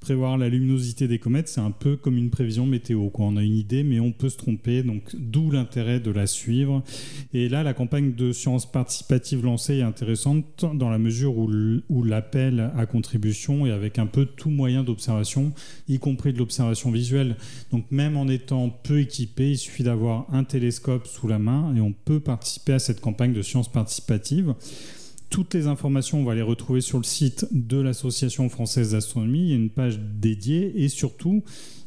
Prévoir 0.00 0.38
la 0.38 0.48
luminosité 0.48 1.08
des 1.08 1.18
comètes, 1.18 1.48
c'est 1.48 1.60
un 1.60 1.70
peu 1.70 1.96
comme 1.96 2.16
une 2.16 2.30
prévision 2.30 2.66
météo. 2.66 3.08
Quoi. 3.10 3.26
On 3.26 3.36
a 3.36 3.42
une 3.42 3.56
idée, 3.56 3.82
mais 3.82 4.00
on 4.00 4.12
peut 4.12 4.28
se 4.28 4.36
tromper, 4.36 4.82
donc 4.82 5.14
d'où 5.14 5.50
l'intérêt 5.50 6.00
de 6.00 6.10
la 6.10 6.26
suivre. 6.26 6.82
Et 7.32 7.48
là, 7.48 7.62
la 7.62 7.74
campagne 7.74 8.14
de 8.14 8.32
sciences 8.32 8.70
participatives 8.70 9.44
lancée 9.44 9.76
est 9.76 9.82
intéressante 9.82 10.64
dans 10.74 10.90
la 10.90 10.98
mesure 10.98 11.36
où 11.36 12.04
l'appel 12.04 12.70
à 12.76 12.86
contribution 12.86 13.66
est 13.66 13.72
avec 13.72 13.98
un 13.98 14.06
peu 14.06 14.24
tout 14.24 14.50
moyen 14.50 14.84
d'observation, 14.84 15.52
y 15.88 15.98
compris 15.98 16.32
de 16.32 16.38
l'observation 16.38 16.90
visuelle. 16.90 17.36
Donc 17.70 17.84
même 17.90 18.16
en 18.16 18.28
étant 18.28 18.68
peu 18.70 19.00
équipé, 19.00 19.50
il 19.50 19.58
suffit 19.58 19.82
d'avoir 19.82 20.26
un 20.32 20.44
télescope 20.44 21.06
sous 21.06 21.28
la 21.28 21.38
main 21.38 21.74
et 21.74 21.80
on 21.80 21.92
peut 21.92 22.20
participer 22.20 22.72
à 22.72 22.78
cette 22.78 23.00
campagne 23.00 23.32
de 23.32 23.42
sciences 23.42 23.70
participatives. 23.70 24.54
Toutes 25.30 25.52
les 25.52 25.66
informations, 25.66 26.20
on 26.20 26.24
va 26.24 26.34
les 26.34 26.42
retrouver 26.42 26.80
sur 26.80 26.98
le 26.98 27.04
site 27.04 27.46
de 27.50 27.78
l'Association 27.78 28.48
française 28.48 28.92
d'astronomie. 28.92 29.40
Il 29.40 29.48
y 29.50 29.52
a 29.52 29.56
une 29.56 29.70
page 29.70 29.98
dédiée 29.98 30.72
et 30.82 30.88
surtout, 30.88 31.42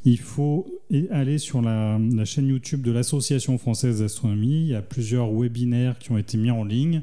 il 0.05 0.19
faut 0.19 0.67
aller 1.09 1.39
sur 1.39 1.61
la, 1.61 1.99
chaîne 2.25 2.47
YouTube 2.47 2.83
de 2.83 2.91
l'Association 2.91 3.57
française 3.57 3.99
d'astronomie. 3.99 4.61
Il 4.61 4.67
y 4.67 4.75
a 4.75 4.81
plusieurs 4.81 5.31
webinaires 5.33 5.97
qui 5.97 6.11
ont 6.11 6.17
été 6.19 6.37
mis 6.37 6.51
en 6.51 6.63
ligne 6.63 7.01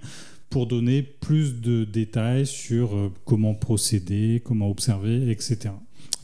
pour 0.49 0.67
donner 0.67 1.03
plus 1.03 1.61
de 1.61 1.85
détails 1.85 2.47
sur 2.47 2.97
euh, 2.97 3.13
comment 3.27 3.55
procéder, 3.55 4.41
comment 4.43 4.71
observer, 4.71 5.31
etc. 5.31 5.71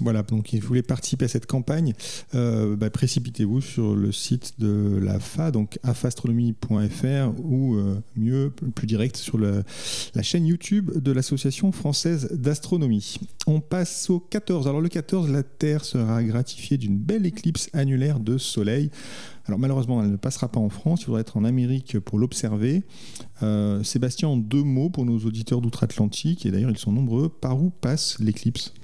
Voilà, 0.05 0.23
donc 0.23 0.49
si 0.49 0.61
vous 0.61 0.69
voulez 0.69 0.83
participer 0.83 1.25
à 1.25 1.29
cette 1.29 1.47
campagne, 1.47 1.95
euh, 2.35 2.77
bah, 2.77 2.91
précipitez-vous 2.91 3.63
sur 3.63 3.97
le 3.97 4.13
site 4.13 4.61
de 4.61 4.99
la 5.03 5.19
FA, 5.19 5.51
donc 5.51 5.79
afastronomie.fr 5.83 7.41
ou 7.43 7.77
euh, 7.77 7.99
mieux, 8.15 8.53
plus 8.75 8.87
direct, 8.87 9.17
sur 9.17 9.39
la 9.39 9.63
chaîne 10.21 10.45
YouTube 10.45 10.91
de 10.95 11.11
l'Association 11.11 11.73
française 11.73 12.29
d'astronomie. 12.33 13.19
On 13.47 13.61
passe 13.61 14.11
au 14.11 14.21
14. 14.21 14.69
Alors 14.69 14.83
le 14.83 14.91
14, 14.91 15.31
la 15.31 15.43
Terre 15.43 15.87
sera 15.87 16.23
gratifiée 16.23 16.77
d'une 16.77 16.99
belle 16.99 17.25
éclipse 17.25 17.71
annulaire 17.73 18.21
de 18.21 18.37
Soleil. 18.37 18.91
Alors 19.47 19.59
malheureusement, 19.59 20.03
elle 20.03 20.11
ne 20.11 20.17
passera 20.17 20.49
pas 20.49 20.61
en 20.61 20.69
France, 20.69 21.01
il 21.01 21.05
faudra 21.07 21.21
être 21.21 21.39
en 21.39 21.45
Amérique 21.45 21.99
pour 21.99 22.19
l'observer. 22.19 22.83
Euh, 23.43 23.83
Sébastien, 23.83 24.29
en 24.29 24.37
deux 24.37 24.63
mots 24.63 24.91
pour 24.91 25.07
nos 25.07 25.19
auditeurs 25.21 25.63
d'outre-Atlantique, 25.63 26.45
et 26.45 26.51
d'ailleurs 26.51 26.71
ils 26.71 26.79
sont 26.79 26.93
nombreux, 26.93 27.31
par 27.31 27.63
où 27.63 27.71
passe 27.71 28.19
l'éclipse? 28.21 28.75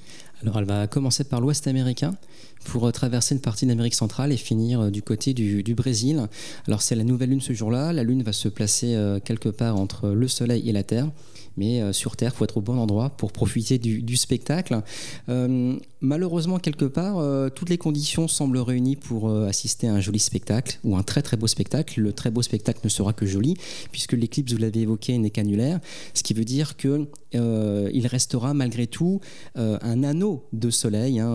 Alors 0.43 0.59
elle 0.59 0.65
va 0.65 0.87
commencer 0.87 1.25
par 1.25 1.41
l'ouest 1.41 1.67
américain 1.67 2.15
pour 2.65 2.87
euh, 2.87 2.91
traverser 2.91 3.35
une 3.35 3.41
partie 3.41 3.67
d'Amérique 3.67 3.95
centrale 3.95 4.33
et 4.33 4.37
finir 4.37 4.81
euh, 4.81 4.91
du 4.91 5.03
côté 5.03 5.35
du, 5.35 5.75
Brésil. 5.75 6.27
Alors 6.67 6.83
c'est 6.83 6.95
la 6.95 7.05
nouvelle 7.05 7.31
lune 7.31 7.41
ce 7.41 7.53
jour-là. 7.53 7.93
La 7.93 8.03
lune 8.03 8.23
va 8.23 8.33
se 8.33 8.49
placer 8.49 8.95
euh, 8.95 9.21
quelque 9.21 9.49
part 9.49 9.77
entre 9.77 10.09
le 10.09 10.29
Soleil 10.29 10.69
et 10.69 10.73
la 10.73 10.83
Terre 10.83 11.09
mais 11.57 11.93
sur 11.93 12.17
Terre, 12.17 12.31
il 12.33 12.39
faut 12.39 12.45
être 12.45 12.57
au 12.57 12.61
bon 12.63 12.79
endroit 12.79 13.11
pour 13.11 13.33
profiter 13.33 13.77
du, 13.77 14.17
spectacle. 14.17 14.81
malheureusement, 16.01 16.59
quelque 16.59 16.87
part, 16.87 17.51
toutes 17.53 17.69
les 17.69 17.77
conditions 17.77 18.29
semblent 18.29 18.57
réunies 18.57 18.97
pour 18.97 19.31
assister 19.31 19.89
à 19.89 19.95
un 19.95 20.01
joli 20.01 20.21
spectacle 20.21 20.79
ou 20.85 20.97
un 20.97 21.03
très 21.03 21.21
très 21.21 21.37
beau 21.37 21.49
spectacle. 21.49 22.01
Le 22.01 22.13
très 22.13 22.31
beau 22.31 22.41
spectacle 22.41 22.81
ne 22.85 22.89
sera 22.89 23.13
que 23.13 23.27
joli, 23.27 23.57
puisque 23.91 24.13
l'éclipse, 24.13 24.53
vous 24.53 24.59
l'avez 24.59 24.83
évoqué, 24.83 25.19
n'est 25.19 25.31
qu'annulaire, 25.31 25.81
ce 26.15 26.23
qui 26.23 26.33
veut 26.33 26.45
dire 26.45 26.79
que 26.79 27.09
il 27.33 28.07
restera 28.07 28.55
malgré 28.55 28.87
tout 28.87 29.21
un 29.55 30.03
anneau 30.03 30.45
de 30.53 30.71
soleil. 30.71 31.21
Hein, 31.21 31.31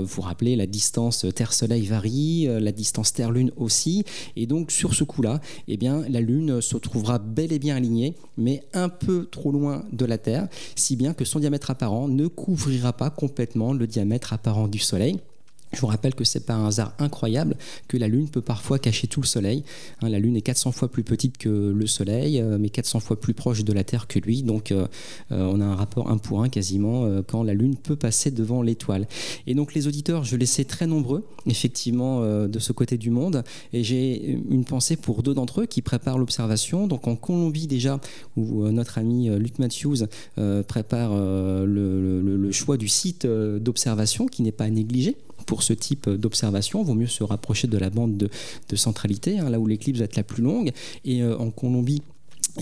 vous 0.00 0.06
vous 0.06 0.22
rappelez, 0.22 0.56
la 0.56 0.66
distance 0.66 1.26
Terre-Soleil 1.34 1.86
varie, 1.86 2.48
euh, 2.48 2.60
la 2.60 2.72
distance 2.72 3.12
Terre-Lune 3.12 3.52
aussi. 3.56 4.04
Et 4.36 4.46
donc, 4.46 4.70
sur 4.70 4.94
ce 4.94 5.04
coup-là, 5.04 5.40
eh 5.68 5.76
bien, 5.76 6.02
la 6.08 6.20
Lune 6.20 6.60
se 6.60 6.76
trouvera 6.76 7.18
bel 7.18 7.52
et 7.52 7.58
bien 7.58 7.76
alignée, 7.76 8.14
mais 8.36 8.64
un 8.72 8.88
peu 8.88 9.26
trop 9.26 9.52
loin 9.52 9.84
de 9.92 10.04
la 10.04 10.18
Terre, 10.18 10.48
si 10.74 10.96
bien 10.96 11.14
que 11.14 11.24
son 11.24 11.40
diamètre 11.40 11.70
apparent 11.70 12.08
ne 12.08 12.26
couvrira 12.26 12.92
pas 12.92 13.10
complètement 13.10 13.72
le 13.72 13.86
diamètre 13.86 14.32
apparent 14.32 14.68
du 14.68 14.78
Soleil. 14.78 15.18
Je 15.76 15.82
vous 15.82 15.88
rappelle 15.88 16.14
que 16.14 16.24
c'est 16.24 16.46
pas 16.46 16.54
un 16.54 16.66
hasard 16.66 16.94
incroyable 16.98 17.54
que 17.86 17.98
la 17.98 18.08
Lune 18.08 18.30
peut 18.30 18.40
parfois 18.40 18.78
cacher 18.78 19.08
tout 19.08 19.20
le 19.20 19.26
Soleil. 19.26 19.62
Hein, 20.00 20.08
la 20.08 20.18
Lune 20.18 20.34
est 20.34 20.40
400 20.40 20.72
fois 20.72 20.90
plus 20.90 21.02
petite 21.02 21.36
que 21.36 21.50
le 21.50 21.86
Soleil, 21.86 22.40
euh, 22.40 22.56
mais 22.58 22.70
400 22.70 22.98
fois 23.00 23.20
plus 23.20 23.34
proche 23.34 23.62
de 23.62 23.74
la 23.74 23.84
Terre 23.84 24.06
que 24.06 24.18
lui. 24.18 24.42
Donc 24.42 24.72
euh, 24.72 24.86
euh, 25.32 25.50
on 25.52 25.60
a 25.60 25.66
un 25.66 25.74
rapport 25.74 26.10
1 26.10 26.16
pour 26.16 26.42
1 26.42 26.48
quasiment 26.48 27.06
quand 27.26 27.42
la 27.42 27.52
Lune 27.52 27.76
peut 27.76 27.94
passer 27.94 28.30
devant 28.30 28.62
l'étoile. 28.62 29.06
Et 29.46 29.54
donc 29.54 29.74
les 29.74 29.86
auditeurs, 29.86 30.24
je 30.24 30.36
les 30.36 30.46
sais 30.46 30.64
très 30.64 30.86
nombreux, 30.86 31.26
effectivement, 31.44 32.22
de 32.46 32.58
ce 32.58 32.72
côté 32.72 32.96
du 32.96 33.10
monde. 33.10 33.44
Et 33.74 33.84
j'ai 33.84 34.40
une 34.48 34.64
pensée 34.64 34.96
pour 34.96 35.22
deux 35.22 35.34
d'entre 35.34 35.62
eux 35.62 35.66
qui 35.66 35.82
préparent 35.82 36.18
l'observation. 36.18 36.86
Donc 36.86 37.06
en 37.06 37.16
Colombie 37.16 37.66
déjà, 37.66 38.00
où 38.36 38.66
notre 38.68 38.96
ami 38.96 39.28
Luc 39.38 39.58
Matthews 39.58 40.06
prépare 40.66 41.14
le, 41.14 42.22
le 42.22 42.52
choix 42.52 42.78
du 42.78 42.88
site 42.88 43.26
d'observation 43.26 44.26
qui 44.26 44.42
n'est 44.42 44.52
pas 44.52 44.64
à 44.64 44.70
négliger 44.70 45.16
pour 45.46 45.62
ce 45.62 45.72
type 45.72 46.10
d'observation. 46.10 46.82
Vaut 46.82 46.94
mieux 46.94 47.06
se 47.06 47.24
rapprocher 47.24 47.68
de 47.68 47.78
la 47.78 47.90
bande 47.90 48.16
de, 48.16 48.76
centralité, 48.76 49.38
hein, 49.38 49.48
là 49.48 49.58
où 49.58 49.66
l'éclipse 49.66 49.98
va 49.98 50.04
être 50.04 50.16
la 50.16 50.22
plus 50.22 50.42
longue. 50.42 50.72
Et 51.04 51.22
euh, 51.22 51.38
en 51.38 51.50
Colombie, 51.50 52.02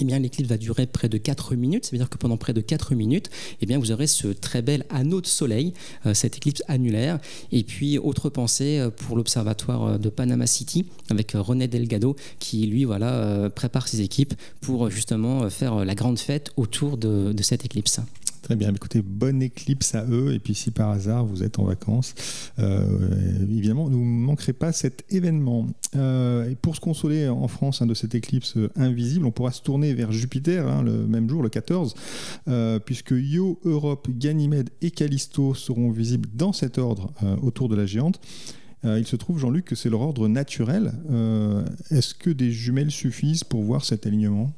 eh 0.01 0.05
bien, 0.05 0.19
l'éclipse 0.19 0.49
va 0.49 0.57
durer 0.57 0.87
près 0.87 1.09
de 1.09 1.19
4 1.19 1.55
minutes. 1.55 1.87
Ça 1.87 1.91
veut 1.93 1.99
dire 1.99 2.09
que 2.09 2.19
pendant 2.19 2.37
près 2.37 2.53
de 2.53 2.61
4 2.61 2.95
minutes, 2.95 3.31
eh 3.61 3.67
bien, 3.67 3.79
vous 3.79 3.91
aurez 3.91 4.07
ce 4.07 4.29
très 4.29 4.63
bel 4.63 4.85
anneau 4.91 5.21
de 5.21 5.27
soleil, 5.27 5.73
euh, 6.07 6.15
cette 6.15 6.37
éclipse 6.37 6.63
annulaire. 6.69 7.19
Et 7.53 7.63
puis, 7.63 7.99
autre 7.99 8.29
pensée 8.29 8.79
euh, 8.79 8.91
pour 8.91 9.17
l'observatoire 9.17 9.99
de 9.99 10.09
Panama 10.09 10.47
City 10.47 10.87
avec 11.11 11.33
René 11.35 11.69
Delgado 11.69 12.17
qui, 12.39 12.67
lui, 12.67 12.85
voilà, 12.85 13.51
prépare 13.55 13.89
ses 13.89 14.01
équipes 14.01 14.35
pour 14.61 14.91
justement 14.91 15.49
faire 15.51 15.85
la 15.85 15.95
grande 15.95 16.19
fête 16.19 16.51
autour 16.57 16.97
de 16.97 17.43
cette 17.43 17.65
éclipse. 17.65 18.01
Très 18.45 18.57
bien, 18.57 18.75
écoutez, 18.75 19.01
bonne 19.01 19.41
éclipse 19.41 19.95
à 19.95 20.05
eux. 20.05 20.35
Et 20.35 20.39
puis 20.39 20.55
si 20.55 20.71
par 20.71 20.91
hasard 20.91 21.25
vous 21.25 21.43
êtes 21.43 21.59
en 21.59 21.65
vacances, 21.65 22.15
euh, 22.59 23.41
évidemment, 23.41 23.89
ne 23.89 23.97
manquerez 23.97 24.53
pas 24.53 24.71
cet 24.71 25.03
événement. 25.09 25.67
Euh, 25.97 26.51
et 26.51 26.55
pour 26.55 26.77
se 26.77 26.81
consoler 26.81 27.27
en 27.27 27.49
France 27.49 27.81
hein, 27.81 27.87
de 27.87 27.95
cette 27.95 28.15
éclipse 28.15 28.59
invisible, 28.77 29.25
on 29.25 29.31
pourra 29.31 29.51
se 29.51 29.63
tourner 29.63 29.95
vers 29.95 30.13
Jupiter 30.13 30.69
hein, 30.69 30.83
le 30.83 31.07
même 31.07 31.27
jour, 31.27 31.43
le 31.43 31.49
14, 31.49 31.95
euh, 32.49 32.79
puisque 32.79 33.13
Io, 33.13 33.59
Europe, 33.65 34.09
Ganymède 34.11 34.69
et 34.83 34.91
Callisto 34.91 35.55
seront 35.55 35.91
visibles 35.91 36.29
dans 36.35 36.53
cet 36.53 36.77
ordre 36.77 37.15
autour 37.41 37.71
de 37.71 37.77
la 37.77 37.87
géante. 37.87 38.21
il 38.85 39.07
se 39.07 39.17
trouve, 39.17 39.39
Jean-Luc, 39.39 39.65
que 39.65 39.75
c'est 39.75 39.89
leur 39.89 40.03
ordre 40.03 40.29
naturel. 40.29 40.93
Est-ce 41.91 42.15
que 42.15 42.29
des 42.29 42.53
jumelles 42.53 42.91
suffisent 42.91 43.45
pour 43.45 43.63
voir 43.63 43.87
cet 43.87 44.07
alignement? 44.07 44.53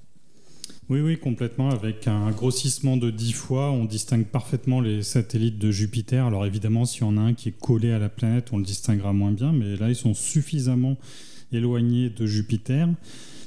Oui, 0.88 1.00
oui, 1.00 1.18
complètement. 1.18 1.70
Avec 1.70 2.06
un 2.06 2.30
grossissement 2.30 2.96
de 2.96 3.10
10 3.10 3.32
fois, 3.32 3.70
on 3.70 3.84
distingue 3.84 4.24
parfaitement 4.24 4.80
les 4.80 5.02
satellites 5.02 5.58
de 5.58 5.70
Jupiter. 5.70 6.26
Alors 6.26 6.46
évidemment, 6.46 6.84
s'il 6.84 7.02
y 7.02 7.04
en 7.04 7.16
a 7.16 7.20
un 7.20 7.34
qui 7.34 7.48
est 7.48 7.58
collé 7.58 7.90
à 7.90 7.98
la 7.98 8.08
planète, 8.08 8.48
on 8.52 8.58
le 8.58 8.64
distinguera 8.64 9.12
moins 9.12 9.32
bien, 9.32 9.52
mais 9.52 9.76
là, 9.76 9.88
ils 9.88 9.96
sont 9.96 10.14
suffisamment 10.14 10.96
éloignés 11.52 12.10
de 12.10 12.26
Jupiter. 12.26 12.88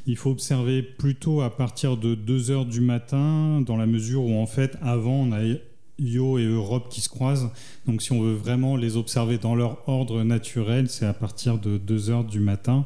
Il 0.06 0.18
faut 0.18 0.32
observer 0.32 0.82
plutôt 0.82 1.42
à 1.42 1.56
partir 1.56 1.96
de 1.96 2.16
2 2.16 2.52
heures 2.52 2.66
du 2.66 2.82
matin, 2.82 3.62
dans 3.62 3.78
la 3.78 3.86
mesure 3.86 4.24
où, 4.24 4.36
en 4.38 4.48
fait, 4.48 4.78
avant, 4.82 5.22
on 5.22 5.32
a 5.32 5.40
Io 6.00 6.40
et 6.40 6.46
Europe 6.46 6.88
qui 6.90 7.02
se 7.02 7.10
croisent. 7.10 7.52
Donc, 7.86 8.02
si 8.02 8.12
on 8.12 8.22
veut 8.22 8.34
vraiment 8.34 8.76
les 8.76 8.98
observer 8.98 9.38
dans 9.38 9.56
leur 9.56 9.88
ordre 9.88 10.24
naturel, 10.24 10.90
c'est 10.90 11.06
à 11.06 11.14
partir 11.14 11.58
de 11.58 11.78
2 11.78 12.10
heures 12.10 12.24
du 12.24 12.40
matin 12.40 12.86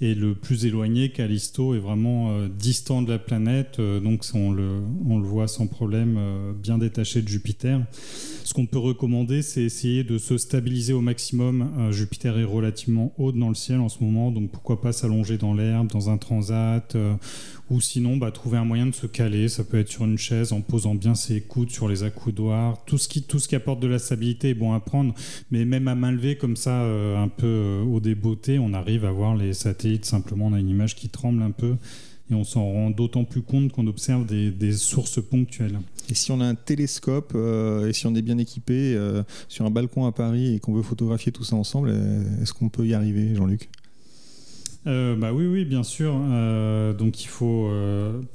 et 0.00 0.14
le 0.14 0.34
plus 0.34 0.66
éloigné, 0.66 1.08
Callisto, 1.08 1.74
est 1.74 1.78
vraiment 1.78 2.30
euh, 2.30 2.48
distant 2.48 3.00
de 3.00 3.10
la 3.10 3.18
planète, 3.18 3.78
euh, 3.78 3.98
donc 3.98 4.24
on 4.34 4.52
le, 4.52 4.82
voit 5.22 5.48
sans 5.48 5.66
problème, 5.66 6.16
euh, 6.18 6.52
bien 6.52 6.76
détaché 6.76 7.22
de 7.22 7.28
Jupiter. 7.28 7.80
Ce 8.44 8.52
qu'on 8.52 8.66
peut 8.66 8.78
recommander, 8.78 9.40
c'est 9.40 9.62
essayer 9.62 10.04
de 10.04 10.18
se 10.18 10.36
stabiliser 10.36 10.92
au 10.92 11.00
maximum. 11.00 11.90
Jupiter 11.90 12.38
est 12.38 12.44
relativement 12.44 13.12
haut 13.18 13.32
dans 13.32 13.48
le 13.48 13.56
ciel 13.56 13.80
en 13.80 13.88
ce 13.88 14.04
moment, 14.04 14.30
donc 14.30 14.50
pourquoi 14.50 14.80
pas 14.80 14.92
s'allonger 14.92 15.36
dans 15.36 15.52
l'herbe, 15.52 15.88
dans 15.88 16.10
un 16.10 16.16
transat, 16.16 16.96
ou 17.68 17.80
sinon 17.80 18.16
bah, 18.16 18.30
trouver 18.30 18.58
un 18.58 18.64
moyen 18.64 18.86
de 18.86 18.94
se 18.94 19.08
caler. 19.08 19.48
Ça 19.48 19.64
peut 19.64 19.80
être 19.80 19.88
sur 19.88 20.04
une 20.04 20.16
chaise 20.16 20.52
en 20.52 20.60
posant 20.60 20.94
bien 20.94 21.16
ses 21.16 21.40
coudes 21.40 21.72
sur 21.72 21.88
les 21.88 22.04
accoudoirs. 22.04 22.84
Tout 22.84 22.98
ce 22.98 23.08
qui, 23.08 23.24
tout 23.24 23.40
ce 23.40 23.48
qui 23.48 23.56
apporte 23.56 23.80
de 23.80 23.88
la 23.88 23.98
stabilité 23.98 24.50
est 24.50 24.54
bon 24.54 24.74
à 24.74 24.78
prendre, 24.78 25.12
mais 25.50 25.64
même 25.64 25.88
à 25.88 25.96
main 25.96 26.12
levée 26.12 26.36
comme 26.36 26.54
ça, 26.54 26.82
un 26.82 27.28
peu 27.28 27.82
au 27.84 27.98
débeauté, 27.98 28.60
on 28.60 28.74
arrive 28.74 29.04
à 29.04 29.10
voir 29.10 29.34
les 29.34 29.54
satellites 29.54 29.85
simplement 30.02 30.46
on 30.46 30.52
a 30.52 30.60
une 30.60 30.68
image 30.68 30.94
qui 30.96 31.08
tremble 31.08 31.42
un 31.42 31.50
peu 31.50 31.76
et 32.30 32.34
on 32.34 32.44
s'en 32.44 32.64
rend 32.64 32.90
d'autant 32.90 33.24
plus 33.24 33.42
compte 33.42 33.72
qu'on 33.72 33.86
observe 33.86 34.26
des, 34.26 34.72
sources 34.72 35.22
ponctuelles. 35.22 35.78
Et 36.10 36.14
si 36.14 36.32
on 36.32 36.40
a 36.40 36.44
un 36.44 36.54
télescope 36.54 37.32
euh, 37.34 37.88
et 37.88 37.92
si 37.92 38.06
on 38.06 38.14
est 38.14 38.22
bien 38.22 38.38
équipé 38.38 38.94
euh, 38.94 39.22
sur 39.48 39.64
un 39.64 39.70
balcon 39.70 40.06
à 40.06 40.12
Paris 40.12 40.54
et 40.54 40.60
qu'on 40.60 40.72
veut 40.72 40.82
photographier 40.82 41.32
tout 41.32 41.44
ça 41.44 41.56
ensemble, 41.56 41.90
euh, 41.92 42.42
est-ce 42.42 42.52
qu'on 42.52 42.68
peut 42.68 42.86
y 42.86 42.94
arriver, 42.94 43.34
Jean-Luc? 43.34 43.68
Bah 44.84 45.32
oui, 45.32 45.46
oui, 45.48 45.64
bien 45.64 45.82
sûr. 45.82 46.12
donc 46.96 47.24
il 47.24 47.26
faut, 47.26 47.68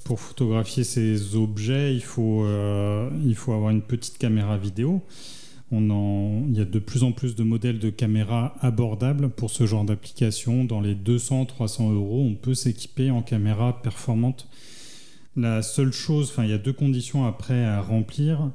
pour 0.03 0.19
photographier 0.19 0.83
ces 0.83 1.37
objets, 1.37 1.95
il 1.95 2.03
faut, 2.03 2.45
il 3.23 3.35
faut 3.35 3.53
avoir 3.53 3.69
une 3.71 3.81
petite 3.81 4.17
caméra 4.17 4.57
vidéo 4.57 5.01
il 5.71 6.53
y 6.53 6.61
a 6.61 6.65
de 6.65 6.79
plus 6.79 7.03
en 7.03 7.13
plus 7.13 7.35
de 7.35 7.43
modèles 7.43 7.79
de 7.79 7.89
caméras 7.89 8.55
abordables 8.59 9.29
pour 9.29 9.49
ce 9.49 9.65
genre 9.65 9.85
d'application. 9.85 10.65
Dans 10.65 10.81
les 10.81 10.95
200-300 10.95 11.93
euros, 11.93 12.21
on 12.21 12.35
peut 12.35 12.53
s'équiper 12.53 13.09
en 13.09 13.21
caméra 13.21 13.81
performante. 13.81 14.47
La 15.37 15.61
seule 15.61 15.93
chose, 15.93 16.29
enfin, 16.31 16.43
il 16.43 16.49
y 16.49 16.53
a 16.53 16.57
deux 16.57 16.73
conditions 16.73 17.25
après 17.25 17.63
à 17.63 17.81
remplir. 17.81 18.51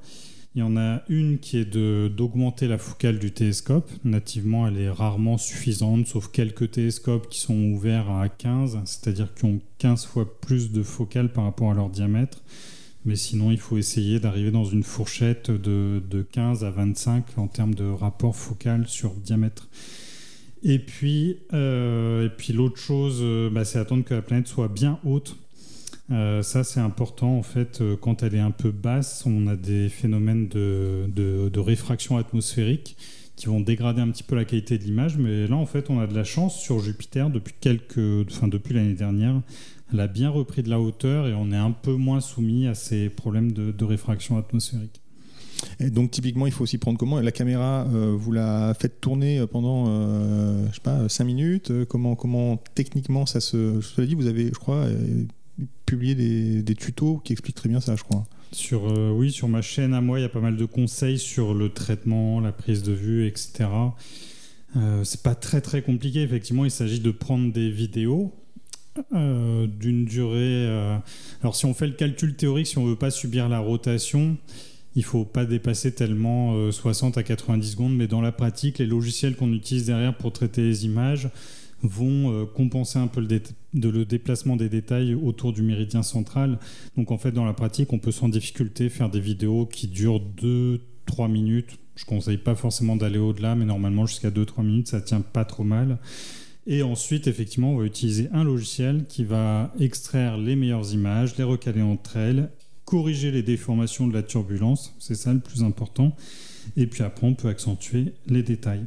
Il 0.54 0.60
y 0.60 0.62
en 0.62 0.76
a 0.76 1.02
une 1.08 1.38
qui 1.38 1.58
est 1.58 1.64
d'augmenter 1.64 2.68
la 2.68 2.78
focale 2.78 3.18
du 3.18 3.30
télescope. 3.30 3.90
Nativement, 4.04 4.66
elle 4.66 4.78
est 4.78 4.90
rarement 4.90 5.38
suffisante, 5.38 6.06
sauf 6.06 6.28
quelques 6.28 6.70
télescopes 6.72 7.28
qui 7.28 7.40
sont 7.40 7.72
ouverts 7.72 8.10
à 8.10 8.28
15, 8.28 8.78
c'est-à-dire 8.84 9.32
qui 9.34 9.44
ont 9.46 9.60
15 9.78 10.06
fois 10.06 10.40
plus 10.40 10.72
de 10.72 10.82
focale 10.82 11.32
par 11.32 11.44
rapport 11.44 11.70
à 11.70 11.74
leur 11.74 11.88
diamètre. 11.88 12.42
Mais 13.06 13.14
sinon, 13.14 13.52
il 13.52 13.58
faut 13.58 13.78
essayer 13.78 14.18
d'arriver 14.18 14.50
dans 14.50 14.64
une 14.64 14.82
fourchette 14.82 15.52
de, 15.52 16.26
15 16.32 16.64
à 16.64 16.70
25 16.70 17.38
en 17.38 17.46
termes 17.46 17.74
de 17.74 17.84
rapport 17.84 18.34
focal 18.34 18.88
sur 18.88 19.12
diamètre. 19.14 19.68
Et 20.64 20.80
puis, 20.80 21.38
euh, 21.52 22.28
puis 22.36 22.52
l'autre 22.52 22.78
chose, 22.78 23.20
euh, 23.22 23.48
bah, 23.48 23.64
c'est 23.64 23.78
attendre 23.78 24.04
que 24.04 24.14
la 24.14 24.22
planète 24.22 24.48
soit 24.48 24.68
bien 24.68 24.98
haute 25.04 25.36
euh, 26.12 26.40
ça, 26.42 26.62
c'est 26.62 26.78
important. 26.78 27.36
En 27.36 27.42
fait, 27.42 27.82
quand 28.00 28.22
elle 28.22 28.36
est 28.36 28.40
un 28.40 28.52
peu 28.52 28.70
basse, 28.70 29.24
on 29.26 29.48
a 29.48 29.56
des 29.56 29.88
phénomènes 29.88 30.46
de, 30.46 31.06
de, 31.08 31.58
réfraction 31.58 32.16
atmosphérique 32.16 32.96
qui 33.34 33.46
vont 33.46 33.58
dégrader 33.58 34.00
un 34.00 34.08
petit 34.10 34.22
peu 34.22 34.36
la 34.36 34.44
qualité 34.44 34.78
de 34.78 34.84
l'image. 34.84 35.16
Mais 35.16 35.48
là, 35.48 35.56
en 35.56 35.66
fait, 35.66 35.90
on 35.90 35.98
a 35.98 36.06
de 36.06 36.14
la 36.14 36.22
chance 36.22 36.60
sur 36.60 36.78
Jupiter 36.78 37.28
depuis 37.28 37.54
enfin, 38.30 38.46
depuis 38.46 38.72
l'année 38.72 38.94
dernière. 38.94 39.42
Elle 39.92 40.00
a 40.00 40.08
bien 40.08 40.30
repris 40.30 40.62
de 40.62 40.70
la 40.70 40.80
hauteur 40.80 41.28
et 41.28 41.34
on 41.34 41.52
est 41.52 41.56
un 41.56 41.70
peu 41.70 41.94
moins 41.94 42.20
soumis 42.20 42.66
à 42.66 42.74
ces 42.74 43.08
problèmes 43.08 43.52
de, 43.52 43.84
réfraction 43.84 44.36
atmosphérique. 44.36 45.00
Et 45.80 45.90
donc 45.90 46.10
typiquement, 46.10 46.46
il 46.46 46.52
faut 46.52 46.64
aussi 46.64 46.76
prendre 46.78 46.98
comment 46.98 47.20
la 47.20 47.32
caméra, 47.32 47.86
euh, 47.94 48.14
vous 48.18 48.32
la 48.32 48.74
faites 48.78 49.00
tourner 49.00 49.46
pendant, 49.46 49.86
je 50.66 50.74
sais 50.74 50.80
pas, 50.82 51.08
5 51.08 51.24
minutes. 51.24 51.84
comment, 51.88 52.14
comment 52.14 52.58
techniquement 52.74 53.26
ça 53.26 53.40
se, 53.40 53.80
je 53.80 54.02
dit, 54.02 54.14
vous 54.14 54.26
avez, 54.26 54.48
je 54.48 54.58
crois, 54.58 54.86
publier 55.86 56.14
des, 56.62 56.74
tutos 56.74 57.20
qui 57.24 57.32
expliquent 57.32 57.56
très 57.56 57.68
bien 57.68 57.80
ça, 57.80 57.96
je 57.96 58.02
crois. 58.02 58.24
Sur, 58.52 58.88
euh, 58.88 59.10
oui, 59.10 59.32
sur 59.32 59.48
ma 59.48 59.62
chaîne 59.62 59.94
à 59.94 60.00
moi, 60.00 60.18
il 60.18 60.22
y 60.22 60.26
a 60.26 60.28
pas 60.30 60.40
mal 60.40 60.56
de 60.56 60.64
conseils 60.64 61.18
sur 61.18 61.54
le 61.54 61.70
traitement, 61.70 62.40
la 62.40 62.52
prise 62.52 62.82
de 62.82 62.92
vue, 62.92 63.26
etc. 63.26 63.68
Euh, 64.76 65.04
c'est 65.04 65.22
pas 65.22 65.34
très 65.34 65.60
très 65.60 65.82
compliqué, 65.82 66.22
effectivement. 66.22 66.64
Il 66.64 66.70
s'agit 66.70 67.00
de 67.00 67.10
prendre 67.10 67.52
des 67.52 67.70
vidéos 67.70 68.34
euh, 69.14 69.66
d'une 69.66 70.04
durée. 70.04 70.66
Euh, 70.66 70.96
alors, 71.42 71.56
si 71.56 71.66
on 71.66 71.74
fait 71.74 71.86
le 71.86 71.94
calcul 71.94 72.36
théorique, 72.36 72.66
si 72.66 72.78
on 72.78 72.84
veut 72.84 72.96
pas 72.96 73.10
subir 73.10 73.48
la 73.48 73.58
rotation, 73.58 74.36
il 74.94 75.04
faut 75.04 75.24
pas 75.24 75.44
dépasser 75.44 75.92
tellement 75.94 76.70
60 76.70 77.18
à 77.18 77.22
90 77.22 77.70
secondes. 77.70 77.96
Mais 77.96 78.06
dans 78.06 78.22
la 78.22 78.32
pratique, 78.32 78.78
les 78.78 78.86
logiciels 78.86 79.36
qu'on 79.36 79.52
utilise 79.52 79.86
derrière 79.86 80.16
pour 80.16 80.32
traiter 80.32 80.62
les 80.62 80.86
images 80.86 81.28
vont 81.82 82.32
euh, 82.32 82.44
compenser 82.46 82.98
un 82.98 83.06
peu 83.06 83.20
le, 83.20 83.28
de 83.28 83.88
le, 83.88 84.04
déplacement 84.04 84.56
des 84.56 84.68
détails 84.68 85.14
autour 85.14 85.52
du 85.52 85.62
méridien 85.62 86.02
central. 86.02 86.58
Donc 86.96 87.10
en 87.10 87.18
fait, 87.18 87.32
dans 87.32 87.44
la 87.44 87.52
pratique, 87.52 87.92
on 87.92 87.98
peut 87.98 88.12
sans 88.12 88.28
difficulté 88.28 88.88
faire 88.88 89.10
des 89.10 89.20
vidéos 89.20 89.66
qui 89.66 89.88
durent 89.88 90.22
2-3 90.40 91.30
minutes. 91.30 91.78
Je 91.94 92.04
conseille 92.04 92.38
pas 92.38 92.54
forcément 92.54 92.96
d'aller 92.96 93.18
au-delà, 93.18 93.54
mais 93.54 93.64
normalement 93.64 94.06
jusqu'à 94.06 94.30
2-3 94.30 94.64
minutes, 94.64 94.88
ça 94.88 95.00
tient 95.00 95.20
pas 95.20 95.44
trop 95.44 95.64
mal. 95.64 95.98
Et 96.66 96.82
ensuite, 96.82 97.26
effectivement, 97.28 97.72
on 97.72 97.78
va 97.78 97.84
utiliser 97.84 98.28
un 98.32 98.42
logiciel 98.42 99.04
qui 99.08 99.24
va 99.24 99.72
extraire 99.78 100.36
les 100.36 100.56
meilleures 100.56 100.92
images, 100.92 101.36
les 101.36 101.44
recaler 101.44 101.82
entre 101.82 102.16
elles, 102.16 102.50
corriger 102.84 103.30
les 103.30 103.42
déformations 103.42 104.06
de 104.06 104.14
la 104.14 104.22
turbulence, 104.22 104.94
c'est 104.98 105.14
ça 105.14 105.32
le 105.32 105.40
plus 105.40 105.62
important, 105.62 106.16
et 106.76 106.86
puis 106.86 107.02
après, 107.02 107.26
on 107.26 107.34
peut 107.34 107.48
accentuer 107.48 108.12
les 108.26 108.42
détails. 108.42 108.84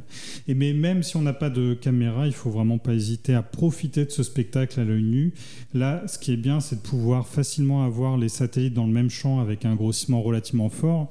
Et 0.48 0.54
mais 0.54 0.72
même 0.72 1.02
si 1.02 1.16
on 1.16 1.22
n'a 1.22 1.32
pas 1.32 1.50
de 1.50 1.74
caméra, 1.74 2.26
il 2.26 2.32
faut 2.32 2.50
vraiment 2.50 2.78
pas 2.78 2.94
hésiter 2.94 3.34
à 3.34 3.42
profiter 3.42 4.04
de 4.04 4.10
ce 4.10 4.22
spectacle 4.22 4.78
à 4.80 4.84
l'œil 4.84 5.02
nu. 5.02 5.32
Là, 5.74 6.02
ce 6.06 6.18
qui 6.18 6.32
est 6.32 6.36
bien, 6.36 6.60
c'est 6.60 6.76
de 6.76 6.80
pouvoir 6.80 7.26
facilement 7.26 7.84
avoir 7.84 8.16
les 8.16 8.28
satellites 8.28 8.74
dans 8.74 8.86
le 8.86 8.92
même 8.92 9.10
champ 9.10 9.40
avec 9.40 9.64
un 9.64 9.74
grossissement 9.74 10.22
relativement 10.22 10.68
fort. 10.68 11.08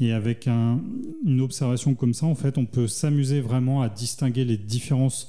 Et 0.00 0.12
avec 0.12 0.48
une 0.48 1.40
observation 1.40 1.94
comme 1.94 2.14
ça, 2.14 2.26
en 2.26 2.34
fait, 2.34 2.58
on 2.58 2.64
peut 2.64 2.88
s'amuser 2.88 3.40
vraiment 3.40 3.82
à 3.82 3.88
distinguer 3.88 4.44
les 4.44 4.56
différences 4.56 5.28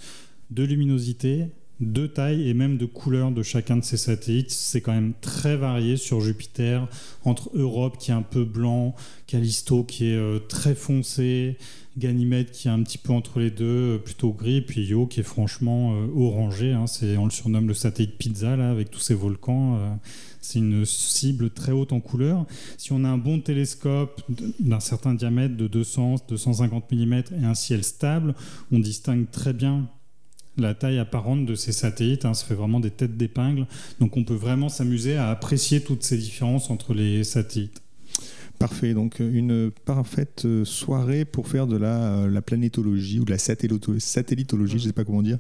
de 0.54 0.64
luminosité, 0.64 1.48
de 1.80 2.08
taille 2.08 2.48
et 2.48 2.54
même 2.54 2.78
de 2.78 2.86
couleur 2.86 3.32
de 3.32 3.44
chacun 3.44 3.78
de 3.78 3.84
ces 3.84 3.98
satellites. 3.98 4.52
C'est 4.52 4.82
quand 4.82 4.94
même 4.94 5.14
très 5.22 5.58
varié 5.58 5.98
sur 5.98 6.22
Jupiter, 6.22 6.88
entre 7.24 7.50
Europe 7.54 7.98
qui 7.98 8.12
est 8.12 8.14
un 8.14 8.22
peu 8.22 8.44
blanc, 8.46 8.96
Callisto 9.28 9.84
qui 9.84 10.12
est 10.12 10.16
euh, 10.16 10.40
très 10.40 10.76
foncé, 10.76 11.58
Ganymède 11.98 12.52
qui 12.52 12.68
est 12.68 12.72
un 12.72 12.82
petit 12.84 12.98
peu 12.98 13.14
entre 13.14 13.40
les 13.40 13.52
deux, 13.52 13.96
euh, 13.96 13.98
plutôt 13.98 14.32
gris, 14.32 14.62
puis 14.62 14.86
Io 14.86 15.08
qui 15.08 15.20
est 15.20 15.24
franchement 15.24 15.94
euh, 15.94 16.08
orangé. 16.16 16.72
Hein. 16.72 16.86
on 17.18 17.26
le 17.26 17.32
surnomme 17.32 17.68
le 17.68 17.74
satellite 17.74 18.18
pizza 18.18 18.56
là, 18.56 18.70
avec 18.70 18.92
tous 18.92 19.00
ces 19.00 19.16
volcans. 19.16 20.00
c'est 20.42 20.60
une 20.60 20.86
cible 20.86 21.50
très 21.50 21.72
haute 21.72 21.92
en 21.92 22.00
couleur. 22.00 22.46
Si 22.78 22.92
on 22.94 23.04
a 23.04 23.10
un 23.10 23.18
bon 23.18 23.40
télescope 23.40 24.22
d'un 24.60 24.80
certain 24.80 25.16
diamètre 25.16 25.58
de 25.58 25.68
200, 25.68 26.16
250 26.30 26.92
mm 26.92 27.14
et 27.42 27.46
un 27.46 27.56
ciel 27.56 27.84
stable, 27.84 28.36
on 28.72 28.80
distingue 28.80 29.30
très 29.32 29.54
bien 29.54 29.90
la 30.58 30.74
taille 30.74 31.00
apparente 31.00 31.46
de 31.46 31.56
ces 31.56 31.72
satellites. 31.72 32.26
Hein, 32.26 32.34
ça 32.34 32.46
fait 32.46 32.56
vraiment 32.56 32.80
des 32.80 32.92
têtes 32.92 33.18
d'épingle. 33.18 33.68
Donc 34.00 34.18
on 34.18 34.24
peut 34.24 34.34
vraiment 34.34 34.70
s'amuser 34.70 35.16
à 35.18 35.30
apprécier 35.30 35.82
toutes 35.82 36.04
ces 36.04 36.18
différences 36.18 36.70
entre 36.70 36.94
les 36.94 37.24
satellites. 37.24 37.84
Parfait, 38.60 38.94
donc 38.94 39.20
euh, 39.20 39.30
une 39.34 39.72
parfaite 39.72 40.46
euh, 40.46 40.64
soirée 40.64 41.26
pour 41.26 41.50
faire 41.50 41.68
de 41.68 41.76
la, 41.76 42.14
euh, 42.14 42.30
la 42.30 42.42
planétologie 42.42 43.20
ou 43.20 43.26
de 43.26 43.32
la 43.32 43.38
satellitologie, 43.38 44.80
je 44.80 44.84
ne 44.84 44.88
sais 44.88 44.94
pas 44.94 45.04
comment 45.04 45.22
dire, 45.22 45.38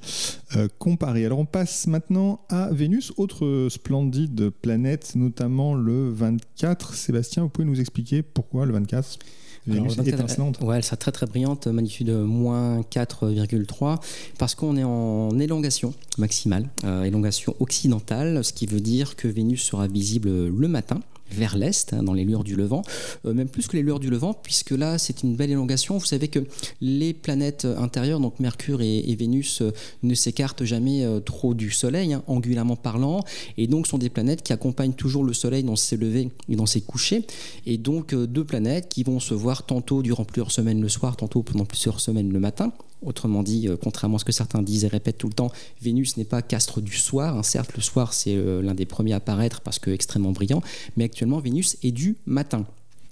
comparée. 0.78 1.26
Alors 1.26 1.39
on 1.39 1.45
passe 1.45 1.88
maintenant 1.88 2.41
à 2.49 2.69
Vénus, 2.71 3.13
autre 3.15 3.67
splendide 3.69 4.49
planète, 4.49 5.15
notamment 5.15 5.73
le 5.73 6.10
24. 6.10 6.95
Sébastien, 6.95 7.43
vous 7.43 7.49
pouvez 7.49 7.65
nous 7.65 7.80
expliquer 7.80 8.23
pourquoi 8.23 8.65
le 8.65 8.73
24 8.73 9.19
Vénus 9.67 9.97
est 9.97 10.08
étincelante. 10.08 10.60
Ouais, 10.62 10.78
elle 10.78 10.84
sera 10.84 10.97
très 10.97 11.12
très 11.12 11.26
brillante, 11.26 11.67
magnitude 11.67 12.12
moins 12.12 12.82
4,3, 12.82 13.99
parce 14.38 14.56
qu'on 14.56 14.78
est 14.78 14.84
en 14.84 15.38
élongation 15.39 15.93
maximale, 16.17 16.69
élongation 16.84 17.56
occidentale, 17.60 18.43
ce 18.43 18.54
qui 18.54 18.65
veut 18.65 18.80
dire 18.80 19.15
que 19.15 19.28
Vénus 19.28 19.63
sera 19.63 19.88
visible 19.88 20.47
le 20.47 20.67
matin 20.67 20.99
vers 21.34 21.58
l'est, 21.58 21.93
hein, 21.93 22.04
dans 22.04 22.13
les 22.13 22.23
lueurs 22.23 22.43
du 22.43 22.56
Levant, 22.56 22.84
euh, 23.26 23.34
même 23.34 23.49
plus 23.49 23.67
que 23.67 23.76
les 23.76 23.84
lueurs 23.84 23.99
du 23.99 24.10
Levant, 24.10 24.34
puisque 24.34 24.71
là, 24.71 24.97
c'est 24.97 25.23
une 25.23 25.36
belle 25.36 25.52
élongation. 25.52 25.97
Vous 25.97 26.06
savez 26.06 26.28
que 26.28 26.39
les 26.82 27.13
planètes 27.13 27.65
intérieures, 27.65 28.19
donc 28.19 28.39
Mercure 28.39 28.82
et, 28.82 29.15
Vénus, 29.15 29.62
euh, 29.62 29.71
ne 30.04 30.13
s'écartent 30.13 30.63
jamais 30.63 31.04
euh, 31.04 31.19
trop 31.19 31.54
du 31.54 31.71
Soleil, 31.71 32.13
hein, 32.13 32.23
angulairement 32.28 32.76
parlant, 32.76 33.23
et 33.58 33.67
donc 33.67 33.88
sont 33.88 33.97
des 33.97 34.10
planètes 34.10 34.43
qui 34.43 34.54
accompagnent 34.54 34.93
toujours 34.93 35.23
le 35.23 35.34
Soleil 35.34 35.63
dans 35.63 35.76
ses 35.76 35.97
levées 35.97 36.30
et 36.49 36.56
dans 36.56 36.65
ses 36.65 36.82
couchers, 36.82 37.26
et 37.65 37.78
donc 37.78 38.13
deux 38.13 38.43
planètes 38.43 38.89
qui 38.89 39.04
vont 39.04 39.19
se 39.19 39.34
voir 39.34 39.65
tantôt 39.65 40.04
durant 40.04 40.26
plusieurs 40.26 40.52
semaines 40.52 40.82
le 40.82 40.89
soir, 40.89 41.17
tantôt 41.17 41.43
pendant 41.43 41.65
plusieurs 41.65 41.99
semaines 41.99 42.32
le 42.32 42.39
matin. 42.39 42.71
Autrement 43.05 43.43
dit, 43.43 43.67
euh, 43.67 43.75
contrairement 43.81 44.17
à 44.17 44.19
ce 44.19 44.25
que 44.25 44.31
certains 44.31 44.61
disent 44.61 44.85
et 44.85 44.87
répètent 44.87 45.17
tout 45.17 45.27
le 45.27 45.33
temps, 45.33 45.51
Vénus 45.81 46.17
n'est 46.17 46.23
pas 46.23 46.41
castre 46.41 46.81
du 46.81 46.95
soir. 46.95 47.37
Hein. 47.37 47.43
Certes, 47.43 47.71
le 47.75 47.81
soir, 47.81 48.13
c'est 48.13 48.35
euh, 48.35 48.61
l'un 48.61 48.73
des 48.73 48.85
premiers 48.85 49.13
à 49.13 49.17
apparaître 49.17 49.61
parce 49.61 49.79
que 49.79 49.91
extrêmement 49.91 50.31
brillant, 50.31 50.61
mais 50.95 51.03
actuellement, 51.05 51.39
Vénus 51.39 51.77
est 51.83 51.91
du 51.91 52.15
matin. 52.25 52.65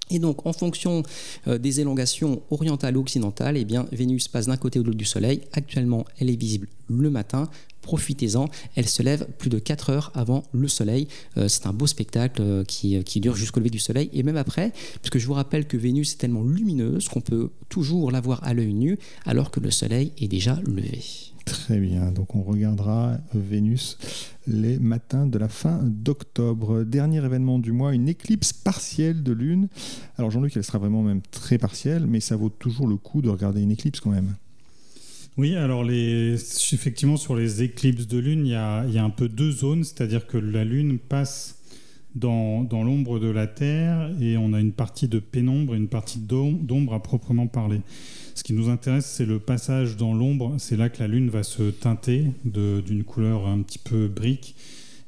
Et 0.10 0.20
donc, 0.20 0.46
en 0.46 0.54
fonction 0.54 1.04
euh, 1.48 1.58
des 1.58 1.80
élongations 1.80 2.42
orientales 2.52 2.98
ou 2.98 3.02
occidentales, 3.02 3.58
eh 3.58 3.66
bien, 3.66 3.88
Vénus 3.92 4.28
passe 4.28 4.48
d'un 4.48 4.58
côté 4.58 4.80
ou 4.80 4.84
de 4.84 4.88
l'autre 4.88 4.98
du 4.98 5.06
Soleil. 5.06 5.42
Actuellement, 5.54 6.06
elle 6.20 6.30
est 6.30 6.36
visible 6.36 6.68
le 6.90 7.10
matin 7.10 7.50
profitez-en. 7.82 8.48
Elle 8.76 8.88
se 8.88 9.04
lève 9.04 9.28
plus 9.38 9.50
de 9.50 9.60
4 9.60 9.90
heures 9.90 10.12
avant 10.16 10.44
le 10.54 10.68
soleil. 10.68 11.08
Euh, 11.38 11.48
c'est 11.48 11.68
un 11.68 11.74
beau 11.74 11.88
spectacle 11.88 12.42
euh, 12.42 12.64
qui, 12.64 13.04
qui, 13.04 13.20
dure 13.20 13.36
jusqu'au 13.36 13.60
lever 13.60 13.70
du 13.70 13.80
soleil 13.80 14.10
et 14.14 14.24
même 14.24 14.38
après, 14.38 14.72
puisque 15.02 15.18
je 15.18 15.28
vous 15.28 15.34
rappelle 15.34 15.68
que 15.68 15.78
Vénus 15.78 16.14
est 16.14 16.18
tellement 16.18 16.44
lumineuse 16.44 17.08
qu'on 17.10 17.22
peut 17.22 17.50
toujours 17.70 18.12
la 18.12 18.22
voir 18.22 18.44
à 18.44 18.54
l'œil 18.54 18.74
nu 18.74 18.98
alors 19.26 19.52
que 19.52 19.60
le 19.60 19.72
soleil 19.72 20.12
est 20.18 20.28
déjà 20.28 20.60
levé. 20.66 21.00
Très 21.46 21.80
bien, 21.80 22.12
donc 22.12 22.36
on 22.36 22.44
regardera 22.44 23.18
Vénus 23.34 23.98
les 24.48 24.80
matins 24.80 25.26
de 25.26 25.38
la 25.38 25.48
fin 25.48 25.80
d'octobre. 25.84 26.84
Dernier 26.84 27.24
événement 27.24 27.60
du 27.60 27.72
mois, 27.72 27.94
une 27.94 28.10
éclipse 28.10 28.54
partielle 28.54 29.24
de 29.24 29.32
lune. 29.32 29.68
Alors 30.18 30.32
Jean-Luc, 30.32 30.56
elle 30.56 30.64
sera 30.64 30.78
vraiment 30.78 31.02
même 31.02 31.22
très 31.32 31.58
partielle, 31.58 32.06
mais 32.08 32.20
ça 32.20 32.36
vaut 32.36 32.50
toujours 32.50 32.88
le 32.88 32.98
coup 32.98 33.22
de 33.22 33.30
regarder 33.30 33.62
une 33.62 33.72
éclipse 33.72 34.00
quand 34.00 34.12
même. 34.12 34.36
Oui, 35.38 35.56
alors 35.56 35.90
effectivement, 35.90 37.16
sur 37.16 37.36
les 37.36 37.64
éclipses 37.64 38.08
de 38.08 38.18
lune, 38.18 38.46
il 38.46 38.52
y 38.52 38.56
a, 38.56 38.84
un 38.84 39.10
peu 39.10 39.30
deux 39.30 39.52
zones, 39.52 39.84
c'est-à-dire 39.84 40.28
que 40.28 40.38
la 40.38 40.66
lune 40.66 41.00
passe 41.00 41.58
dans, 42.16 42.68
l'ombre 42.72 43.18
de 43.20 43.30
la 43.30 43.48
Terre 43.48 44.12
et 44.20 44.36
on 44.36 44.52
a 44.52 44.60
une 44.60 44.74
partie 44.74 45.08
de 45.08 45.20
pénombre 45.20 45.74
une 45.74 45.88
partie 45.88 46.20
d'ombre 46.20 46.94
à 46.94 47.02
proprement 47.02 47.48
parler. 47.48 47.80
Ce 48.36 48.44
qui 48.44 48.54
nous 48.54 48.70
intéresse, 48.70 49.06
c'est 49.06 49.26
le 49.26 49.40
passage 49.40 49.96
dans 49.96 50.14
l'ombre. 50.14 50.56
C'est 50.58 50.76
là 50.76 50.90
que 50.90 51.00
la 51.00 51.08
Lune 51.08 51.30
va 51.30 51.44
se 51.44 51.64
teinter 51.64 52.26
d'une 52.44 53.04
couleur 53.04 53.48
un 53.48 53.62
petit 53.62 53.80
peu 53.80 54.08
brique 54.08 54.56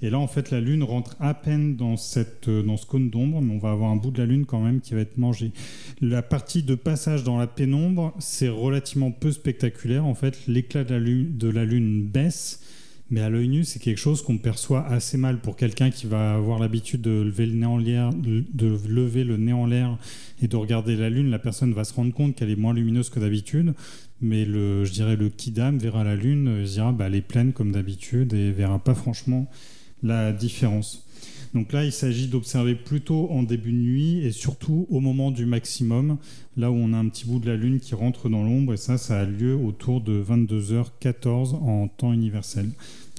et 0.03 0.09
là, 0.09 0.19
en 0.19 0.27
fait, 0.27 0.51
la 0.51 0.59
Lune 0.59 0.83
rentre 0.83 1.15
à 1.21 1.33
peine 1.33 1.77
dans, 1.77 1.95
cette, 1.95 2.49
euh, 2.49 2.61
dans 2.61 2.75
ce 2.75 2.85
cône 2.85 3.09
d'ombre, 3.09 3.41
mais 3.41 3.53
on 3.53 3.57
va 3.57 3.71
avoir 3.71 3.89
un 3.89 3.95
bout 3.95 4.11
de 4.11 4.17
la 4.17 4.25
Lune 4.25 4.45
quand 4.45 4.59
même 4.59 4.81
qui 4.81 4.93
va 4.93 4.99
être 4.99 5.17
mangé. 5.17 5.53
La 6.01 6.21
partie 6.21 6.61
de 6.61 6.75
passage 6.75 7.23
dans 7.23 7.37
la 7.37 7.47
pénombre, 7.47 8.13
c'est 8.19 8.49
relativement 8.49 9.11
peu 9.11 9.31
spectaculaire. 9.31 10.05
En 10.05 10.13
fait, 10.13 10.45
l'éclat 10.45 10.83
de, 10.83 11.47
la 11.47 11.63
lune, 11.63 12.03
baisse, 12.03 12.59
Mais 13.11 13.21
à 13.21 13.29
l'œil 13.29 13.47
nu, 13.47 13.63
c'est 13.63 13.79
quelque 13.79 13.97
chose 13.97 14.21
qu'on 14.21 14.37
perçoit 14.37 14.85
assez 14.87 15.17
mal 15.17 15.39
pour 15.39 15.55
quelqu'un 15.55 15.89
qui 15.89 16.05
va 16.05 16.33
avoir 16.33 16.59
l'habitude 16.59 16.99
de 16.99 17.21
lever 17.21 17.45
le 17.45 17.53
nez 17.53 17.65
en 17.65 17.77
l'air, 17.77 18.09
de 18.13 18.77
lever 18.89 19.23
le 19.23 19.37
nez 19.37 19.53
en 19.53 19.65
l'air 19.65 19.97
et 20.41 20.49
de 20.49 20.55
regarder 20.57 20.97
la 20.97 21.09
lune. 21.09 21.29
La 21.29 21.39
personne 21.39 21.71
va 21.73 21.85
se 21.85 21.93
rendre 21.93 22.13
compte 22.13 22.35
qu'elle 22.35 22.49
est 22.49 22.57
moins 22.57 22.73
lumineuse 22.73 23.09
que 23.09 23.21
d'habitude, 23.21 23.73
mais 24.19 24.43
le, 24.43 24.83
je 24.83 24.91
dirais 24.91 25.15
le 25.15 25.29
kidam 25.29 25.77
verra 25.77 26.03
la 26.03 26.15
lune, 26.15 26.57
il 26.59 26.65
dira 26.65 26.91
bah, 26.91 27.05
elle 27.07 27.15
est 27.15 27.21
pleine 27.21 27.53
comme 27.53 27.71
d'habitude 27.71 28.33
et 28.33 28.51
verra 28.51 28.79
pas 28.79 28.95
franchement 28.95 29.47
la 30.03 30.31
différence. 30.31 31.03
Donc 31.53 31.71
là, 31.71 31.85
il 31.85 31.91
s'agit 31.91 32.27
d'observer 32.27 32.73
plutôt 32.73 33.29
en 33.29 33.43
début 33.43 33.71
de 33.71 33.77
nuit 33.77 34.25
et 34.25 34.31
surtout 34.31 34.87
au 34.89 34.99
moment 34.99 35.29
du 35.29 35.45
maximum, 35.45 36.17
là 36.57 36.71
où 36.71 36.75
on 36.75 36.93
a 36.93 36.97
un 36.97 37.07
petit 37.09 37.25
bout 37.25 37.39
de 37.39 37.47
la 37.47 37.55
Lune 37.55 37.79
qui 37.79 37.93
rentre 37.93 38.27
dans 38.27 38.43
l'ombre, 38.43 38.73
et 38.73 38.77
ça, 38.77 38.97
ça 38.97 39.19
a 39.19 39.25
lieu 39.25 39.55
autour 39.55 40.01
de 40.01 40.23
22h14 40.23 41.55
en 41.55 41.87
temps 41.87 42.11
universel. 42.11 42.69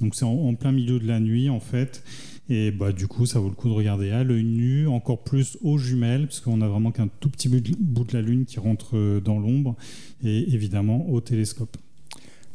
Donc 0.01 0.17
c'est 0.17 0.25
en, 0.25 0.55
plein 0.55 0.73
milieu 0.73 0.99
de 0.99 1.07
la 1.07 1.21
nuit, 1.21 1.49
en 1.49 1.61
fait. 1.61 2.03
Et 2.51 2.73
bah, 2.73 2.93
du 2.93 3.07
coup, 3.07 3.25
ça 3.25 3.39
vaut 3.39 3.49
le 3.49 3.55
coup 3.55 3.69
de 3.69 3.75
regarder 3.75 4.11
à 4.11 4.25
l'œil 4.25 4.43
nu, 4.43 4.89
encore 4.89 5.23
plus 5.23 5.57
aux 5.63 5.79
jumelles, 5.79 6.27
parce 6.27 6.41
qu'on 6.41 6.61
a 6.61 6.69
vraiment 6.69 6.91
qu'un 6.91 7.09
tout 7.21 7.31
petit 7.31 7.49
bout 7.49 8.05
de 8.05 8.13
la 8.13 8.21
Lune 8.21 8.47
qui 8.47 8.59
rentre 8.59 8.97
euh, 8.97 9.21
dans 9.21 9.39
l'ombre, 9.39 9.77
et 10.25 10.53
évidemment 10.53 11.09
au 11.09 11.21
télescope. 11.21 11.77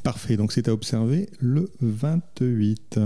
Parfait, 0.03 0.37
donc 0.37 0.51
c'est 0.51 0.67
à 0.67 0.73
observer 0.73 1.29
le 1.39 1.69
28. 1.81 2.99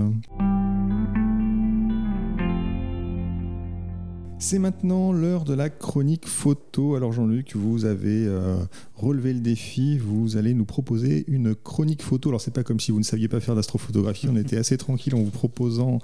C'est 4.46 4.58
maintenant 4.58 5.10
l'heure 5.10 5.44
de 5.44 5.54
la 5.54 5.70
chronique 5.70 6.28
photo. 6.28 6.96
Alors 6.96 7.14
Jean-Luc, 7.14 7.56
vous 7.56 7.86
avez 7.86 8.26
euh, 8.26 8.58
relevé 8.94 9.32
le 9.32 9.40
défi, 9.40 9.96
vous 9.96 10.36
allez 10.36 10.52
nous 10.52 10.66
proposer 10.66 11.24
une 11.28 11.54
chronique 11.54 12.02
photo. 12.02 12.28
Alors 12.28 12.42
c'est 12.42 12.52
pas 12.52 12.62
comme 12.62 12.78
si 12.78 12.92
vous 12.92 12.98
ne 12.98 13.04
saviez 13.04 13.26
pas 13.26 13.40
faire 13.40 13.54
d'astrophotographie, 13.54 14.28
on 14.30 14.36
était 14.36 14.58
assez 14.58 14.76
tranquille 14.76 15.14
en 15.14 15.22
vous 15.22 15.30
proposant 15.30 15.98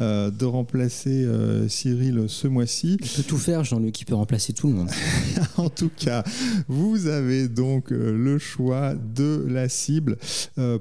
euh, 0.00 0.32
de 0.32 0.44
remplacer 0.44 1.24
euh, 1.24 1.68
Cyril 1.68 2.24
ce 2.26 2.48
mois-ci. 2.48 2.98
Il 3.00 3.08
peut 3.08 3.22
tout 3.22 3.38
faire 3.38 3.62
Jean-Luc, 3.62 4.00
il 4.00 4.06
peut 4.06 4.16
remplacer 4.16 4.52
tout 4.52 4.66
le 4.66 4.74
monde. 4.74 4.90
en 5.56 5.70
tout 5.70 5.90
cas, 5.96 6.24
vous 6.66 7.06
avez 7.06 7.46
donc 7.46 7.90
le 7.90 8.38
choix 8.38 8.96
de 8.96 9.46
la 9.48 9.68
cible 9.68 10.18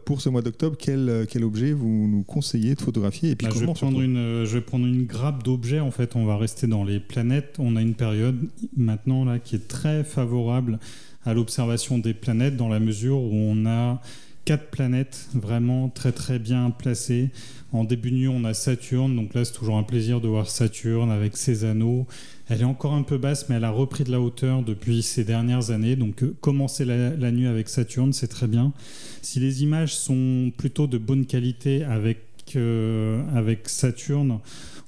pour 0.06 0.20
ce 0.20 0.30
mois 0.30 0.42
d'octobre. 0.42 0.78
Quel, 0.80 1.28
quel 1.30 1.44
objet 1.44 1.74
vous 1.74 2.08
nous 2.10 2.24
conseillez 2.24 2.74
de 2.74 2.82
photographier 2.82 3.30
et 3.30 3.36
puis 3.36 3.46
bah, 3.46 3.54
je, 3.56 3.60
vais 3.60 3.72
prendre 3.72 4.02
une, 4.02 4.46
je 4.46 4.54
vais 4.58 4.62
prendre 4.62 4.88
une 4.88 5.06
grappe 5.06 5.44
d'objets 5.44 5.80
en 5.80 5.92
fait, 5.92 6.16
on 6.16 6.26
va 6.26 6.38
rester 6.38 6.66
dans 6.66 6.84
les 6.84 7.03
planètes, 7.08 7.56
on 7.60 7.76
a 7.76 7.82
une 7.82 7.96
période 7.96 8.38
maintenant 8.76 9.26
là 9.26 9.40
qui 9.40 9.56
est 9.56 9.68
très 9.68 10.04
favorable 10.04 10.80
à 11.26 11.34
l'observation 11.34 11.98
des 11.98 12.14
planètes 12.14 12.58
dans 12.58 12.70
la 12.70 12.80
mesure 12.80 13.20
où 13.20 13.34
on 13.34 13.66
a 13.66 14.02
quatre 14.46 14.70
planètes 14.70 15.30
vraiment 15.34 15.90
très 15.90 16.12
très 16.12 16.40
bien 16.40 16.70
placées. 16.70 17.30
En 17.72 17.84
début 17.84 18.12
de 18.12 18.18
nuit, 18.18 18.28
on 18.28 18.44
a 18.44 18.54
Saturne, 18.54 19.16
donc 19.16 19.34
là 19.34 19.46
c'est 19.46 19.54
toujours 19.54 19.78
un 19.78 19.84
plaisir 19.84 20.22
de 20.22 20.28
voir 20.28 20.50
Saturne 20.50 21.12
avec 21.12 21.38
ses 21.38 21.64
anneaux. 21.64 22.06
Elle 22.50 22.62
est 22.62 22.66
encore 22.66 22.94
un 22.94 23.04
peu 23.04 23.18
basse, 23.18 23.48
mais 23.48 23.56
elle 23.56 23.64
a 23.64 23.72
repris 23.72 24.04
de 24.04 24.12
la 24.12 24.20
hauteur 24.20 24.62
depuis 24.62 25.02
ces 25.02 25.24
dernières 25.24 25.72
années. 25.72 25.96
Donc 25.96 26.24
euh, 26.24 26.36
commencer 26.42 26.86
la, 26.86 27.32
nuit 27.32 27.48
avec 27.48 27.70
Saturne, 27.70 28.14
c'est 28.14 28.28
très 28.28 28.48
bien. 28.48 28.74
Si 29.22 29.40
les 29.40 29.64
images 29.64 29.96
sont 29.96 30.52
plutôt 30.56 30.88
de 30.88 30.98
bonne 30.98 31.26
qualité 31.26 31.84
avec, 31.84 32.20
euh, 32.56 33.24
avec 33.34 33.70
Saturne, 33.70 34.40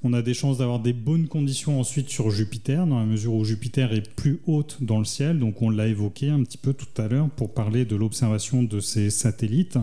on 0.05 0.13
a 0.13 0.21
des 0.21 0.35
chances 0.35 0.59
d'avoir 0.59 0.79
des 0.79 0.93
bonnes 0.93 1.27
conditions 1.27 1.79
ensuite 1.79 2.09
sur 2.09 2.29
Jupiter, 2.29 2.85
dans 2.85 2.99
la 2.99 3.07
mesure 3.07 3.33
où 3.33 3.43
Jupiter 3.43 3.91
est 3.91 4.07
plus 4.15 4.39
haute 4.45 4.77
dans 4.81 4.99
le 4.99 5.05
ciel. 5.05 5.39
Donc 5.39 5.63
on 5.63 5.71
l'a 5.71 5.87
évoqué 5.87 6.29
un 6.29 6.43
petit 6.43 6.59
peu 6.59 6.73
tout 6.73 7.01
à 7.01 7.07
l'heure 7.07 7.27
pour 7.31 7.55
parler 7.55 7.85
de 7.85 7.95
l'observation 7.95 8.61
de 8.61 8.79
ces 8.79 9.09
satellites. 9.09 9.79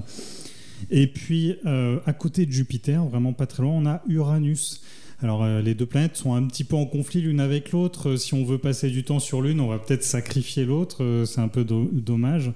Et 0.92 1.08
puis 1.08 1.56
euh, 1.66 1.98
à 2.06 2.12
côté 2.12 2.46
de 2.46 2.52
Jupiter, 2.52 3.04
vraiment 3.04 3.32
pas 3.32 3.46
très 3.46 3.64
loin, 3.64 3.72
on 3.72 3.85
a 3.85 4.00
Uranus. 4.06 4.80
Alors 5.22 5.44
euh, 5.44 5.62
les 5.62 5.74
deux 5.74 5.87
planètes 5.87 6.16
sont 6.16 6.35
un 6.35 6.42
petit 6.42 6.64
peu 6.64 6.74
en 6.74 6.85
conflit 6.85 7.20
l'une 7.20 7.38
avec 7.38 7.70
l'autre. 7.70 8.11
Euh, 8.11 8.16
si 8.16 8.35
on 8.35 8.44
veut 8.44 8.58
passer 8.58 8.90
du 8.90 9.04
temps 9.04 9.20
sur 9.20 9.40
l'une, 9.40 9.61
on 9.61 9.68
va 9.68 9.78
peut-être 9.78 10.02
sacrifier 10.02 10.64
l'autre. 10.64 11.04
Euh, 11.04 11.24
c'est 11.26 11.40
un 11.40 11.46
peu 11.46 11.64
dommage. 11.64 12.52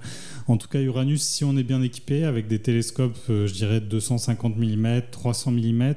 En 0.47 0.57
tout 0.57 0.67
cas, 0.67 0.81
Uranus, 0.81 1.21
si 1.21 1.45
on 1.45 1.55
est 1.55 1.63
bien 1.63 1.81
équipé 1.81 2.25
avec 2.25 2.47
des 2.47 2.59
télescopes, 2.59 3.17
je 3.29 3.51
dirais 3.53 3.79
250 3.79 4.57
mm, 4.57 5.01
300 5.11 5.51
mm, 5.51 5.93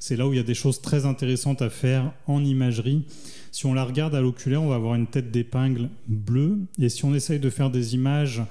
c'est 0.00 0.16
là 0.16 0.26
où 0.26 0.32
il 0.32 0.36
y 0.36 0.40
a 0.40 0.44
des 0.44 0.54
choses 0.54 0.80
très 0.80 1.04
intéressantes 1.04 1.60
à 1.60 1.68
faire 1.68 2.12
en 2.26 2.42
imagerie. 2.42 3.04
Si 3.52 3.66
on 3.66 3.74
la 3.74 3.84
regarde 3.84 4.14
à 4.14 4.20
l'oculaire, 4.20 4.62
on 4.62 4.68
va 4.68 4.76
avoir 4.76 4.94
une 4.94 5.06
tête 5.06 5.30
d'épingle 5.30 5.88
bleue. 6.08 6.58
Et 6.80 6.88
si 6.88 7.04
on 7.04 7.14
essaye 7.14 7.38
de 7.38 7.50
faire 7.50 7.70
des 7.70 7.94
images 7.94 8.42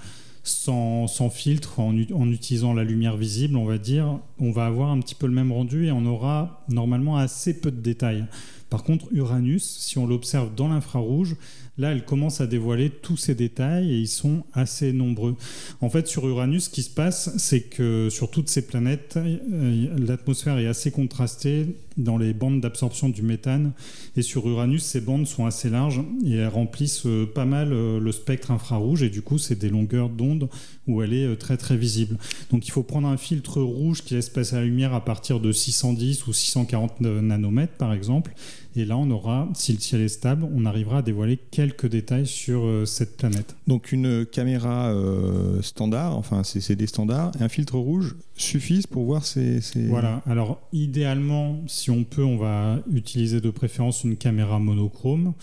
sans, 0.44 1.08
filtre, 1.30 1.80
en, 1.80 1.96
utilisant 1.96 2.74
la 2.74 2.84
lumière 2.84 3.16
visible, 3.16 3.56
on 3.56 3.66
va 3.66 3.78
dire, 3.78 4.20
on 4.40 4.52
va 4.52 4.66
avoir 4.66 4.90
un 4.90 5.00
petit 5.00 5.16
peu 5.16 5.26
le 5.26 5.34
même 5.34 5.52
rendu 5.52 5.88
et 5.88 5.92
on 5.92 6.06
aura 6.06 6.66
normalement 6.68 7.18
assez 7.18 7.60
peu 7.60 7.72
de 7.72 7.80
détails. 7.80 8.26
Par 8.70 8.84
contre, 8.84 9.06
Uranus, 9.12 9.64
si 9.64 9.98
on 9.98 10.08
l'observe 10.08 10.54
dans 10.54 10.68
l'infrarouge, 10.68 11.36
là, 11.78 11.92
elle 11.92 12.06
commence 12.06 12.40
à 12.40 12.48
dévoiler 12.48 12.90
tous 12.90 13.18
ces 13.18 13.36
détails 13.36 13.92
et 13.92 13.98
ils 13.98 14.08
sont 14.08 14.44
assez 14.54 14.94
nombreux. 14.94 15.36
En 15.82 15.90
fait, 15.90 16.08
sur 16.08 16.28
Uranus, 16.28 16.66
ce 16.66 16.70
qui 16.70 16.84
se 16.84 16.90
passe, 16.90 17.36
c'est 17.38 17.62
que 17.62 18.10
sur 18.12 18.30
toutes 18.30 18.50
ces 18.50 18.66
planètes, 18.66 19.18
euh, 19.18 19.88
l'atmosphère 19.98 20.58
est 20.58 20.68
assez 20.68 20.92
contrastée 20.92 21.76
dans 21.98 22.18
les 22.18 22.34
bandes 22.34 22.62
d'absorption 22.62 23.10
du 23.10 23.24
méthane. 23.24 23.72
Et 24.16 24.22
sur 24.22 24.48
Uranus, 24.48 24.84
ces 24.84 25.02
bandes 25.02 25.28
sont 25.28 25.46
assez 25.46 25.70
larges 25.70 26.02
et 26.26 26.36
elles 26.36 26.48
remplissent 26.48 27.06
euh, 27.06 27.26
pas 27.26 27.46
mal 27.46 27.74
euh, 27.74 28.00
le 28.00 28.12
spectre 28.12 28.52
infrarouge. 28.52 29.02
Et 29.02 29.10
du 29.10 29.22
coup, 29.22 29.40
c'est 29.40 29.58
des 29.58 29.70
longueurs 29.70 30.10
d'onde 30.10 30.50
où 30.88 31.02
elle 31.02 31.14
est 31.14 31.36
très 31.38 31.58
très 31.58 31.78
visible. 31.78 32.18
Donc 32.52 32.68
il 32.68 32.72
faut 32.72 32.84
prendre 32.84 33.08
un 33.08 33.18
filtre 33.18 33.62
rouge 33.62 34.04
qui 34.04 34.14
laisse 34.16 34.30
passer 34.30 34.56
la 34.56 34.64
lumière 34.64 34.94
à 34.94 35.04
partir 35.04 35.40
de 35.40 35.52
610 35.52 36.28
ou 36.28 36.34
640 36.34 37.02
nanomètres, 37.02 37.78
par 37.78 37.94
exemple. 37.94 38.34
Et 38.76 38.86
là, 38.86 38.98
on 38.98 39.10
aura, 39.12 39.50
si 39.54 39.74
le 39.74 39.80
ciel 39.80 40.02
est 40.02 40.08
stable, 40.08 40.48
on 40.54 40.66
arrivera 40.66 41.00
à 41.00 41.02
dévoiler 41.02 41.38
quelques 41.52 41.88
détails 41.88 42.26
sur 42.26 42.66
euh, 42.66 42.86
cette 42.86 43.18
planète. 43.18 43.56
Donc 43.68 43.92
une 43.92 44.26
caméra 44.26 44.88
euh, 44.88 45.62
standard, 45.62 46.18
enfin 46.18 46.44
c'est 46.44 46.76
des 46.76 46.88
standards, 46.88 47.32
et 47.40 47.44
un 47.44 47.50
filtre 47.50 47.78
rouge 47.78 48.16
suffisent 48.36 48.88
pour 48.88 49.06
voir 49.06 49.26
ces, 49.26 49.60
Voilà, 49.88 50.22
alors 50.26 50.60
idéalement, 50.74 51.62
si 51.68 51.92
on 51.92 52.04
peut, 52.04 52.24
on 52.24 52.38
va 52.38 52.80
utiliser 52.92 53.42
de 53.42 53.50
préférence 53.50 54.04
une 54.04 54.18
caméra 54.18 54.60
monochrome 54.60 55.34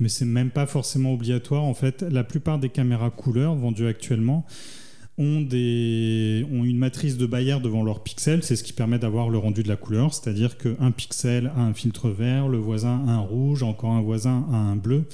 mais 0.00 0.08
c'est 0.08 0.24
même 0.24 0.50
pas 0.50 0.64
forcément 0.64 1.12
obligatoire. 1.12 1.62
En 1.62 1.74
fait, 1.74 2.00
la 2.02 2.24
plupart 2.24 2.58
des 2.58 2.70
caméras 2.70 3.10
couleurs 3.10 3.54
vendues 3.54 3.86
actuellement 3.86 4.46
ont, 5.20 5.46
une 6.64 6.78
matrice 6.78 7.16
de 7.16 7.26
Bayer 7.26 7.58
devant 7.62 7.84
leur 7.84 8.02
pixel, 8.02 8.42
c'est 8.42 8.56
ce 8.56 8.64
qui 8.64 8.72
permet 8.72 8.98
d'avoir 8.98 9.28
le 9.28 9.38
rendu 9.38 9.62
de 9.62 9.68
la 9.68 9.76
couleur, 9.76 10.14
c'est-à-dire 10.14 10.56
qu'un 10.56 10.90
pixel 10.90 11.52
a 11.56 11.60
un 11.60 11.74
filtre 11.74 12.08
vert, 12.08 12.48
le 12.48 12.58
voisin 12.58 13.04
a 13.06 13.12
un 13.12 13.20
rouge, 13.20 13.62
encore 13.62 13.92
un 13.92 14.00
voisin 14.00 14.46
a 14.52 14.56
un 14.56 14.76
bleu. 14.76 15.04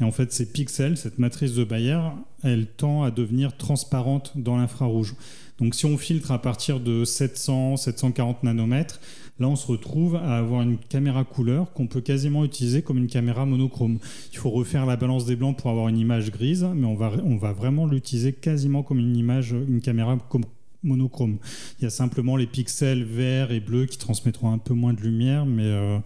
Et 0.00 0.04
en 0.04 0.12
fait, 0.12 0.32
ces 0.32 0.46
pixels, 0.46 0.96
cette 0.96 1.18
matrice 1.18 1.54
de 1.54 1.64
Bayer, 1.64 2.00
elle 2.42 2.66
tend 2.66 3.02
à 3.02 3.10
devenir 3.10 3.56
transparente 3.56 4.32
dans 4.36 4.56
l'infrarouge. 4.56 5.14
Donc 5.58 5.74
si 5.74 5.86
on 5.86 5.96
filtre 5.96 6.32
à 6.32 6.40
partir 6.40 6.80
de 6.80 7.04
700, 7.04 7.76
740 7.78 8.44
nanomètres, 8.44 9.00
Là, 9.38 9.48
on 9.48 9.56
se 9.56 9.66
retrouve 9.66 10.16
à 10.16 10.38
avoir 10.38 10.62
une 10.62 10.78
caméra 10.78 11.22
couleur 11.24 11.72
qu'on 11.74 11.86
peut 11.86 12.00
quasiment 12.00 12.44
utiliser 12.44 12.80
comme 12.80 12.96
une 12.96 13.06
caméra 13.06 13.44
monochrome. 13.44 13.98
Il 14.32 14.38
faut 14.38 14.48
refaire 14.48 14.86
la 14.86 14.96
balance 14.96 15.26
des 15.26 15.36
blancs 15.36 15.58
pour 15.58 15.70
avoir 15.70 15.88
une 15.88 15.98
image 15.98 16.30
grise, 16.30 16.66
mais 16.74 16.86
on 16.86 16.94
va, 16.94 17.12
on 17.22 17.36
va 17.36 17.52
vraiment 17.52 17.86
l'utiliser 17.86 18.32
quasiment 18.32 18.82
comme 18.82 18.98
une 18.98 19.14
image, 19.14 19.52
une 19.52 19.82
caméra 19.82 20.16
monochrome. 20.82 21.38
Il 21.78 21.84
y 21.84 21.86
a 21.86 21.90
simplement 21.90 22.36
les 22.36 22.46
pixels 22.46 23.04
verts 23.04 23.50
et 23.52 23.60
bleus 23.60 23.86
qui 23.86 23.98
transmettront 23.98 24.52
un 24.52 24.58
peu 24.58 24.74
moins 24.74 24.92
de 24.92 25.00
lumière, 25.00 25.46
mais 25.46 25.64
euh, 25.64 25.98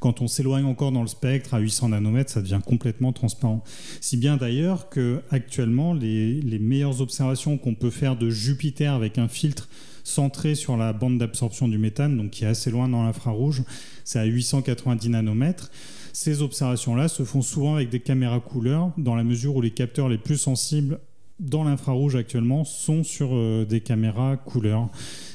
quand 0.00 0.20
on 0.20 0.28
s'éloigne 0.28 0.64
encore 0.64 0.92
dans 0.92 1.02
le 1.02 1.08
spectre 1.08 1.54
à 1.54 1.58
800 1.58 1.90
nanomètres, 1.90 2.30
ça 2.30 2.42
devient 2.42 2.60
complètement 2.64 3.12
transparent. 3.12 3.62
Si 4.00 4.16
bien 4.16 4.36
d'ailleurs 4.36 4.88
que 4.88 5.22
actuellement, 5.30 5.94
les, 5.94 6.40
les 6.40 6.58
meilleures 6.58 7.00
observations 7.00 7.58
qu'on 7.58 7.74
peut 7.74 7.90
faire 7.90 8.16
de 8.16 8.30
Jupiter 8.30 8.94
avec 8.94 9.18
un 9.18 9.28
filtre 9.28 9.68
centré 10.04 10.54
sur 10.54 10.76
la 10.76 10.92
bande 10.92 11.18
d'absorption 11.18 11.68
du 11.68 11.78
méthane, 11.78 12.16
donc 12.16 12.30
qui 12.30 12.44
est 12.44 12.48
assez 12.48 12.70
loin 12.70 12.88
dans 12.88 13.04
l'infrarouge, 13.04 13.62
c'est 14.04 14.18
à 14.18 14.24
890 14.24 15.10
nanomètres. 15.10 15.70
Ces 16.12 16.42
observations-là 16.42 17.08
se 17.08 17.24
font 17.24 17.42
souvent 17.42 17.76
avec 17.76 17.90
des 17.90 18.00
caméras 18.00 18.40
couleurs, 18.40 18.90
dans 18.96 19.14
la 19.14 19.24
mesure 19.24 19.54
où 19.54 19.60
les 19.60 19.70
capteurs 19.70 20.08
les 20.08 20.18
plus 20.18 20.38
sensibles 20.38 20.98
dans 21.40 21.62
l'infrarouge 21.62 22.16
actuellement 22.16 22.64
sont 22.64 23.04
sur 23.04 23.30
euh, 23.32 23.64
des 23.64 23.80
caméras 23.80 24.36
couleurs. 24.36 24.88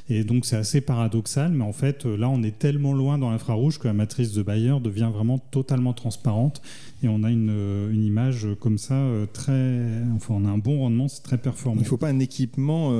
Et 0.09 0.25
donc 0.25 0.45
c'est 0.45 0.57
assez 0.57 0.81
paradoxal, 0.81 1.53
mais 1.53 1.63
en 1.63 1.71
fait 1.71 2.05
euh, 2.05 2.17
là 2.17 2.29
on 2.29 2.43
est 2.43 2.59
tellement 2.59 2.93
loin 2.93 3.17
dans 3.17 3.31
l'infrarouge 3.31 3.79
que 3.79 3.87
la 3.87 3.93
matrice 3.93 4.33
de 4.33 4.43
Bayer 4.43 4.75
devient 4.83 5.09
vraiment 5.13 5.37
totalement 5.37 5.93
transparente 5.93 6.61
et 7.03 7.07
on 7.07 7.23
a 7.23 7.31
une, 7.31 7.49
euh, 7.49 7.91
une 7.91 8.03
image 8.03 8.47
comme 8.59 8.77
ça 8.77 9.01
très, 9.31 9.81
enfin 10.15 10.35
on 10.37 10.45
a 10.45 10.49
un 10.49 10.57
bon 10.57 10.79
rendement, 10.79 11.07
c'est 11.07 11.23
très 11.23 11.37
performant. 11.37 11.79
Il 11.79 11.83
ne 11.83 11.87
faut 11.87 11.97
pas 11.97 12.09
un 12.09 12.19
équipement 12.19 12.93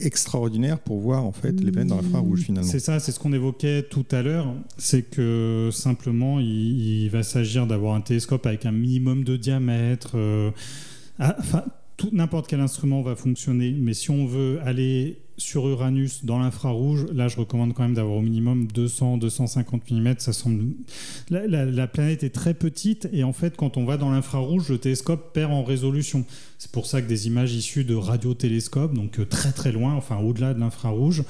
extraordinaire 0.00 0.78
pour 0.78 1.00
voir 1.00 1.24
en 1.24 1.32
fait 1.32 1.60
les 1.60 1.72
planètes 1.72 1.88
dans 1.88 1.96
l'infrarouge 1.96 2.42
finalement. 2.42 2.70
C'est 2.70 2.78
ça, 2.78 3.00
c'est 3.00 3.10
ce 3.10 3.18
qu'on 3.18 3.32
évoquait 3.32 3.82
tout 3.82 4.06
à 4.12 4.22
l'heure, 4.22 4.54
c'est 4.78 5.02
que 5.02 5.70
simplement 5.72 6.38
il, 6.38 7.08
va 7.10 7.24
s'agir 7.24 7.66
d'avoir 7.66 7.96
un 7.96 8.00
télescope 8.00 8.46
avec 8.46 8.66
un 8.66 8.72
minimum 8.72 9.24
de 9.24 9.36
diamètre. 9.36 10.16
enfin, 11.18 11.64
n'importe 12.12 12.46
quel 12.46 12.60
instrument 12.60 13.02
va 13.02 13.16
fonctionner, 13.16 13.72
mais 13.78 13.94
si 13.94 14.10
on 14.10 14.26
veut 14.26 14.60
aller 14.62 15.18
sur 15.40 15.66
Uranus 15.68 16.24
dans 16.24 16.38
l'infrarouge, 16.38 17.06
là 17.12 17.28
je 17.28 17.36
recommande 17.36 17.72
quand 17.72 17.82
même 17.82 17.94
d'avoir 17.94 18.18
au 18.18 18.20
minimum 18.20 18.68
200-250 18.74 19.92
mm. 19.92 20.14
Ça 20.18 20.32
semble... 20.32 20.64
La, 21.30 21.86
planète 21.86 22.22
est 22.22 22.30
très 22.30 22.54
petite 22.54 23.08
et 23.12 23.24
en 23.24 23.32
fait 23.32 23.56
quand 23.56 23.76
on 23.76 23.84
va 23.84 23.96
dans 23.96 24.10
l'infrarouge, 24.10 24.68
le 24.68 24.78
télescope 24.78 25.32
perd 25.32 25.52
en 25.52 25.64
résolution. 25.64 26.24
C'est 26.58 26.70
pour 26.70 26.86
ça 26.86 27.00
que 27.00 27.08
des 27.08 27.26
images 27.26 27.54
issues 27.54 27.84
de 27.84 27.94
radiotélescopes, 27.94 28.94
donc 28.94 29.18
euh, 29.18 29.24
très 29.24 29.52
très 29.52 29.72
loin, 29.72 29.94
enfin 29.94 30.18
au-delà 30.18 30.52
de 30.54 30.60
l'infrarouge, 30.60 31.24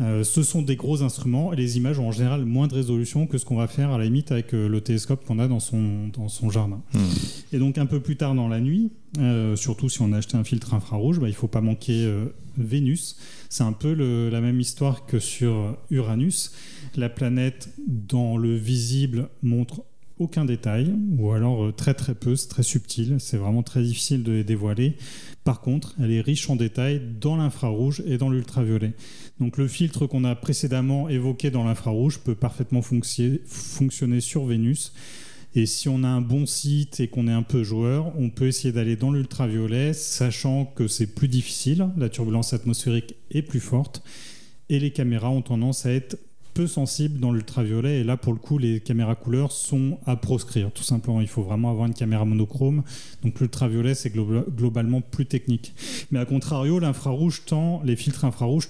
euh, 0.00 0.24
ce 0.24 0.42
sont 0.42 0.62
des 0.62 0.76
gros 0.76 1.02
instruments 1.02 1.52
et 1.52 1.56
les 1.56 1.76
images 1.76 1.98
ont 1.98 2.08
en 2.08 2.12
général 2.12 2.44
moins 2.44 2.68
de 2.68 2.74
résolution 2.74 3.26
que 3.26 3.36
ce 3.38 3.44
qu'on 3.44 3.56
va 3.56 3.66
faire 3.66 3.90
à 3.90 3.98
la 3.98 4.04
limite 4.04 4.32
avec 4.32 4.54
euh, 4.54 4.68
le 4.68 4.80
télescope 4.80 5.24
qu'on 5.24 5.38
a 5.38 5.46
dans 5.46 5.60
son, 5.60 6.08
dans 6.08 6.28
son 6.28 6.48
jardin. 6.48 6.82
Hmm. 6.94 6.98
Et 7.52 7.58
donc 7.58 7.76
un 7.76 7.86
peu 7.86 8.00
plus 8.00 8.16
tard 8.16 8.34
dans 8.34 8.48
la 8.48 8.60
nuit, 8.60 8.92
euh, 9.18 9.56
surtout 9.56 9.88
si 9.88 10.00
on 10.00 10.12
a 10.12 10.18
acheté 10.18 10.36
un 10.36 10.44
filtre 10.44 10.72
infrarouge, 10.74 11.20
bah, 11.20 11.26
il 11.28 11.32
ne 11.32 11.36
faut 11.36 11.48
pas 11.48 11.60
manquer 11.60 12.10
Vénus. 12.56 13.16
C'est 13.48 13.64
un 13.64 13.72
peu 13.72 13.92
la 13.92 14.40
même 14.40 14.60
histoire 14.60 15.06
que 15.06 15.18
sur 15.18 15.76
Uranus. 15.90 16.52
La 16.96 17.08
planète 17.08 17.70
dans 17.86 18.36
le 18.36 18.56
visible 18.56 19.28
montre 19.42 19.82
aucun 20.20 20.44
détail, 20.44 20.94
ou 21.18 21.32
alors 21.32 21.74
très 21.74 21.94
très 21.94 22.14
peu, 22.14 22.36
c'est 22.36 22.48
très 22.48 22.62
subtil, 22.62 23.16
c'est 23.18 23.38
vraiment 23.38 23.64
très 23.64 23.82
difficile 23.82 24.22
de 24.22 24.32
les 24.32 24.44
dévoiler. 24.44 24.96
Par 25.42 25.60
contre, 25.60 25.96
elle 26.00 26.12
est 26.12 26.20
riche 26.20 26.48
en 26.48 26.56
détails 26.56 27.00
dans 27.20 27.36
l'infrarouge 27.36 28.02
et 28.06 28.18
dans 28.18 28.30
l'ultraviolet. 28.30 28.92
Donc 29.40 29.56
le 29.56 29.66
filtre 29.66 30.06
qu'on 30.06 30.24
a 30.24 30.34
précédemment 30.36 31.08
évoqué 31.08 31.50
dans 31.50 31.64
l'infrarouge 31.64 32.18
peut 32.18 32.34
parfaitement 32.34 32.82
fonctionner 32.82 34.20
sur 34.20 34.44
Vénus. 34.44 34.92
Et 35.56 35.66
si 35.66 35.88
on 35.88 36.04
a 36.04 36.08
un 36.08 36.20
bon 36.20 36.46
site 36.46 37.00
et 37.00 37.08
qu'on 37.08 37.26
est 37.26 37.32
un 37.32 37.42
peu 37.42 37.64
joueur, 37.64 38.12
on 38.16 38.30
peut 38.30 38.46
essayer 38.46 38.70
d'aller 38.70 38.94
dans 38.94 39.10
l'ultraviolet, 39.10 39.94
sachant 39.94 40.64
que 40.64 40.86
c'est 40.86 41.08
plus 41.08 41.26
difficile, 41.26 41.88
la 41.96 42.08
turbulence 42.08 42.52
atmosphérique 42.52 43.16
est 43.32 43.42
plus 43.42 43.58
forte, 43.58 44.04
et 44.68 44.78
les 44.78 44.92
caméras 44.92 45.30
ont 45.30 45.42
tendance 45.42 45.86
à 45.86 45.90
être 45.90 46.16
peu 46.54 46.66
sensibles 46.66 47.20
dans 47.20 47.32
l'ultraviolet. 47.32 48.00
Et 48.00 48.04
là, 48.04 48.16
pour 48.16 48.32
le 48.32 48.38
coup, 48.38 48.58
les 48.58 48.80
caméras 48.80 49.14
couleurs 49.14 49.52
sont 49.52 49.98
à 50.06 50.16
proscrire. 50.16 50.70
Tout 50.72 50.82
simplement, 50.82 51.20
il 51.20 51.28
faut 51.28 51.42
vraiment 51.42 51.70
avoir 51.70 51.86
une 51.86 51.94
caméra 51.94 52.24
monochrome. 52.24 52.82
Donc 53.22 53.40
l'ultraviolet, 53.40 53.94
c'est 53.94 54.10
globalement 54.10 55.00
plus 55.00 55.26
technique. 55.26 55.74
Mais 56.10 56.18
à 56.18 56.24
contrario, 56.24 56.78
l'infrarouge 56.78 57.42
tend, 57.46 57.82
les 57.84 57.96
filtres 57.96 58.24
infrarouges 58.24 58.68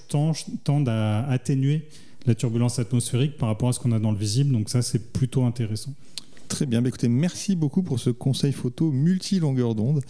tendent 0.63 0.89
à 0.89 1.27
atténuer 1.27 1.87
la 2.25 2.35
turbulence 2.35 2.77
atmosphérique 2.79 3.37
par 3.37 3.49
rapport 3.49 3.69
à 3.69 3.73
ce 3.73 3.79
qu'on 3.79 3.91
a 3.91 3.99
dans 3.99 4.11
le 4.11 4.17
visible. 4.17 4.51
Donc 4.51 4.69
ça, 4.69 4.81
c'est 4.81 5.11
plutôt 5.11 5.43
intéressant. 5.43 5.93
Très 6.51 6.65
bien, 6.65 6.81
bah, 6.81 6.89
écoutez, 6.89 7.07
merci 7.07 7.55
beaucoup 7.55 7.81
pour 7.81 7.97
ce 7.97 8.09
conseil 8.09 8.51
photo 8.51 8.91
multi-longueur 8.91 9.73
d'onde. 9.73 10.01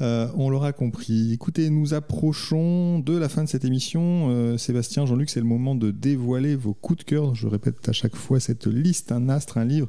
Euh, 0.00 0.28
on 0.36 0.48
l'aura 0.48 0.72
compris. 0.72 1.32
Écoutez, 1.32 1.68
nous 1.68 1.94
approchons 1.94 3.00
de 3.00 3.18
la 3.18 3.28
fin 3.28 3.42
de 3.42 3.48
cette 3.48 3.64
émission. 3.64 4.28
Euh, 4.30 4.56
Sébastien, 4.56 5.04
Jean-Luc, 5.04 5.30
c'est 5.30 5.40
le 5.40 5.46
moment 5.46 5.74
de 5.74 5.90
dévoiler 5.90 6.54
vos 6.54 6.74
coups 6.74 7.00
de 7.00 7.04
cœur. 7.04 7.34
Je 7.34 7.48
répète 7.48 7.88
à 7.88 7.92
chaque 7.92 8.14
fois 8.14 8.38
cette 8.38 8.68
liste, 8.68 9.10
un 9.10 9.28
astre, 9.28 9.58
un 9.58 9.64
livre, 9.64 9.88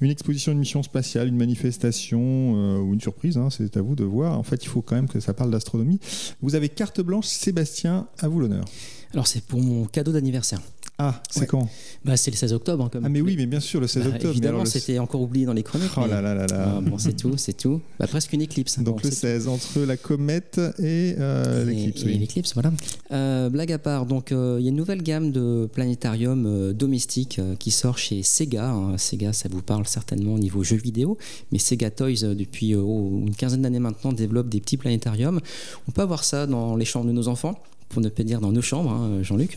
une 0.00 0.10
exposition, 0.10 0.50
une 0.50 0.58
mission 0.58 0.82
spatiale, 0.82 1.28
une 1.28 1.36
manifestation 1.36 2.20
euh, 2.20 2.80
ou 2.80 2.94
une 2.94 3.00
surprise. 3.00 3.38
Hein, 3.38 3.48
c'est 3.50 3.76
à 3.76 3.82
vous 3.82 3.94
de 3.94 4.02
voir. 4.02 4.36
En 4.36 4.42
fait, 4.42 4.64
il 4.64 4.68
faut 4.68 4.82
quand 4.82 4.96
même 4.96 5.08
que 5.08 5.20
ça 5.20 5.32
parle 5.32 5.52
d'astronomie. 5.52 6.00
Vous 6.42 6.56
avez 6.56 6.68
carte 6.68 7.00
blanche, 7.00 7.26
Sébastien, 7.26 8.08
à 8.18 8.26
vous 8.26 8.40
l'honneur. 8.40 8.64
Alors 9.12 9.28
c'est 9.28 9.44
pour 9.44 9.60
mon 9.60 9.84
cadeau 9.84 10.10
d'anniversaire. 10.10 10.60
Ah, 10.98 11.20
c'est 11.28 11.46
quand 11.46 11.68
bah, 12.06 12.16
C'est 12.16 12.30
le 12.30 12.36
16 12.36 12.54
octobre. 12.54 12.84
Hein, 12.84 13.00
ah, 13.04 13.08
mais 13.10 13.20
oui, 13.20 13.34
mais 13.36 13.44
bien 13.44 13.60
sûr, 13.60 13.80
le 13.80 13.86
16 13.86 14.02
bah, 14.02 14.10
octobre. 14.14 14.30
Évidemment, 14.30 14.64
c'était 14.64 14.98
encore 14.98 15.20
oublié 15.20 15.44
dans 15.44 15.52
les 15.52 15.62
chroniques. 15.62 15.90
Oh 15.96 16.06
là 16.06 16.22
là 16.22 16.34
là 16.34 16.46
là. 16.46 16.74
Ah, 16.76 16.80
bon, 16.80 16.96
c'est 16.96 17.14
tout, 17.14 17.36
c'est 17.36 17.52
tout. 17.52 17.82
Bah, 17.98 18.06
presque 18.06 18.32
une 18.32 18.40
éclipse. 18.40 18.78
Donc 18.78 19.02
le 19.02 19.10
16, 19.10 19.46
entre 19.48 19.80
la 19.80 19.98
comète 19.98 20.58
et 20.78 21.14
euh, 21.18 21.66
l'éclipse. 21.66 22.02
Oui. 22.04 22.18
l'éclipse, 22.18 22.54
voilà. 22.54 22.72
Euh, 23.12 23.50
blague 23.50 23.72
à 23.72 23.78
part, 23.78 24.06
donc 24.06 24.32
euh, 24.32 24.56
il 24.58 24.64
y 24.64 24.68
a 24.68 24.70
une 24.70 24.76
nouvelle 24.76 25.02
gamme 25.02 25.32
de 25.32 25.68
planétarium 25.70 26.72
domestique 26.72 27.40
qui 27.58 27.70
sort 27.70 27.98
chez 27.98 28.22
Sega. 28.22 28.70
Hein. 28.70 28.96
Sega, 28.96 29.34
ça 29.34 29.50
vous 29.50 29.62
parle 29.62 29.86
certainement 29.86 30.34
au 30.34 30.38
niveau 30.38 30.64
jeux 30.64 30.76
vidéo, 30.76 31.18
mais 31.52 31.58
Sega 31.58 31.90
Toys, 31.90 32.34
depuis 32.34 32.74
oh, 32.74 33.22
une 33.26 33.34
quinzaine 33.34 33.62
d'années 33.62 33.80
maintenant, 33.80 34.12
développe 34.12 34.48
des 34.48 34.60
petits 34.60 34.78
planétariums. 34.78 35.40
On 35.88 35.92
peut 35.92 36.02
avoir 36.02 36.24
ça 36.24 36.46
dans 36.46 36.74
les 36.74 36.86
chambres 36.86 37.06
de 37.06 37.12
nos 37.12 37.28
enfants 37.28 37.60
pour 37.88 38.02
ne 38.02 38.08
pas 38.08 38.22
dire 38.22 38.40
dans 38.40 38.52
nos 38.52 38.62
chambres, 38.62 38.90
hein, 38.90 39.22
Jean-Luc. 39.22 39.56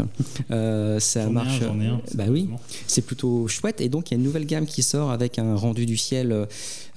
Euh, 0.52 1.00
ça 1.00 1.30
marche. 1.30 1.62
bah 2.14 2.26
oui, 2.30 2.50
c'est 2.88 3.02
plutôt 3.02 3.48
chouette. 3.48 3.82
Et 3.82 3.90
donc 3.90 4.10
il 4.10 4.14
y 4.14 4.16
a 4.16 4.18
une 4.18 4.24
nouvelle 4.24 4.46
gamme 4.46 4.66
qui 4.66 4.84
sort 4.84 5.12
avec 5.12 5.38
un 5.40 5.56
rendu 5.56 5.86
du 5.86 5.98
ciel 5.98 6.48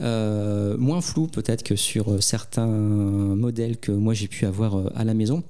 euh, 0.00 0.76
moins 0.78 1.00
flou 1.00 1.26
peut-être 1.26 1.62
que 1.62 1.76
sur 1.76 2.22
certains 2.22 2.66
modèles 2.66 3.76
que 3.78 3.92
moi 3.92 4.14
j'ai 4.14 4.28
pu 4.28 4.46
avoir 4.46 4.76
euh, 4.76 4.92
à 4.94 5.04
la 5.04 5.14
maison. 5.14 5.42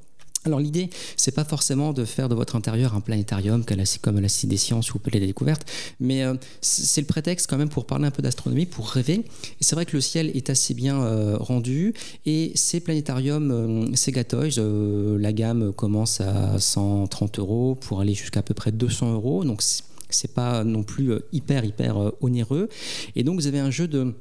Alors 0.45 0.59
l'idée, 0.59 0.91
c'est 1.17 1.35
pas 1.35 1.45
forcément 1.45 1.93
de 1.93 2.05
faire 2.05 2.29
de 2.29 2.35
votre 2.35 2.57
intérieur 2.57 2.95
un 2.95 3.01
planétarium 3.01 3.65
comme 4.03 4.19
la 4.19 4.29
Cité 4.29 4.49
des 4.49 4.57
Sciences 4.57 4.93
ou 4.93 4.97
au 4.97 4.99
Palais 4.99 5.21
des 5.21 5.27
Découvertes, 5.27 5.65
mais 6.01 6.25
euh, 6.25 6.35
c'est 6.61 7.01
le 7.01 7.07
prétexte 7.07 7.49
quand 7.49 7.57
même 7.57 7.69
pour 7.69 7.87
parler 7.87 8.07
un 8.07 8.11
peu 8.11 8.23
d'astronomie, 8.23 8.67
pour 8.67 8.89
rêver. 8.89 9.15
Et 9.15 9.65
c'est 9.65 9.77
vrai 9.77 9.87
que 9.87 9.97
le 9.97 10.01
ciel 10.01 10.37
est 10.37 10.51
assez 10.51 10.75
bien 10.75 11.01
euh, 11.01 11.37
rendu 11.39 11.95
et 12.27 12.51
ces 12.57 12.81
planétariums 12.81 13.51
euh, 13.53 13.95
Sega 13.95 14.25
Toys, 14.25 14.59
la 14.59 15.33
gamme 15.33 15.73
commence 15.73 16.21
à 16.21 16.59
130 16.59 17.39
euros 17.39 17.77
pour 17.77 18.01
aller 18.01 18.15
jusqu'à 18.15 18.41
à 18.41 18.43
peu 18.43 18.55
près 18.55 18.73
200 18.73 19.13
euros, 19.13 19.45
donc 19.45 19.63
c'est 19.63 20.35
pas 20.35 20.65
non 20.65 20.83
plus 20.83 21.13
hyper 21.33 21.65
hyper 21.65 22.13
onéreux. 22.21 22.69
Et 23.15 23.23
donc 23.23 23.37
vous 23.37 23.47
avez 23.47 23.61
un 23.61 23.71
jeu 23.71 23.87
de 23.87 24.13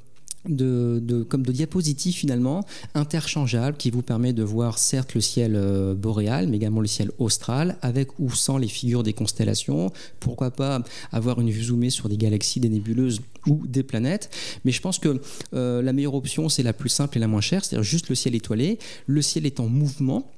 de, 0.48 1.24
comme 1.30 1.46
de 1.46 1.52
diapositives 1.52 2.16
finalement 2.16 2.66
interchangeables 2.96 3.78
qui 3.78 3.92
vous 3.92 4.02
permet 4.02 4.34
de 4.34 4.44
voir 4.44 4.78
certes 4.78 5.14
le 5.14 5.22
ciel 5.22 5.54
euh, 5.56 5.94
boréal 5.94 6.48
mais 6.48 6.58
également 6.58 6.82
le 6.82 6.88
ciel 6.88 7.12
austral 7.20 7.78
avec 7.82 8.20
ou 8.20 8.32
sans 8.32 8.58
les 8.58 8.68
figures 8.68 9.04
des 9.04 9.14
constellations. 9.14 9.92
Pourquoi 10.20 10.52
pas 10.52 10.82
avoir 11.12 11.40
une 11.40 11.50
vue 11.50 11.64
zoomée 11.64 11.90
sur 11.90 12.10
des 12.10 12.18
galaxies 12.18 12.60
des 12.60 12.70
nébuleuses 12.70 13.22
ou 13.48 13.66
des 13.66 13.84
planètes. 13.84 14.30
Mais 14.66 14.72
je 14.72 14.82
pense 14.82 15.00
que 15.00 15.20
euh, 15.54 15.82
la 15.82 15.94
meilleure 15.94 16.16
option 16.16 16.50
c'est 16.50 16.64
la 16.64 16.74
plus 16.74 16.90
simple 16.90 17.18
et 17.18 17.22
la 17.22 17.28
moins 17.28 17.42
chère 17.42 17.64
c'est-à-dire 17.64 17.84
juste 17.84 18.10
le 18.10 18.16
ciel 18.16 18.36
étoilé. 18.36 18.80
Le 19.08 19.22
ciel 19.22 19.46
est 19.46 19.60
en 19.60 19.68
mouvement 19.68 20.32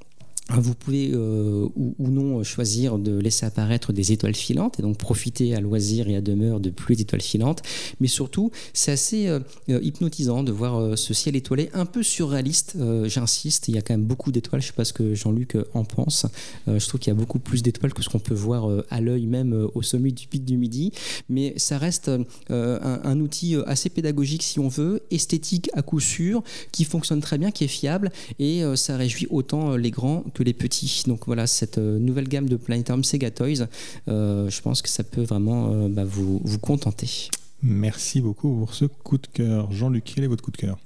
vous 0.50 0.76
pouvez 0.76 1.12
euh, 1.14 1.68
ou, 1.76 1.96
non 2.00 2.44
choisir 2.44 3.00
de 3.00 3.18
laisser 3.18 3.46
apparaître 3.46 3.94
des 3.94 4.12
étoiles 4.12 4.36
filantes 4.36 4.78
et 4.78 4.82
donc 4.82 4.98
profiter 4.98 5.56
à 5.56 5.62
loisir 5.62 6.10
et 6.10 6.18
à 6.18 6.22
demeure 6.22 6.60
de 6.60 6.70
plus 6.70 6.98
d'étoiles 6.98 7.22
filantes. 7.22 7.62
Mais 8.02 8.08
surtout, 8.08 8.52
c'est 8.74 8.92
assez 8.92 9.28
euh, 9.28 9.40
euh, 9.70 9.80
hypnotisant 9.82 10.44
de 10.44 10.52
voir 10.52 10.98
ce 10.98 11.14
ciel 11.14 11.38
étoilé 11.38 11.70
un 11.74 11.86
peu 11.86 12.04
surréaliste. 12.04 12.78
J'insiste, 13.06 13.70
il 13.70 13.76
y 13.76 13.78
a 13.78 13.82
quand 13.82 13.94
même 13.94 14.04
beaucoup 14.04 14.32
d'étoiles. 14.32 14.62
Je 14.62 14.68
ne 14.68 14.72
sais 14.72 14.76
pas 14.76 14.86
ce 14.86 14.94
que 14.94 15.16
Jean-Luc 15.16 15.58
en 15.74 15.86
pense. 15.86 16.26
je 16.68 16.88
trouve 16.88 17.00
qu'il 17.00 17.12
y 17.12 17.16
a 17.16 17.18
beaucoup 17.18 17.40
plus 17.40 17.64
d'étoiles 17.64 17.94
que 17.94 18.04
ce 18.04 18.10
qu'on 18.10 18.20
peut 18.20 18.34
voir 18.34 18.70
à 18.90 19.02
l'œil 19.02 19.28
même 19.28 19.68
au 19.74 19.82
sommet 19.82 20.12
du 20.12 20.28
pic 20.28 20.44
du 20.44 20.58
Midi. 20.58 20.92
Mais 21.30 21.54
ça 21.58 21.78
reste 21.78 22.10
un, 22.10 23.00
un, 23.04 23.20
outil 23.20 23.56
assez 23.66 23.90
pédagogique 23.90 24.44
si 24.44 24.60
on 24.60 24.68
veut, 24.68 25.02
esthétique 25.12 25.70
à 25.74 25.82
coup 25.82 26.00
sûr, 26.00 26.44
qui 26.72 26.84
fonctionne 26.84 27.22
très 27.22 27.38
bien, 27.38 27.52
qui 27.52 27.64
est 27.64 27.68
fiable 27.68 28.12
et 28.40 28.64
ça 28.76 28.98
réjouit 28.98 29.28
autant 29.30 29.76
les 29.76 29.92
grands 29.92 30.24
que 30.34 30.43
les 30.44 30.54
petits. 30.54 31.04
Donc 31.08 31.26
voilà, 31.26 31.48
cette 31.48 31.78
euh, 31.78 32.00
nouvelle 32.00 32.28
gamme 32.28 32.48
de 32.48 32.56
Planetarium 32.56 33.04
Sega 33.04 33.32
Toys, 33.32 33.68
euh, 34.08 34.50
je 34.50 34.62
pense 34.62 34.82
que 34.82 34.90
ça 34.90 35.04
peut 35.04 35.24
vraiment 35.24 35.74
euh, 35.74 35.88
bah, 35.90 36.04
vous, 36.06 36.42
vous 36.44 36.60
contenter. 36.60 37.30
Merci 37.62 38.22
beaucoup 38.22 38.54
pour 38.60 38.74
ce 38.74 38.86
coup 38.86 39.18
de 39.18 39.28
cœur. 39.28 39.72
Jean-Luc, 39.72 40.04
quel 40.16 40.24
est 40.24 40.28
votre 40.28 40.44
coup 40.44 40.52
de 40.52 40.58
cœur? 40.58 40.78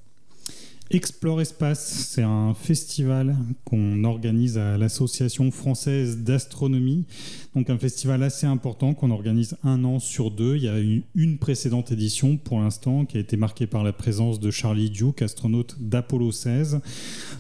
Explore 0.89 1.41
Espace, 1.41 2.07
c'est 2.07 2.23
un 2.23 2.53
festival 2.53 3.35
qu'on 3.65 4.05
organise 4.05 4.57
à 4.57 4.77
l'Association 4.77 5.51
française 5.51 6.19
d'astronomie. 6.19 7.05
Donc 7.55 7.69
un 7.69 7.77
festival 7.77 8.23
assez 8.23 8.47
important 8.47 8.93
qu'on 8.93 9.11
organise 9.11 9.57
un 9.63 9.83
an 9.83 9.99
sur 9.99 10.31
deux. 10.31 10.55
Il 10.55 10.63
y 10.63 10.69
a 10.69 10.79
eu 10.79 11.03
une 11.13 11.39
précédente 11.39 11.91
édition 11.91 12.37
pour 12.37 12.61
l'instant 12.61 13.03
qui 13.03 13.17
a 13.17 13.19
été 13.19 13.35
marquée 13.35 13.67
par 13.67 13.83
la 13.83 13.91
présence 13.91 14.39
de 14.39 14.49
Charlie 14.49 14.89
Duke, 14.89 15.21
astronaute 15.21 15.75
d'Apollo 15.77 16.31
16. 16.31 16.79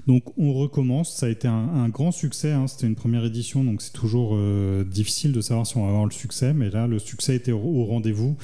Donc 0.07 0.37
on 0.37 0.53
recommence. 0.53 1.15
Ça 1.15 1.27
a 1.27 1.29
été 1.29 1.47
un, 1.47 1.87
grand 1.87 2.11
succès. 2.11 2.51
Hein. 2.51 2.67
C'était 2.67 2.87
une 2.87 2.95
première 2.95 3.23
édition, 3.23 3.63
donc 3.63 3.81
c'est 3.81 3.93
toujours 3.93 4.31
euh, 4.33 4.83
difficile 4.83 5.31
de 5.31 5.39
savoir 5.39 5.65
si 5.65 5.77
on 5.77 5.83
va 5.83 5.89
avoir 5.89 6.05
le 6.05 6.11
succès. 6.11 6.53
Mais 6.53 6.69
là, 6.69 6.85
le 6.85 6.99
succès 6.99 7.35
était 7.35 7.53
au 7.53 7.85
rendez-vous 7.85 8.35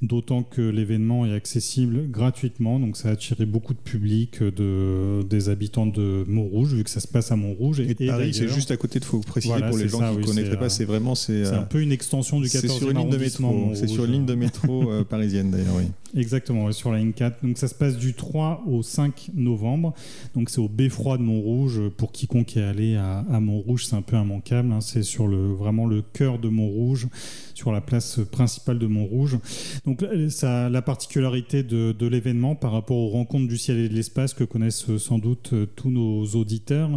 d'autant 0.00 0.42
que 0.42 0.62
l'événement 0.62 1.26
est 1.26 1.34
accessible 1.34 2.08
gratuitement, 2.08 2.78
donc 2.78 2.96
ça 2.96 3.08
a 3.08 3.12
attiré 3.12 3.46
beaucoup 3.46 3.74
de 3.74 3.78
public, 3.78 4.42
de, 4.42 5.22
des 5.28 5.48
habitants 5.48 5.86
de 5.86 6.24
Montrouge, 6.28 6.74
vu 6.74 6.84
que 6.84 6.90
ça 6.90 7.00
se 7.00 7.08
passe 7.08 7.32
à 7.32 7.36
Montrouge. 7.36 7.80
Et, 7.80 7.94
Paris, 8.06 8.32
c'est 8.32 8.48
juste 8.48 8.70
à 8.70 8.76
côté 8.76 9.00
de, 9.00 9.04
faut 9.04 9.20
préciser 9.20 9.60
pour 9.68 9.76
les 9.76 9.88
gens 9.88 9.98
qui 10.14 10.20
ne 10.20 10.24
connaîtraient 10.24 10.58
pas, 10.58 10.68
c'est 10.68 10.84
vraiment... 10.84 11.14
C'est 11.14 11.46
un 11.46 11.62
peu 11.62 11.80
une 11.80 11.92
extension 11.92 12.40
du 12.40 12.46
14e 12.46 12.60
C'est 12.60 12.68
sur 12.68 12.90
une 12.90 12.98
ligne 12.98 13.10
de 13.10 13.16
métro, 13.16 13.70
c'est 13.74 13.88
sur 13.88 14.04
une 14.04 14.12
ligne 14.12 14.26
de 14.26 14.34
métro 14.34 15.04
parisienne 15.08 15.50
d'ailleurs, 15.50 15.76
oui. 15.76 15.84
Exactement, 16.16 16.72
sur 16.72 16.90
la 16.90 16.98
ligne 16.98 17.12
4. 17.12 17.44
Donc 17.44 17.58
ça 17.58 17.68
se 17.68 17.74
passe 17.74 17.98
du 17.98 18.14
3 18.14 18.64
au 18.66 18.82
5 18.82 19.30
novembre. 19.34 19.92
Donc 20.34 20.48
c'est 20.48 20.60
au 20.60 20.68
Beffroi 20.68 21.18
de 21.18 21.22
Montrouge. 21.22 21.80
Pour 21.96 22.12
quiconque 22.12 22.56
est 22.56 22.62
allé 22.62 22.96
à, 22.96 23.24
Montrouge, 23.40 23.84
c'est 23.86 23.96
un 23.96 24.02
peu 24.02 24.16
immanquable. 24.16 24.72
Hein. 24.72 24.80
C'est 24.80 25.02
sur 25.02 25.26
le, 25.26 25.52
vraiment 25.52 25.86
le 25.86 26.02
cœur 26.02 26.38
de 26.38 26.48
Montrouge, 26.48 27.08
sur 27.54 27.72
la 27.72 27.82
place 27.82 28.20
principale 28.32 28.78
de 28.78 28.86
Montrouge. 28.86 29.38
Donc 29.84 30.02
la 30.42 30.82
particularité 30.82 31.62
de, 31.62 32.06
l'événement 32.08 32.54
par 32.54 32.72
rapport 32.72 32.96
aux 32.96 33.10
rencontres 33.10 33.48
du 33.48 33.58
ciel 33.58 33.76
et 33.78 33.88
de 33.88 33.94
l'espace 33.94 34.32
que 34.32 34.44
connaissent 34.44 34.96
sans 34.96 35.18
doute 35.18 35.50
euh, 35.52 35.66
tous 35.66 35.90
nos 35.90 36.24
auditeurs, 36.24 36.88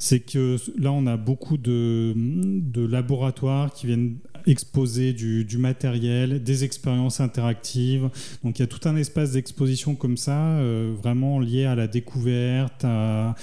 c'est 0.00 0.18
que 0.18 0.56
là 0.76 0.90
on 0.90 1.06
a 1.06 1.16
beaucoup 1.16 1.56
de 1.56 2.14
laboratoires 2.74 3.72
qui 3.72 3.86
viennent 3.86 4.16
exposer 4.46 5.12
du, 5.12 5.58
matériel, 5.58 6.42
des 6.42 6.64
expériences 6.64 7.20
interactives. 7.20 8.08
Donc 8.44 8.58
il 8.58 8.62
y 8.62 8.64
a 8.64 8.66
tout 8.66 8.88
un 8.88 8.96
espace 8.96 9.32
d'exposition 9.32 9.94
comme 9.94 10.16
ça, 10.16 10.38
euh, 10.58 10.94
vraiment 11.00 11.38
lié 11.38 11.64
à 11.64 11.74
la 11.74 11.86
découverte, 11.86 12.84
à, 12.84 13.34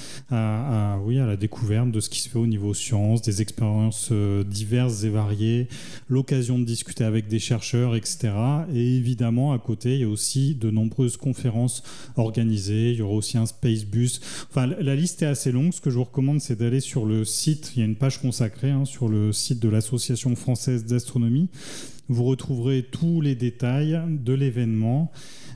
oui, 1.03 1.19
à 1.19 1.25
la 1.25 1.35
découverte 1.35 1.91
de 1.91 1.99
ce 1.99 2.09
qui 2.09 2.21
se 2.21 2.29
fait 2.29 2.39
au 2.39 2.47
niveau 2.47 2.73
sciences, 2.73 3.21
des 3.21 3.41
expériences 3.41 4.09
euh, 4.11 4.43
diverses 4.43 5.03
et 5.03 5.09
variées, 5.09 5.67
l'occasion 6.09 6.59
de 6.59 6.63
discuter 6.63 7.03
avec 7.03 7.27
des 7.27 7.39
chercheurs, 7.39 7.95
etc. 7.95 8.29
Et 8.73 8.97
évidemment, 8.97 9.53
à 9.53 9.59
côté, 9.59 9.95
il 9.95 10.01
y 10.01 10.03
a 10.03 10.09
aussi 10.09 10.55
de 10.55 10.69
nombreuses 10.71 11.17
conférences 11.17 11.83
organisées. 12.15 12.91
Il 12.91 12.97
y 12.97 13.01
aura 13.01 13.15
aussi 13.15 13.37
un 13.37 13.45
Space 13.45 13.85
Bus. 13.85 14.21
Enfin, 14.49 14.67
la 14.67 14.95
liste 14.95 15.21
est 15.21 15.27
assez 15.27 15.51
longue. 15.51 15.73
Ce 15.73 15.81
que 15.81 15.89
je 15.89 15.95
vous 15.95 16.03
recommande, 16.03 16.41
c'est 16.41 16.57
d'aller 16.57 16.79
sur 16.79 17.05
le 17.05 17.25
site. 17.25 17.73
Il 17.75 17.79
y 17.79 17.81
a 17.81 17.85
une 17.85 17.95
page 17.95 18.19
consacrée 18.21 18.71
hein, 18.71 18.85
sur 18.85 19.07
le 19.07 19.31
site 19.33 19.59
de 19.59 19.69
l'Association 19.69 20.35
française 20.35 20.85
d'astronomie. 20.88 21.49
Vous 22.09 22.23
retrouverez 22.23 22.83
tous 22.83 23.21
les 23.21 23.35
détails 23.35 23.99
de 24.07 24.33
l'événement. 24.33 25.11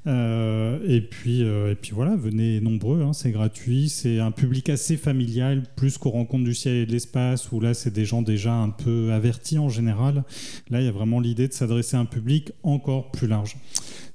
Euh, 0.08 0.80
et, 0.88 1.02
puis, 1.02 1.44
euh, 1.44 1.72
et 1.72 1.76
puis 1.76 1.92
voilà, 1.92 2.16
venez 2.16 2.60
nombreux, 2.60 3.04
hein, 3.04 3.14
c'est 3.14 3.32
gratuit. 3.32 3.88
C'est 3.88 4.20
un 4.20 4.32
public 4.32 4.70
assez 4.70 4.98
familial, 4.98 5.64
plus 5.76 5.98
qu'aux 5.98 6.10
rencontres 6.10 6.44
du 6.44 6.56
ciel 6.56 6.76
et 6.76 6.86
de 6.86 6.92
l'espace, 6.92 7.52
où 7.52 7.60
là, 7.60 7.74
c'est 7.74 7.94
des 7.94 8.06
gens 8.06 8.22
déjà 8.22 8.54
un 8.54 8.70
peu 8.70 9.12
avertis 9.14 9.60
en 9.60 9.70
général. 9.70 10.24
Là, 10.70 10.82
il 10.82 10.86
y 10.86 10.90
a 10.90 10.92
vraiment 10.92 11.20
l'idée 11.20 11.48
de 11.48 11.54
s'adresser 11.54 11.98
à 11.98 12.00
un 12.00 12.06
public 12.06 12.52
encore 12.64 13.12
plus 13.12 13.28
large. 13.28 13.58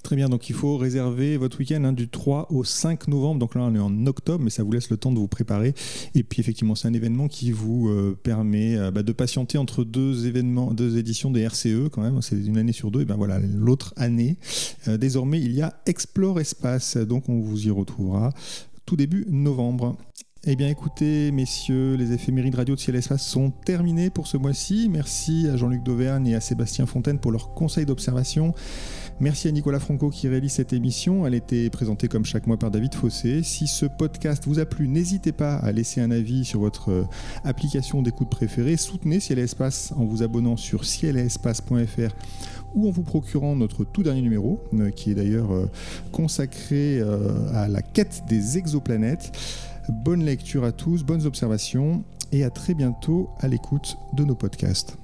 Très 0.07 0.15
bien, 0.15 0.29
donc 0.29 0.49
il 0.49 0.55
faut 0.55 0.77
réserver 0.77 1.37
votre 1.37 1.59
week-end 1.59 1.83
hein, 1.83 1.93
du 1.93 2.09
3 2.09 2.53
au 2.53 2.63
5 2.63 3.09
novembre. 3.09 3.41
Donc 3.41 3.57
là, 3.57 3.63
on 3.63 3.75
est 3.75 3.81
en 3.81 4.07
octobre, 4.07 4.45
mais 4.45 4.51
ça 4.51 4.63
vous 4.63 4.71
laisse 4.71 4.89
le 4.89 4.97
temps 4.97 5.11
de 5.11 5.19
vous 5.19 5.27
préparer. 5.27 5.75
Et 6.15 6.23
puis 6.23 6.39
effectivement, 6.39 6.77
c'est 6.77 6.87
un 6.87 6.93
événement 6.93 7.27
qui 7.27 7.51
vous 7.51 7.89
euh, 7.89 8.17
permet 8.23 8.77
euh, 8.77 8.93
bah, 8.93 9.03
de 9.03 9.11
patienter 9.11 9.59
entre 9.59 9.83
deux 9.83 10.29
événements, 10.29 10.73
deux 10.73 10.97
éditions 10.97 11.33
des 11.33 11.45
RCE 11.45 11.89
quand 11.91 12.03
même. 12.03 12.23
C'est 12.23 12.37
une 12.37 12.57
année 12.57 12.71
sur 12.71 12.93
deux. 12.93 13.01
Et 13.01 13.05
ben 13.05 13.17
voilà, 13.17 13.41
l'autre 13.41 13.95
année, 13.97 14.37
euh, 14.87 14.97
désormais, 14.97 15.41
il 15.41 15.51
y 15.51 15.63
a 15.63 15.75
Explore 15.87 16.39
Espace. 16.39 16.97
Donc 16.97 17.29
on 17.29 17.41
vous 17.41 17.67
y 17.67 17.73
retrouvera 17.73 18.33
tout 18.85 18.95
début 18.95 19.27
novembre. 19.29 19.97
Eh 20.49 20.55
bien 20.55 20.69
écoutez, 20.69 21.33
messieurs, 21.33 21.97
les 21.97 22.13
éphémérides 22.13 22.55
radio 22.55 22.77
de 22.77 22.81
Ciel 22.81 22.95
Espace 22.95 23.27
sont 23.27 23.51
terminés 23.51 24.11
pour 24.11 24.29
ce 24.29 24.37
mois-ci. 24.37 24.89
Merci 24.89 25.49
à 25.53 25.57
Jean-Luc 25.57 25.83
Dauvergne 25.83 26.29
et 26.29 26.37
à 26.37 26.41
Sébastien 26.41 26.87
Fontaine 26.87 27.19
pour 27.19 27.33
leurs 27.33 27.53
conseils 27.55 27.85
d'observation. 27.85 28.55
Merci 29.19 29.49
à 29.49 29.51
Nicolas 29.51 29.81
Franco 29.81 30.11
qui 30.11 30.29
réalise 30.29 30.53
cette 30.53 30.75
émission. 30.75 31.27
Elle 31.27 31.35
était 31.35 31.71
présentée 31.71 32.07
comme 32.07 32.27
chaque 32.27 32.47
mois 32.47 32.59
par 32.59 32.71
David 32.71 32.95
Fossé. 32.95 33.43
Si 33.43 33.67
ce 33.67 33.87
podcast 33.87 34.45
vous 34.47 34.59
a 34.59 34.67
plu, 34.67 34.89
n'hésitez 34.89 35.33
pas 35.33 35.57
à 35.57 35.73
laisser 35.73 36.03
un 36.03 36.11
avis 36.11 36.45
sur 36.45 36.61
votre 36.61 36.91
euh, 36.91 37.05
application 37.43 38.03
d'écoute 38.03 38.29
préférée. 38.29 38.77
Soutenez 38.77 39.19
Ciel 39.21 39.39
et 39.39 39.43
Espace 39.43 39.95
en 39.97 40.05
vous 40.05 40.23
abonnant 40.23 40.59
sur 40.59 40.85
cielespace.fr 40.85 42.15
ou 42.75 42.89
en 42.89 42.91
vous 42.91 43.03
procurant 43.03 43.57
notre 43.57 43.85
tout 43.85 44.03
dernier 44.03 44.21
numéro, 44.21 44.61
euh, 44.75 44.91
qui 44.91 45.13
est 45.13 45.15
d'ailleurs 45.15 45.51
euh, 45.51 45.71
consacré 46.13 47.01
à 47.55 47.69
la 47.69 47.81
quête 47.81 48.25
des 48.29 48.59
exoplanètes. 48.59 49.33
Bonne 49.89 50.25
lecture 50.25 50.65
à 50.65 50.73
tous, 50.73 51.05
bonnes 51.05 51.25
observations 51.25 52.05
et 52.33 52.45
à 52.45 52.51
très 52.51 52.75
bientôt 52.75 53.31
à 53.41 53.49
l'écoute 53.49 53.97
de 54.13 54.25
nos 54.25 54.35
podcasts. 54.35 54.99